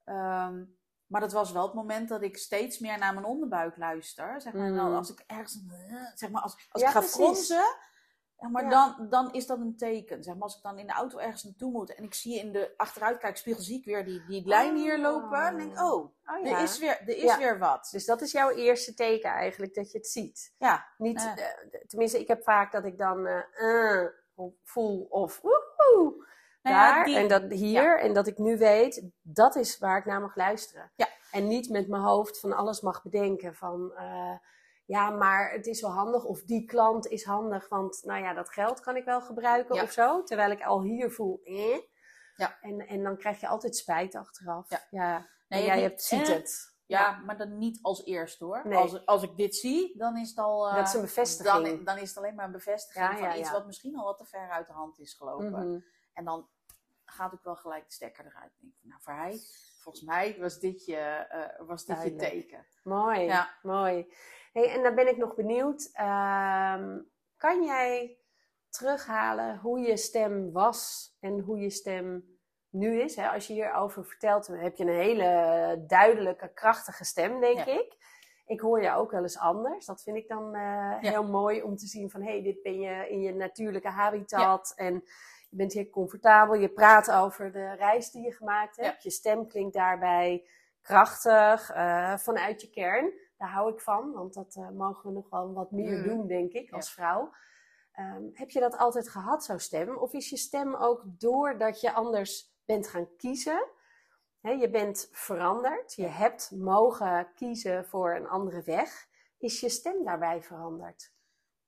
Ehm, 0.05 0.65
maar 1.07 1.21
dat 1.21 1.31
was 1.31 1.51
wel 1.51 1.63
het 1.65 1.73
moment 1.73 2.09
dat 2.09 2.21
ik 2.21 2.37
steeds 2.37 2.79
meer 2.79 2.97
naar 2.97 3.13
mijn 3.13 3.25
onderbuik 3.25 3.77
luister. 3.77 4.41
Zeg 4.41 4.53
maar, 4.53 4.71
Mm. 4.71 4.79
als 4.95 5.11
ik 5.11 5.23
ergens, 5.27 5.59
zeg 6.15 6.29
maar, 6.29 6.41
als, 6.41 6.67
als 6.71 6.81
ik 6.81 6.87
ga 6.89 7.01
fronsen, 7.01 7.63
maar, 8.49 8.63
Ja. 8.63 8.69
dan, 8.69 9.09
dan 9.09 9.33
is 9.33 9.45
dat 9.45 9.59
een 9.59 9.77
teken. 9.77 10.23
Zeg 10.23 10.33
maar, 10.33 10.43
als 10.43 10.55
ik 10.57 10.63
dan 10.63 10.79
in 10.79 10.87
de 10.87 10.93
auto 10.93 11.17
ergens 11.17 11.43
naartoe 11.43 11.71
moet 11.71 11.95
en 11.95 12.03
ik 12.03 12.13
zie 12.13 12.39
in 12.39 12.51
de 12.51 12.73
achteruitkijkspiegel 12.77 13.63
zie 13.63 13.77
ik 13.79 13.85
weer 13.85 14.05
die, 14.05 14.23
die 14.27 14.47
lijn 14.47 14.75
hier 14.75 14.99
lopen. 14.99 15.29
Dan 15.29 15.57
denk 15.57 15.71
ik, 15.71 15.81
oh, 15.81 15.93
Oh, 16.25 16.45
ja. 16.45 16.57
er 16.57 16.63
is 16.63 16.79
weer, 16.79 16.99
er 17.01 17.07
is 17.17 17.21
Ja. 17.23 17.37
weer 17.37 17.59
wat. 17.59 17.87
Dus 17.91 18.05
dat 18.05 18.21
is 18.21 18.31
jouw 18.31 18.49
eerste 18.49 18.93
teken 18.93 19.29
eigenlijk, 19.29 19.73
dat 19.73 19.91
je 19.91 19.97
het 19.97 20.07
ziet. 20.07 20.53
Ja, 20.57 20.85
Niet, 20.97 21.17
eh, 21.35 21.45
tenminste, 21.87 22.19
ik 22.19 22.27
heb 22.27 22.43
vaak 22.43 22.71
dat 22.71 22.85
ik 22.85 22.97
dan 22.97 23.27
eh, 23.27 24.01
eh, 24.01 24.07
voel 24.63 25.07
of 25.09 25.41
woehoe, 25.41 26.25
Nou 26.61 26.75
daar 26.75 27.05
die- 27.05 27.15
en 27.17 27.27
dat 27.27 27.43
hier. 27.51 27.99
En 27.99 28.13
dat 28.13 28.27
ik 28.27 28.37
nu 28.37 28.57
weet, 28.57 29.09
dat 29.21 29.55
is 29.55 29.77
waar 29.77 29.97
ik 29.97 30.05
naar 30.05 30.21
mag 30.21 30.35
luisteren. 30.35 30.91
Ja. 30.95 31.07
En 31.31 31.47
niet 31.47 31.69
met 31.69 31.87
mijn 31.87 32.01
hoofd 32.03 32.39
van 32.39 32.53
alles 32.53 32.81
mag 32.81 33.03
bedenken 33.03 33.55
van... 33.55 33.93
ja, 34.91 35.09
maar 35.09 35.51
het 35.51 35.65
is 35.67 35.81
wel 35.81 35.91
handig 35.91 36.23
of 36.23 36.41
die 36.43 36.65
klant 36.65 37.07
is 37.07 37.23
handig, 37.23 37.69
want 37.69 38.01
nou 38.03 38.23
ja, 38.23 38.33
dat 38.33 38.49
geld 38.49 38.79
kan 38.79 38.95
ik 38.95 39.05
wel 39.05 39.21
gebruiken 39.21 39.75
Ja. 39.75 39.83
of 39.83 39.91
zo. 39.91 40.23
Terwijl 40.23 40.51
ik 40.51 40.63
al 40.63 40.81
hier 40.81 41.11
voel, 41.11 41.41
eh. 41.43 41.77
Ja. 42.35 42.57
En, 42.61 42.79
en 42.87 43.03
dan 43.03 43.17
krijg 43.17 43.39
je 43.39 43.47
altijd 43.47 43.75
spijt 43.75 44.15
achteraf. 44.15 44.69
Ja. 44.69 44.87
ja. 44.89 45.27
Nee, 45.47 45.59
en 45.59 45.65
jij 45.65 45.81
hebt, 45.81 46.01
ziet 46.03 46.27
eh, 46.27 46.33
het. 46.35 46.75
ja, 46.85 47.17
maar 47.25 47.37
dan 47.37 47.57
niet 47.57 47.79
als 47.81 48.05
eerste 48.05 48.45
hoor. 48.45 48.61
Nee. 48.67 48.77
Als, 48.77 49.05
als 49.05 49.23
ik 49.23 49.37
dit 49.37 49.55
zie, 49.55 49.97
dan 49.97 50.17
is 50.17 50.29
het 50.29 50.37
al... 50.37 50.67
eh, 50.67 50.75
Dat 50.75 50.87
is 50.87 50.93
een 50.93 51.01
bevestiging. 51.01 51.67
Dan, 51.67 51.83
dan 51.83 51.97
is 51.97 52.09
het 52.09 52.17
alleen 52.17 52.35
maar 52.35 52.45
een 52.45 52.51
bevestiging 52.51 53.19
van 53.19 53.35
iets 53.39 53.51
wat 53.51 53.65
misschien 53.65 53.97
al 53.97 54.03
wat 54.05 54.17
te 54.17 54.25
ver 54.25 54.49
uit 54.49 54.67
de 54.67 54.73
hand 54.73 54.99
is 54.99 55.13
gelopen. 55.13 55.51
Mhm. 55.69 55.79
En 56.13 56.25
dan 56.25 56.47
gaat 57.05 57.33
ook 57.33 57.43
wel 57.43 57.55
gelijk 57.55 57.85
de 57.87 57.93
stekker 57.93 58.25
eruit. 58.25 58.51
Ik 58.51 58.61
denk, 58.61 58.73
nou, 58.81 59.01
voor 59.01 59.13
hij, 59.13 59.39
volgens 59.81 60.03
mij 60.03 60.37
was 60.39 60.59
dit 60.59 60.85
je, 60.85 60.97
eh, 60.97 61.67
was 61.67 61.85
dit 61.85 62.03
je 62.03 62.15
teken. 62.15 62.65
Mooi, 62.83 63.19
Ja. 63.19 63.49
mooi. 63.61 64.13
Hey, 64.51 64.69
en 64.69 64.83
dan 64.83 64.95
ben 64.95 65.07
ik 65.07 65.17
nog 65.17 65.35
benieuwd. 65.35 65.89
ehm, 65.93 66.99
kan 67.37 67.63
jij 67.63 68.17
terughalen 68.69 69.57
hoe 69.57 69.79
je 69.79 69.97
stem 69.97 70.51
was 70.51 71.09
en 71.19 71.39
hoe 71.39 71.59
je 71.59 71.69
stem 71.69 72.25
nu 72.69 72.99
is? 73.01 73.15
Hè? 73.15 73.27
Als 73.29 73.47
je 73.47 73.53
hierover 73.53 74.05
vertelt, 74.05 74.47
heb 74.47 74.75
je 74.75 74.83
een 74.83 74.89
hele 74.89 75.83
duidelijke, 75.87 76.53
krachtige 76.53 77.03
stem, 77.03 77.39
denk 77.39 77.57
Ja. 77.57 77.65
ik. 77.65 77.99
Ik 78.45 78.59
hoor 78.59 78.81
je 78.81 78.91
ook 78.91 79.11
wel 79.11 79.21
eens 79.21 79.37
anders. 79.39 79.85
Dat 79.85 80.03
vind 80.03 80.17
ik 80.17 80.27
dan 80.27 80.55
eh, 80.55 80.97
heel 80.99 81.23
mooi 81.23 81.61
om 81.61 81.75
te 81.75 81.87
zien 81.87 82.09
van... 82.09 82.21
hé, 82.21 82.31
hey, 82.31 82.41
dit 82.43 82.61
ben 82.61 82.79
je 82.79 83.09
in 83.09 83.21
je 83.21 83.33
natuurlijke 83.33 83.89
habitat 83.89 84.73
en 84.75 84.93
je 85.49 85.55
bent 85.57 85.73
hier 85.73 85.89
comfortabel. 85.89 86.55
Je 86.55 86.69
praat 86.69 87.11
over 87.11 87.51
de 87.51 87.73
reis 87.73 88.11
die 88.11 88.23
je 88.23 88.31
gemaakt 88.31 88.75
hebt. 88.77 89.03
Je 89.03 89.09
stem 89.09 89.47
klinkt 89.47 89.73
daarbij 89.73 90.47
krachtig, 90.81 91.69
eh, 91.69 92.17
vanuit 92.17 92.61
je 92.61 92.69
kern. 92.69 93.11
Daar 93.41 93.49
hou 93.49 93.73
ik 93.73 93.79
van, 93.81 94.11
want 94.11 94.33
dat 94.33 94.55
eh, 94.55 94.69
mogen 94.69 95.07
we 95.09 95.11
nog 95.15 95.29
wel 95.29 95.53
wat 95.53 95.71
meer 95.71 95.97
Mm. 95.97 96.03
doen, 96.03 96.27
denk 96.27 96.51
ik, 96.51 96.69
Ja. 96.69 96.75
als 96.75 96.93
vrouw. 96.93 97.33
Ehm, 97.91 98.23
heb 98.33 98.49
je 98.49 98.59
dat 98.59 98.77
altijd 98.77 99.09
gehad, 99.09 99.43
zo'n 99.43 99.59
stem? 99.59 99.97
Of 99.97 100.13
is 100.13 100.29
je 100.29 100.37
stem 100.37 100.75
ook 100.75 101.03
doordat 101.05 101.81
je 101.81 101.93
anders 101.93 102.55
bent 102.65 102.87
gaan 102.87 103.15
kiezen? 103.17 103.67
Je 104.41 104.69
bent 104.69 105.09
veranderd, 105.11 105.93
je 105.93 106.07
hebt 106.07 106.51
mogen 106.51 107.31
kiezen 107.35 107.85
voor 107.85 108.15
een 108.15 108.27
andere 108.27 108.61
weg. 108.63 109.07
Is 109.37 109.59
je 109.59 109.69
stem 109.69 110.03
daarbij 110.03 110.41
veranderd? 110.43 111.13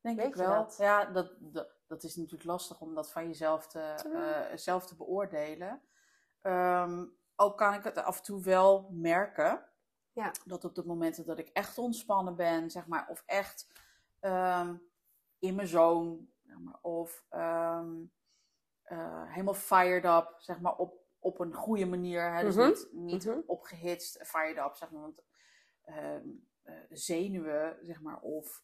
Denk 0.01 0.17
Weet 0.17 0.27
ik 0.27 0.35
wel. 0.35 0.53
dat? 0.53 0.75
Ja, 0.77 1.05
dat, 1.05 1.35
dat, 1.39 1.69
dat 1.87 2.03
is 2.03 2.15
natuurlijk 2.15 2.43
lastig 2.43 2.81
om 2.81 2.95
dat 2.95 3.11
van 3.11 3.27
jezelf 3.27 3.67
te, 3.67 3.79
eh, 4.13 4.57
zelf 4.57 4.85
te 4.85 4.95
beoordelen. 4.95 5.81
Ehm, 6.41 7.05
ook 7.35 7.57
kan 7.57 7.73
ik 7.73 7.83
het 7.83 7.97
af 7.97 8.17
en 8.17 8.23
toe 8.23 8.43
wel 8.43 8.89
merken. 8.91 9.71
Ja. 10.13 10.31
Dat 10.45 10.65
op 10.65 10.75
de 10.75 10.85
momenten 10.85 11.25
dat 11.25 11.39
ik 11.39 11.47
echt 11.49 11.77
ontspannen 11.77 12.35
ben, 12.35 12.71
zeg 12.71 12.87
maar, 12.87 13.07
of 13.09 13.23
echt 13.25 13.67
ehm, 14.19 14.75
in 15.39 15.55
mijn 15.55 15.67
zone, 15.67 16.25
zeg 16.45 16.59
maar, 16.59 16.79
of 16.81 17.25
ehm, 17.29 17.91
eh, 18.83 19.31
helemaal 19.31 19.53
fired 19.53 20.05
up, 20.05 20.33
zeg 20.37 20.59
maar, 20.59 20.75
op, 20.75 21.01
op 21.19 21.39
een 21.39 21.53
goede 21.53 21.85
manier. 21.85 22.33
Hè? 22.33 22.41
Dus 22.43 22.55
Mhm. 22.55 22.67
niet, 22.67 22.87
niet 22.91 23.25
Mhm. 23.25 23.39
opgehitst, 23.45 24.21
fired 24.27 24.57
up, 24.57 24.75
zeg 24.75 24.91
maar. 24.91 25.01
Want 25.01 25.23
ehm, 25.81 26.27
eh, 26.61 26.75
zenuwen, 26.89 27.77
zeg 27.81 28.01
maar, 28.01 28.19
of 28.19 28.63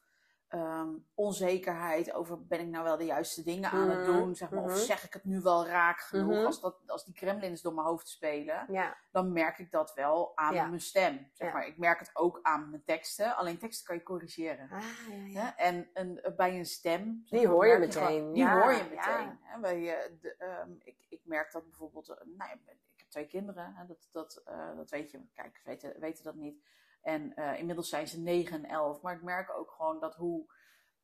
ehm, 0.50 0.90
onzekerheid 1.14 2.14
over 2.14 2.46
ben 2.46 2.60
ik 2.60 2.68
nou 2.68 2.84
wel 2.84 2.98
de 2.98 3.06
juiste 3.06 3.44
dingen 3.44 3.70
aan 3.72 3.90
het 3.90 4.00
Mhm. 4.00 4.12
doen, 4.12 4.36
zeg 4.36 4.50
maar, 4.50 4.62
Mhm. 4.64 4.70
of 4.72 4.78
zeg 4.78 5.04
ik 5.04 5.14
het 5.14 5.24
nu 5.24 5.42
wel 5.42 5.68
raak 5.68 6.00
genoeg. 6.00 6.36
Mhm. 6.36 6.46
Als, 6.46 6.62
dat, 6.62 6.82
als 6.88 7.06
die 7.06 7.14
kremlins 7.14 7.62
door 7.62 7.74
mijn 7.74 7.88
hoofd 7.88 8.08
spelen, 8.10 8.66
Ja, 8.72 8.98
dan 9.12 9.34
merk 9.34 9.58
ik 9.60 9.72
dat 9.72 9.94
wel 9.94 10.32
aan 10.38 10.54
Ja. 10.54 10.66
mijn 10.68 10.82
stem. 10.82 11.30
Zeg 11.34 11.48
Ja. 11.48 11.54
maar. 11.54 11.68
Ik 11.68 11.78
merk 11.78 12.00
het 12.00 12.10
ook 12.14 12.40
aan 12.42 12.70
mijn 12.70 12.84
teksten, 12.84 13.36
alleen 13.36 13.58
teksten 13.58 13.86
kan 13.86 13.96
je 13.96 14.04
corrigeren. 14.04 14.70
ah? 14.72 15.50
En 15.56 15.90
een, 15.94 16.22
bij 16.36 16.58
een 16.58 16.66
stem. 16.66 17.22
Die 17.30 17.48
hoor 17.48 17.68
je 17.68 17.78
meteen. 17.78 18.34
die 18.34 18.50
hoor 18.50 18.72
je 18.74 18.84
meteen. 18.90 19.40
Hè? 19.42 19.60
Bij, 19.60 19.98
eh, 19.98 20.12
de, 20.22 20.36
ehm, 20.38 20.72
ik, 20.84 21.06
ik 21.10 21.22
merk 21.24 21.52
dat 21.52 21.64
bijvoorbeeld. 21.64 22.10
eh, 22.10 22.16
nou, 22.38 22.52
ik 22.52 22.60
heb 22.96 23.10
twee 23.10 23.28
kinderen, 23.28 23.74
hè? 23.76 23.86
Dat, 23.86 24.08
dat, 24.12 24.42
eh, 24.46 24.76
dat 24.76 24.90
weet 24.90 25.12
je. 25.12 25.22
Kijkers 25.34 25.64
weten, 25.64 26.00
weten 26.00 26.24
dat 26.24 26.36
niet. 26.36 26.64
En 27.02 27.34
eh, 27.34 27.60
inmiddels 27.60 27.90
zijn 27.90 28.08
ze 28.08 28.20
9 28.20 28.64
en 28.64 28.70
11. 28.70 29.02
Maar 29.02 29.16
ik 29.16 29.22
merk 29.24 29.58
ook 29.58 29.72
gewoon 29.72 30.00
dat 30.00 30.16
hoe 30.16 30.54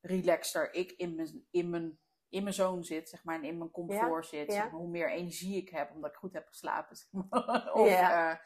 relaxter 0.02 0.74
ik 0.74 0.92
in 0.92 1.16
mijn, 1.16 1.48
in 1.52 1.70
mijn, 1.70 2.00
in 2.30 2.44
mijn 2.44 2.56
zone 2.56 2.84
zit, 2.84 3.10
zeg 3.10 3.24
maar, 3.24 3.36
en 3.36 3.44
in 3.44 3.58
mijn 3.58 3.72
comfort 3.72 4.26
zit. 4.26 4.48
ja. 4.48 4.54
Zeg 4.54 4.72
maar, 4.72 4.80
hoe 4.80 4.90
meer 4.90 5.12
energie 5.12 5.58
ik 5.62 5.70
heb, 5.70 5.92
omdat 5.92 6.10
ik 6.12 6.18
goed 6.18 6.34
heb 6.34 6.48
geslapen. 6.48 6.96
Zeg 7.02 7.10
maar. 7.30 7.74
of, 7.74 7.88
Ja. 7.90 8.32
eh, 8.32 8.38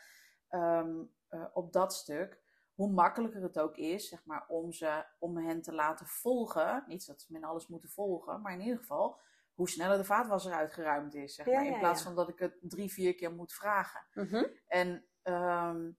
ehm, 0.47 1.03
eh, 1.27 1.45
op 1.53 1.73
dat 1.73 1.93
stuk 1.93 2.41
hoe 2.73 2.91
makkelijker 2.91 3.41
het 3.41 3.59
ook 3.59 3.77
is, 3.77 4.07
zeg 4.07 4.25
maar, 4.25 4.45
om, 4.47 4.71
ze, 4.71 5.05
om 5.19 5.37
hen 5.37 5.61
te 5.61 5.73
laten 5.73 6.05
volgen. 6.05 6.83
Niet 6.87 7.05
dat 7.05 7.21
ze 7.21 7.31
me 7.31 7.37
in 7.37 7.43
alles 7.43 7.67
moeten 7.67 7.89
volgen, 7.89 8.41
maar 8.41 8.53
in 8.53 8.61
ieder 8.61 8.77
geval 8.77 9.19
hoe 9.53 9.69
sneller 9.69 9.97
de 9.97 10.03
vaatwasser 10.03 10.53
uitgeruimd 10.53 11.15
is. 11.15 11.35
Zeg 11.35 11.45
maar, 11.45 11.65
in 11.65 11.79
plaats 11.79 12.01
van 12.01 12.15
dat 12.15 12.29
ik 12.29 12.39
het 12.39 12.57
drie, 12.61 12.91
vier 12.91 13.15
keer 13.15 13.31
moet 13.33 13.53
vragen. 13.53 14.05
Mhm. 14.13 14.45
En 14.67 15.05
ehm, 15.21 15.91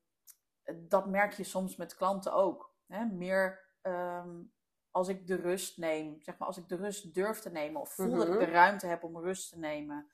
dat 0.78 1.06
merk 1.06 1.32
je 1.32 1.44
soms 1.44 1.76
met 1.76 1.94
klanten 1.94 2.32
ook. 2.32 2.74
Hè? 2.86 3.04
Meer 3.04 3.68
ehm, 3.80 4.42
als 4.90 5.08
ik 5.08 5.26
de 5.26 5.34
rust 5.34 5.78
neem, 5.78 6.22
zeg 6.22 6.38
maar, 6.38 6.48
als 6.48 6.56
ik 6.58 6.68
de 6.68 6.76
rust 6.76 7.14
durf 7.14 7.38
te 7.40 7.50
nemen, 7.50 7.80
of 7.80 7.94
voel 7.94 8.10
dat 8.10 8.22
ik 8.22 8.28
Mhm. 8.28 8.38
de 8.38 8.44
ruimte 8.50 8.86
heb 8.86 9.02
om 9.04 9.18
rust 9.18 9.50
te 9.50 9.58
nemen. 9.58 10.10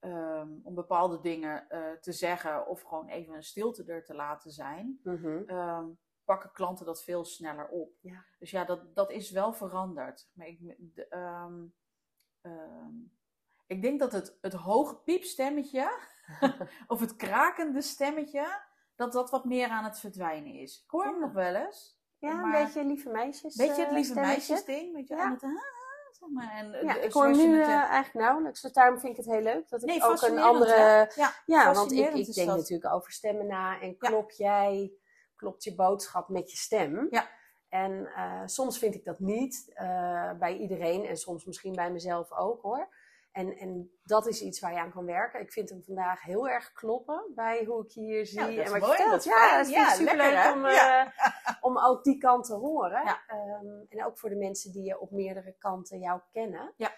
ehm, 0.00 0.48
om 0.62 0.74
bepaalde 0.74 1.20
dingen 1.20 1.68
eh, 1.68 1.92
te 1.92 2.12
zeggen 2.12 2.66
of 2.66 2.82
gewoon 2.82 3.08
even 3.08 3.34
een 3.34 3.42
stilte 3.42 3.84
er 3.84 4.04
te 4.04 4.14
laten 4.14 4.50
zijn 4.50 5.00
Mhm. 5.02 5.42
ehm, 5.46 5.86
pakken 6.24 6.52
klanten 6.52 6.86
dat 6.86 7.02
veel 7.04 7.24
sneller 7.24 7.68
op. 7.68 7.96
Ja. 8.00 8.24
Dus 8.38 8.50
ja, 8.50 8.64
dat, 8.64 8.94
dat 8.94 9.10
is 9.10 9.30
wel 9.30 9.52
veranderd. 9.52 10.28
Maar 10.32 10.46
ik, 10.46 10.58
de, 10.94 11.06
ik 13.66 13.82
denk 13.82 13.98
dat 14.00 14.12
het, 14.12 14.38
het 14.40 14.52
hoge 14.52 14.96
piepstemmetje, 14.96 15.98
of 16.86 17.00
het 17.00 17.16
krakende 17.16 17.82
stemmetje, 17.82 18.62
dat 18.96 19.12
dat 19.12 19.30
wat 19.30 19.44
meer 19.44 19.68
aan 19.68 19.84
het 19.84 19.98
verdwijnen 19.98 20.52
is. 20.54 20.82
Ik 20.84 20.90
hoor 20.90 21.04
hem 21.04 21.14
Ja. 21.14 21.20
nog 21.20 21.32
wel 21.32 21.54
eens. 21.54 21.98
Ja, 22.18 22.32
Maar- 22.34 22.44
een 22.58 22.64
beetje 22.64 22.84
lieve 22.84 23.10
meisjes. 23.10 23.56
Weet 23.56 23.66
je 23.76 23.80
het 23.80 23.88
eh, 23.88 23.94
lieve 23.94 24.10
stemmetje. 24.10 24.36
meisjesding? 24.36 24.94
Weet 24.94 25.08
je, 25.08 25.14
Ja. 25.16 25.22
aan 25.22 25.32
het, 25.32 25.42
ah, 25.42 25.50
zeg 26.10 26.28
maar. 26.28 26.52
En, 26.52 26.86
Ja, 26.86 26.92
de- 26.92 27.00
ik 27.00 27.12
hoor 27.12 27.30
nu 27.36 27.60
eh, 27.62 27.68
eigenlijk 27.68 28.14
nauwelijks. 28.14 28.60
Dus 28.60 28.72
daarom 28.72 28.98
vind 29.00 29.18
ik 29.18 29.24
het 29.24 29.34
heel 29.34 29.42
leuk 29.42 29.68
dat 29.68 29.82
ik 29.82 29.88
nee, 29.88 30.02
ook 30.04 30.22
een 30.22 30.38
andere... 30.38 30.72
hè? 30.72 30.98
Ja, 31.14 31.32
Ja, 31.46 31.72
want 31.72 31.92
ik, 31.92 32.14
ik 32.14 32.34
denk 32.34 32.48
dat. 32.48 32.56
natuurlijk 32.56 32.94
over 32.94 33.12
stemmen 33.12 33.46
na. 33.46 33.80
En 33.80 33.88
Ja. 33.88 34.08
klop 34.08 34.30
jij, 34.30 34.92
klopt 35.36 35.64
je 35.64 35.74
boodschap 35.74 36.28
met 36.28 36.50
je 36.50 36.56
stem? 36.56 37.06
Ja. 37.10 37.28
En 37.68 38.06
eh, 38.14 38.42
soms 38.44 38.78
vind 38.78 38.94
ik 38.94 39.04
dat 39.04 39.18
niet 39.18 39.70
eh, 39.74 40.32
bij 40.38 40.56
iedereen. 40.56 41.04
En 41.04 41.16
soms 41.16 41.44
misschien 41.44 41.74
bij 41.74 41.90
mezelf 41.92 42.32
ook 42.32 42.62
hoor. 42.62 42.93
En, 43.34 43.56
en 43.56 43.90
dat 44.04 44.26
is 44.26 44.42
iets 44.42 44.60
waar 44.60 44.72
je 44.72 44.78
aan 44.78 44.90
kan 44.92 45.04
werken. 45.04 45.40
Ik 45.40 45.52
vind 45.52 45.68
hem 45.70 45.82
vandaag 45.82 46.22
heel 46.22 46.48
erg 46.48 46.72
kloppen 46.72 47.32
bij 47.34 47.64
hoe 47.64 47.84
ik 47.84 47.90
je 47.90 48.00
hier 48.00 48.26
zie 48.26 48.40
Ja, 48.40 48.46
en 48.46 48.52
is 48.52 48.70
wat 48.70 48.80
mooi, 48.80 48.92
je 48.92 48.96
vertelt. 48.96 49.20
is 49.20 49.24
Ja, 49.24 49.56
dat 49.58 49.66
ik 49.68 49.74
Ja, 49.74 49.88
superleuk 49.88 50.32
lekker, 50.32 50.52
om, 50.52 50.64
eh, 50.64 51.06
om 51.60 51.78
ook 51.78 52.04
die 52.04 52.18
kant 52.18 52.44
te 52.44 52.54
horen. 52.54 53.02
Ehm, 53.26 53.84
en 53.88 54.04
ook 54.04 54.18
voor 54.18 54.28
de 54.28 54.36
mensen 54.36 54.72
die 54.72 54.82
je 54.82 55.00
op 55.00 55.10
meerdere 55.10 55.52
kanten 55.58 55.98
jou 55.98 56.20
kennen. 56.32 56.72
Ja. 56.76 56.92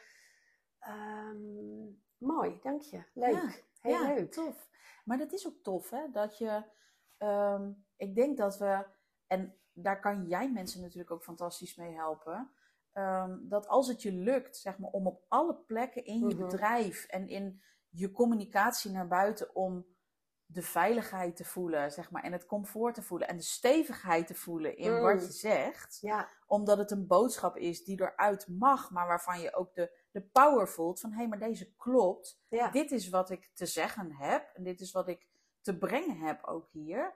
Ehm, 0.81 1.85
mooi, 2.19 2.59
dank 2.63 2.83
je. 2.83 3.03
Leuk. 3.15 3.65
Heel 3.81 4.03
ja, 4.03 4.15
leuk. 4.15 4.33
tof. 4.33 4.69
Maar 5.05 5.19
dat 5.19 5.33
is 5.33 5.47
ook 5.47 5.63
tof, 5.63 5.91
hè? 5.91 6.11
Dat 6.13 6.39
je, 6.39 6.63
ehm, 7.19 7.71
ik 7.97 8.15
denk 8.15 8.37
dat 8.37 8.59
we, 8.59 8.87
en 9.27 9.59
daar 9.73 10.01
kan 10.01 10.27
jij 10.27 10.51
mensen 10.53 10.81
natuurlijk 10.81 11.11
ook 11.11 11.25
fantastisch 11.25 11.77
mee 11.77 11.95
helpen, 11.95 12.51
ehm, 12.97 13.37
dat 13.43 13.69
als 13.69 13.89
het 13.89 14.03
je 14.03 14.13
lukt, 14.13 14.57
zeg 14.57 14.79
maar, 14.79 14.91
om 14.91 15.07
op 15.07 15.25
alle 15.29 15.55
plekken 15.55 16.05
in 16.05 16.19
je 16.29 16.35
Mhm. 16.35 16.45
bedrijf 16.45 17.05
en 17.05 17.29
in 17.29 17.63
je 17.89 18.11
communicatie 18.13 18.91
naar 18.91 19.09
buiten 19.09 19.55
om 19.55 19.87
de 20.47 20.63
veiligheid 20.63 21.37
te 21.37 21.45
voelen, 21.45 21.93
zeg 21.93 22.11
maar, 22.11 22.23
en 22.23 22.33
het 22.33 22.47
comfort 22.47 22.95
te 22.95 23.03
voelen 23.03 23.29
en 23.29 23.37
de 23.37 23.43
stevigheid 23.43 24.27
te 24.27 24.35
voelen 24.35 24.77
in 24.77 24.93
Mm. 24.95 25.01
wat 25.01 25.27
je 25.27 25.33
zegt, 25.33 25.99
Ja, 26.01 26.29
omdat 26.47 26.79
het 26.79 26.91
een 26.91 27.07
boodschap 27.07 27.57
is 27.57 27.85
die 27.85 28.01
eruit 28.01 28.49
mag, 28.49 28.91
maar 28.91 29.07
waarvan 29.07 29.41
je 29.41 29.55
ook 29.55 29.75
de, 29.75 29.99
de 30.11 30.23
power 30.23 30.69
voelt 30.69 31.01
van 31.01 31.11
hé, 31.11 31.17
hey, 31.17 31.29
maar 31.29 31.39
deze 31.39 31.75
klopt 31.77 32.41
ja. 32.49 32.71
dit 32.71 32.91
is 32.91 33.09
wat 33.09 33.31
ik 33.31 33.51
te 33.55 33.67
zeggen 33.67 34.13
heb 34.13 34.51
en 34.55 34.63
dit 34.63 34.81
is 34.81 34.93
wat 34.93 35.09
ik 35.09 35.27
te 35.61 35.79
brengen 35.79 36.17
heb 36.19 36.45
ook 36.45 36.69
hier. 36.71 37.13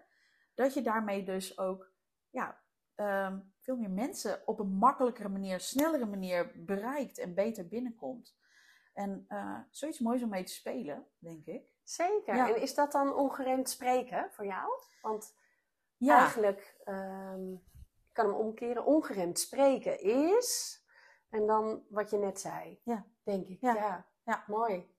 Dat 0.55 0.75
je 0.75 0.83
daarmee 0.83 1.25
dus 1.25 1.59
ook 1.59 1.93
ja, 2.31 2.61
ehm, 3.01 3.39
veel 3.61 3.77
meer 3.77 3.91
mensen 3.91 4.43
op 4.47 4.59
een 4.59 4.73
makkelijkere 4.73 5.29
manier, 5.29 5.61
snellere 5.61 6.07
manier 6.07 6.53
bereikt 6.65 7.19
en 7.19 7.35
beter 7.35 7.69
binnenkomt. 7.69 8.39
En 8.93 9.25
eh, 9.29 9.59
zoiets 9.71 9.99
moois 9.99 10.23
om 10.23 10.29
mee 10.29 10.45
te 10.45 10.53
spelen, 10.53 11.07
denk 11.19 11.47
ik. 11.47 11.63
Zeker. 11.83 12.37
Ja. 12.37 12.49
En 12.49 12.61
is 12.63 12.75
dat 12.75 12.93
dan 12.93 13.15
ongeremd 13.15 13.69
spreken 13.69 14.31
voor 14.31 14.47
jou? 14.47 14.71
Want 15.03 15.39
Ja, 15.97 16.19
eigenlijk, 16.19 16.77
ehm, 16.85 17.53
ik 17.53 18.13
kan 18.13 18.27
hem 18.27 18.35
omkeren, 18.35 18.85
ongeremd 18.85 19.39
spreken 19.39 20.01
is, 20.01 20.81
en 21.31 21.47
dan 21.47 21.85
wat 21.89 22.11
je 22.11 22.17
net 22.19 22.41
zei. 22.41 22.81
Ja. 22.85 23.07
Denk 23.23 23.49
ik. 23.49 23.61
Ja. 23.61 24.07
Ja. 24.25 24.45
Mooi. 24.47 24.95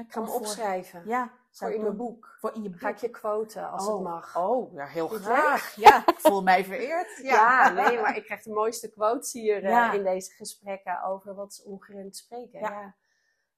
Ik 0.00 0.12
ga 0.12 0.22
hem 0.22 0.30
opschrijven. 0.30 1.02
Ja, 1.06 1.32
voor 1.50 1.70
in 1.70 1.82
mijn 1.82 1.96
boek. 1.96 2.36
Voor 2.38 2.54
in 2.54 2.62
je 2.62 2.70
boek. 2.70 2.80
Ga 2.80 2.88
ik 2.88 2.96
je 2.96 3.10
quoten 3.10 3.70
als 3.70 3.86
oh, 3.86 3.94
het 3.94 4.02
mag. 4.02 4.36
Oh, 4.36 4.74
ja, 4.74 4.86
heel 4.86 5.08
graag. 5.08 5.74
Ja, 5.74 6.06
ik 6.06 6.20
voel 6.20 6.42
mij 6.42 6.64
vereerd. 6.64 7.20
Ja. 7.22 7.68
nee, 7.68 8.00
maar 8.00 8.16
ik 8.16 8.24
krijg 8.24 8.42
de 8.42 8.50
mooiste 8.50 8.90
quotes 8.90 9.32
hier 9.32 9.64
eh, 9.64 9.70
Ja. 9.70 9.92
in 9.92 10.02
deze 10.02 10.32
gesprekken 10.32 11.02
over 11.02 11.34
wat 11.34 11.52
is 11.52 11.62
ongeremd 11.62 12.16
spreken. 12.16 12.60
Ja. 12.60 12.70
Ja. 12.70 12.94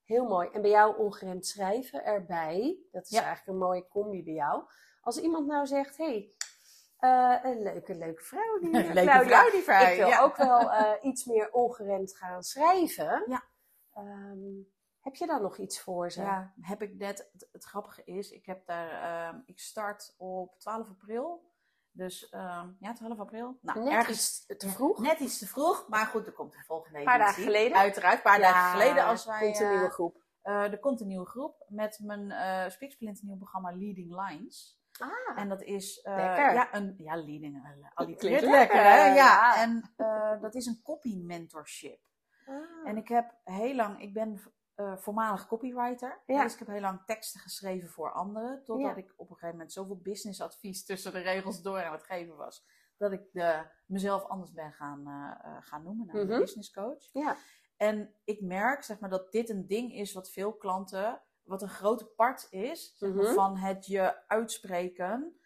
Heel 0.05 0.25
mooi. 0.29 0.49
En 0.53 0.63
bij 0.63 0.71
jou 0.71 0.97
ongeremd 0.97 1.47
schrijven 1.47 2.05
erbij, 2.05 2.79
dat 2.93 3.05
is 3.05 3.13
eigenlijk 3.13 3.47
een 3.47 3.59
mooie 3.59 3.89
combi 3.89 4.25
bij 4.25 4.33
jou. 4.33 4.63
Als 5.01 5.19
iemand 5.19 5.47
nou 5.47 5.67
zegt, 5.67 5.97
hé, 5.97 6.05
hey, 6.05 6.33
eh, 6.99 7.51
een 7.51 7.63
leuke, 7.63 7.95
leuke 7.95 8.23
vrouw 8.23 8.59
die 8.61 8.71
Leuke 8.73 8.93
Claudia, 8.93 9.25
vrouw 9.25 9.51
die 9.51 9.63
vrij. 9.63 9.97
Ik 9.97 10.05
wil 10.05 10.19
ook 10.19 10.37
wel 10.37 10.71
eh, 10.73 10.93
iets 11.03 11.25
meer 11.25 11.51
ongeremd 11.53 12.17
gaan 12.17 12.43
schrijven. 12.43 13.25
Ja. 13.27 13.45
Ehm, 13.95 14.73
heb 15.05 15.15
je 15.15 15.27
dan 15.27 15.43
nog 15.43 15.57
iets 15.59 15.81
voor 15.81 16.11
ze? 16.11 16.23
Ja, 16.23 16.53
heb 16.61 16.83
ik 16.83 16.95
net. 16.95 17.29
Het, 17.33 17.49
het 17.53 17.65
grappige 17.65 18.05
is, 18.05 18.31
ik 18.31 18.47
heb 18.47 18.67
daar. 18.67 18.91
ehm, 19.29 19.41
ik 19.47 19.59
start 19.61 20.15
op 20.19 20.59
12 20.59 20.89
april. 20.89 21.53
Dus 21.91 22.29
ehm, 22.29 22.69
ja, 22.79 22.93
12 22.93 23.19
april. 23.19 23.59
Nou, 23.61 23.79
Net 23.85 23.93
ergens 23.93 24.19
iets 24.19 24.59
te 24.59 24.69
vroeg. 24.69 24.99
Net 24.99 25.19
iets 25.19 25.39
te 25.39 25.47
vroeg, 25.47 25.89
maar 25.89 26.07
goed, 26.07 26.27
er 26.27 26.33
komt 26.33 26.55
een 26.55 26.65
volgende 26.65 26.99
Een 26.99 27.05
paar 27.05 27.19
dagen 27.19 27.43
geleden. 27.43 27.79
Uiteraard, 27.79 28.17
een 28.17 28.23
paar 28.23 28.41
Ja, 28.41 28.53
dagen 28.53 28.81
geleden 28.81 29.05
als 29.05 29.25
wij. 29.25 29.41
komt 29.41 29.59
een 29.59 29.67
eh, 29.67 29.73
nieuwe 29.73 29.91
groep. 29.91 30.23
eh, 30.43 30.73
er 30.73 30.79
komt 30.79 31.01
een 31.01 31.07
nieuwe 31.07 31.27
groep 31.27 31.65
met 31.69 31.99
mijn 32.03 32.25
uh, 33.01 33.15
nieuw 33.21 33.37
programma 33.37 33.71
Leading 33.77 34.29
Lines. 34.29 34.83
Ah, 34.99 35.39
En 35.39 35.49
dat 35.49 35.63
is 35.63 36.01
eh, 36.01 36.17
Lekker. 36.17 36.53
ja, 36.55 36.75
een 36.75 36.95
ja, 36.99 37.17
leading. 37.17 37.55
Uh, 37.57 37.95
Klinkt 37.95 38.23
lekker, 38.23 38.51
lekker, 38.51 38.83
hè? 38.83 39.15
Ja. 39.15 39.57
En 39.63 39.93
eh, 39.97 40.41
dat 40.41 40.55
is 40.55 40.67
een 40.67 40.81
copy 40.83 41.17
mentorship. 41.17 42.01
ah. 42.47 42.55
En 42.89 42.97
ik 42.97 43.09
heb 43.09 43.35
heel 43.45 43.75
lang, 43.75 44.01
ik 44.01 44.13
ben 44.13 44.41
eh, 44.75 44.97
voormalig 44.97 45.47
copywriter. 45.47 46.23
Ja. 46.27 46.43
Dus 46.43 46.53
ik 46.53 46.59
heb 46.59 46.69
heel 46.69 46.81
lang 46.81 47.03
teksten 47.05 47.41
geschreven 47.41 47.89
voor 47.89 48.13
anderen. 48.13 48.63
Totdat 48.65 48.97
Ja. 48.97 49.03
ik 49.03 49.13
op 49.17 49.29
een 49.31 49.35
gegeven 49.35 49.51
moment 49.57 49.73
zoveel 49.73 49.97
businessadvies 50.01 50.85
tussen 50.87 51.13
de 51.13 51.19
regels 51.21 51.63
door 51.63 51.83
aan 51.85 51.93
het 51.93 52.03
geven 52.05 52.37
was. 52.37 52.67
Dat 52.97 53.13
ik 53.13 53.33
de, 53.33 53.67
mezelf 53.87 54.25
anders 54.25 54.53
ben 54.53 54.73
gaan, 54.73 55.07
eh, 55.07 55.47
eh, 55.51 55.57
gaan 55.61 55.83
noemen 55.83 56.07
naar 56.07 56.17
Mhm. 56.25 56.33
een 56.33 56.39
business 56.41 56.73
coach. 56.73 57.09
Ja. 57.13 57.37
En 57.77 58.15
ik 58.25 58.41
merk 58.41 58.83
zeg 58.83 58.99
maar, 59.01 59.11
dat 59.11 59.33
dit 59.33 59.49
een 59.49 59.67
ding 59.67 59.93
is 59.95 60.13
wat 60.13 60.31
veel 60.31 60.53
klanten, 60.57 61.21
wat 61.43 61.63
een 61.63 61.69
grote 61.69 62.07
part 62.07 62.47
is 62.51 62.95
zeg 62.97 63.15
maar, 63.15 63.25
Mhm. 63.25 63.35
van 63.35 63.57
het 63.57 63.87
je 63.87 64.29
uitspreken 64.29 65.39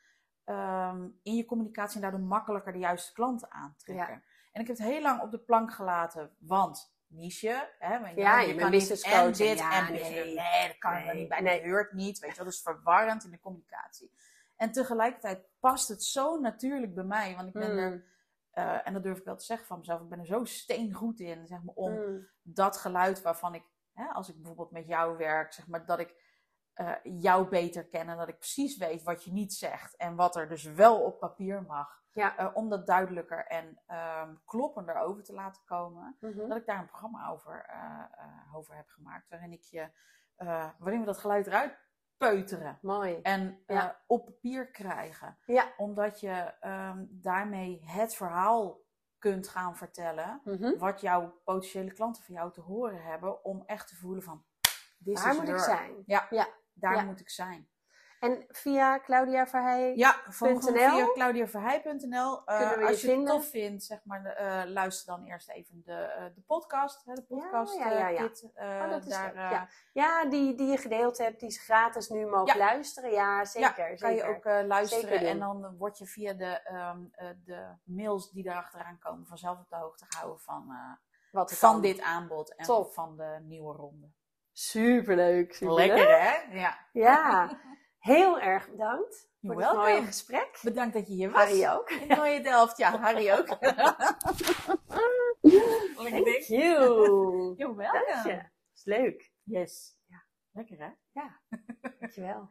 ehm, 0.45 1.09
in 1.23 1.35
je 1.35 1.45
communicatie 1.45 1.97
en 1.97 2.03
daardoor 2.03 2.21
makkelijker 2.21 2.73
de 2.73 2.79
juiste 2.79 3.13
klanten 3.13 3.51
aantrekken. 3.51 4.23
En 4.53 4.61
ik 4.61 4.67
heb 4.67 4.77
het 4.77 4.87
heel 4.87 5.03
lang 5.03 5.21
op 5.23 5.31
de 5.31 5.39
plank 5.39 5.73
gelaten, 5.73 6.37
want 6.39 6.97
niche, 7.09 7.75
hè, 7.79 8.01
want 8.01 8.17
Ja, 8.17 8.41
je 8.41 8.49
je 8.49 8.55
kan 8.55 8.71
niet 8.71 8.79
business 8.79 9.03
en 9.03 9.33
dit 9.33 9.59
Ja, 9.59 9.87
en 9.87 9.93
nee. 9.93 10.25
Nee, 10.25 10.67
dat 10.67 10.79
kan 10.79 10.93
Nee, 10.93 11.15
niet 11.15 11.29
bij, 11.29 11.41
nee. 11.41 11.57
dat 11.57 11.65
heurt 11.65 11.93
niet, 11.93 12.19
weet 12.19 12.31
je 12.31 12.37
wel, 12.37 12.45
dat 12.45 12.55
is 12.55 12.63
verwarrend 12.63 13.25
in 13.25 13.31
de 13.31 13.41
communicatie. 13.41 14.13
En 14.57 14.73
tegelijkertijd 14.73 15.47
past 15.61 15.89
het 15.89 16.05
zo 16.05 16.41
natuurlijk 16.41 16.95
bij 16.95 17.05
mij, 17.05 17.35
want 17.37 17.49
ik 17.49 17.55
ben 17.55 17.79
er 17.79 17.91
Mm, 17.91 18.05
eh, 18.59 18.87
en 18.87 18.93
dat 18.93 19.03
durf 19.03 19.19
ik 19.19 19.25
wel 19.25 19.37
te 19.37 19.45
zeggen 19.45 19.67
van 19.67 19.79
mezelf. 19.79 20.01
Ik 20.01 20.09
ben 20.09 20.19
er 20.19 20.27
zo 20.27 20.45
steengoed 20.45 21.21
in, 21.21 21.47
zeg 21.47 21.63
maar, 21.63 21.75
om 21.75 21.93
mm. 21.93 22.29
dat 22.43 22.77
geluid 22.77 23.23
waarvan 23.23 23.55
ik, 23.55 23.65
hè, 23.93 24.05
als 24.05 24.29
ik 24.29 24.37
bijvoorbeeld 24.37 24.71
met 24.71 24.87
jou 24.87 25.17
werk, 25.17 25.53
zeg 25.53 25.67
maar, 25.67 25.87
dat 25.87 25.99
ik 25.99 26.15
eh, 26.73 26.95
jou 27.03 27.49
beter 27.49 27.87
ken 27.87 28.09
en 28.09 28.17
dat 28.17 28.29
ik 28.29 28.39
precies 28.39 28.77
weet 28.77 29.03
wat 29.03 29.25
je 29.25 29.33
niet 29.33 29.53
zegt 29.55 29.97
en 29.97 30.15
wat 30.15 30.37
er 30.37 30.49
dus 30.49 30.63
wel 30.63 31.01
op 31.01 31.19
papier 31.19 31.63
mag. 31.63 32.03
Ja. 32.19 32.37
Eh, 32.37 32.49
om 32.55 32.69
dat 32.69 32.87
duidelijker 32.87 33.47
en 33.47 33.81
ehm, 33.87 34.35
kloppender 34.45 34.97
over 34.97 35.23
te 35.25 35.33
laten 35.33 35.63
komen. 35.65 36.17
Mhm. 36.21 36.49
Dat 36.49 36.57
ik 36.59 36.67
daar 36.67 36.79
een 36.79 36.87
programma 36.87 37.29
over, 37.29 37.65
eh, 37.69 38.05
eh, 38.19 38.55
over 38.55 38.77
heb 38.77 38.89
gemaakt, 38.89 39.29
waarin 39.29 39.53
ik 39.53 39.63
je, 39.63 39.89
waarin 40.79 41.01
we 41.01 41.05
dat 41.07 41.19
geluid 41.19 41.47
eruit 41.47 41.79
peuteren 42.17 42.79
Mooi. 42.83 43.21
en 43.23 43.63
Ja. 43.67 44.01
op 44.07 44.25
papier 44.25 44.71
krijgen 44.71 45.39
Ja. 45.47 45.73
omdat 45.77 46.21
je 46.21 46.55
ehm, 46.61 47.05
daarmee 47.09 47.83
het 47.85 48.15
verhaal 48.15 48.81
kunt 49.19 49.49
gaan 49.49 49.77
vertellen. 49.77 50.41
Mhm. 50.45 50.79
Wat 50.79 51.01
jouw 51.01 51.41
potentiële 51.45 51.93
klanten 51.93 52.23
van 52.23 52.35
jou 52.35 52.53
te 52.53 52.61
horen 52.61 53.03
hebben. 53.03 53.45
Om 53.45 53.63
echt 53.67 53.89
te 53.89 53.97
voelen 53.97 54.23
van, 54.23 54.45
Daar 54.99 55.35
moet 55.35 55.49
ik 55.49 55.59
zijn. 55.59 56.03
Ja, 56.07 56.27
Ja. 56.31 56.47
daar 56.73 57.05
moet 57.05 57.21
ik 57.21 57.31
zijn. 57.31 57.69
En 58.21 58.45
via 58.49 59.01
Claudia 59.01 59.47
Verheij. 59.47 59.97
Ja, 59.97 60.21
van 60.29 60.63
via 60.63 61.13
claudiaverheij.nl. 61.13 62.45
Eh, 62.45 62.71
als 62.71 62.79
je 62.79 62.87
het 62.87 62.99
vinden? 62.99 63.27
tof 63.27 63.49
vindt, 63.51 63.85
zeg 63.85 63.99
maar, 64.05 64.25
eh, 64.25 64.71
luister 64.71 65.17
dan 65.17 65.25
eerst 65.25 65.51
even 65.51 65.83
de, 65.85 65.93
eh, 65.93 66.25
de 66.35 66.41
podcast. 66.47 67.05
Hè, 67.05 67.15
de 67.15 67.23
podcast 67.23 67.77
ja, 67.79 68.09
ja, 68.09 68.31
Oh, 68.55 68.91
dat 68.91 69.05
is 69.07 69.13
daar, 69.13 69.35
leuk, 69.35 69.51
ja. 69.51 69.69
Ja, 69.93 70.25
die, 70.25 70.55
die 70.55 70.67
je 70.71 70.77
gedeeld 70.77 71.19
hebt, 71.19 71.41
die 71.41 71.51
ze 71.51 71.61
gratis 71.61 72.09
nu 72.09 72.27
mogen 72.27 72.59
luisteren. 72.59 73.11
Ja, 73.11 73.45
zeker. 73.45 73.69
ja, 73.69 73.87
kan 73.87 73.99
zeker. 73.99 74.15
je 74.15 74.25
ook 74.37 74.45
luisteren 74.67 75.21
en 75.21 75.39
dan 75.39 75.77
word 75.77 75.99
je 75.99 76.07
via 76.07 76.33
de, 76.33 76.61
ehm, 76.65 76.99
eh, 77.13 77.29
de 77.45 77.67
mails 77.85 78.31
die 78.31 78.47
erachteraan 78.49 78.99
komen 78.99 79.27
vanzelf 79.27 79.59
op 79.59 79.69
de 79.69 79.77
hoogte 79.77 80.05
gehouden 80.09 80.41
van, 80.41 80.73
Wat 81.33 81.53
van 81.53 81.73
kan. 81.73 81.81
dit 81.81 82.01
aanbod 82.01 82.55
en 82.55 82.65
Top. 82.65 82.93
van 82.93 83.17
de 83.17 83.39
nieuwe 83.43 83.73
ronde. 83.77 84.11
Superleuk. 84.53 85.55
superleuk. 85.55 85.87
Lekker 85.87 86.21
hè? 86.21 86.59
Ja. 86.59 86.79
Ja, 86.93 87.51
heel 87.99 88.41
erg 88.41 88.71
bedankt 88.71 89.29
voor 89.43 89.57
dit 89.57 89.73
mooie 89.73 90.03
gesprek. 90.03 90.59
Bedankt 90.63 90.95
dat 90.95 91.07
je 91.09 91.15
hier 91.15 91.31
was. 91.31 91.41
Harry 91.43 91.67
ook. 91.67 91.91
In 91.91 92.17
mooie 92.17 92.41
Delft. 92.41 92.77
Ja, 92.77 92.99
Harry 92.99 93.31
ook. 93.31 93.47
Thank 95.99 96.39
you. 96.47 97.55
Dank 97.57 97.77
welcome. 97.77 98.23
je. 98.25 98.43
Is 98.75 98.85
leuk. 98.85 99.33
Yes. 99.43 99.97
Ja. 100.07 100.25
Lekker 100.53 100.79
hè? 100.79 100.91
Dankjewel. 101.99 102.51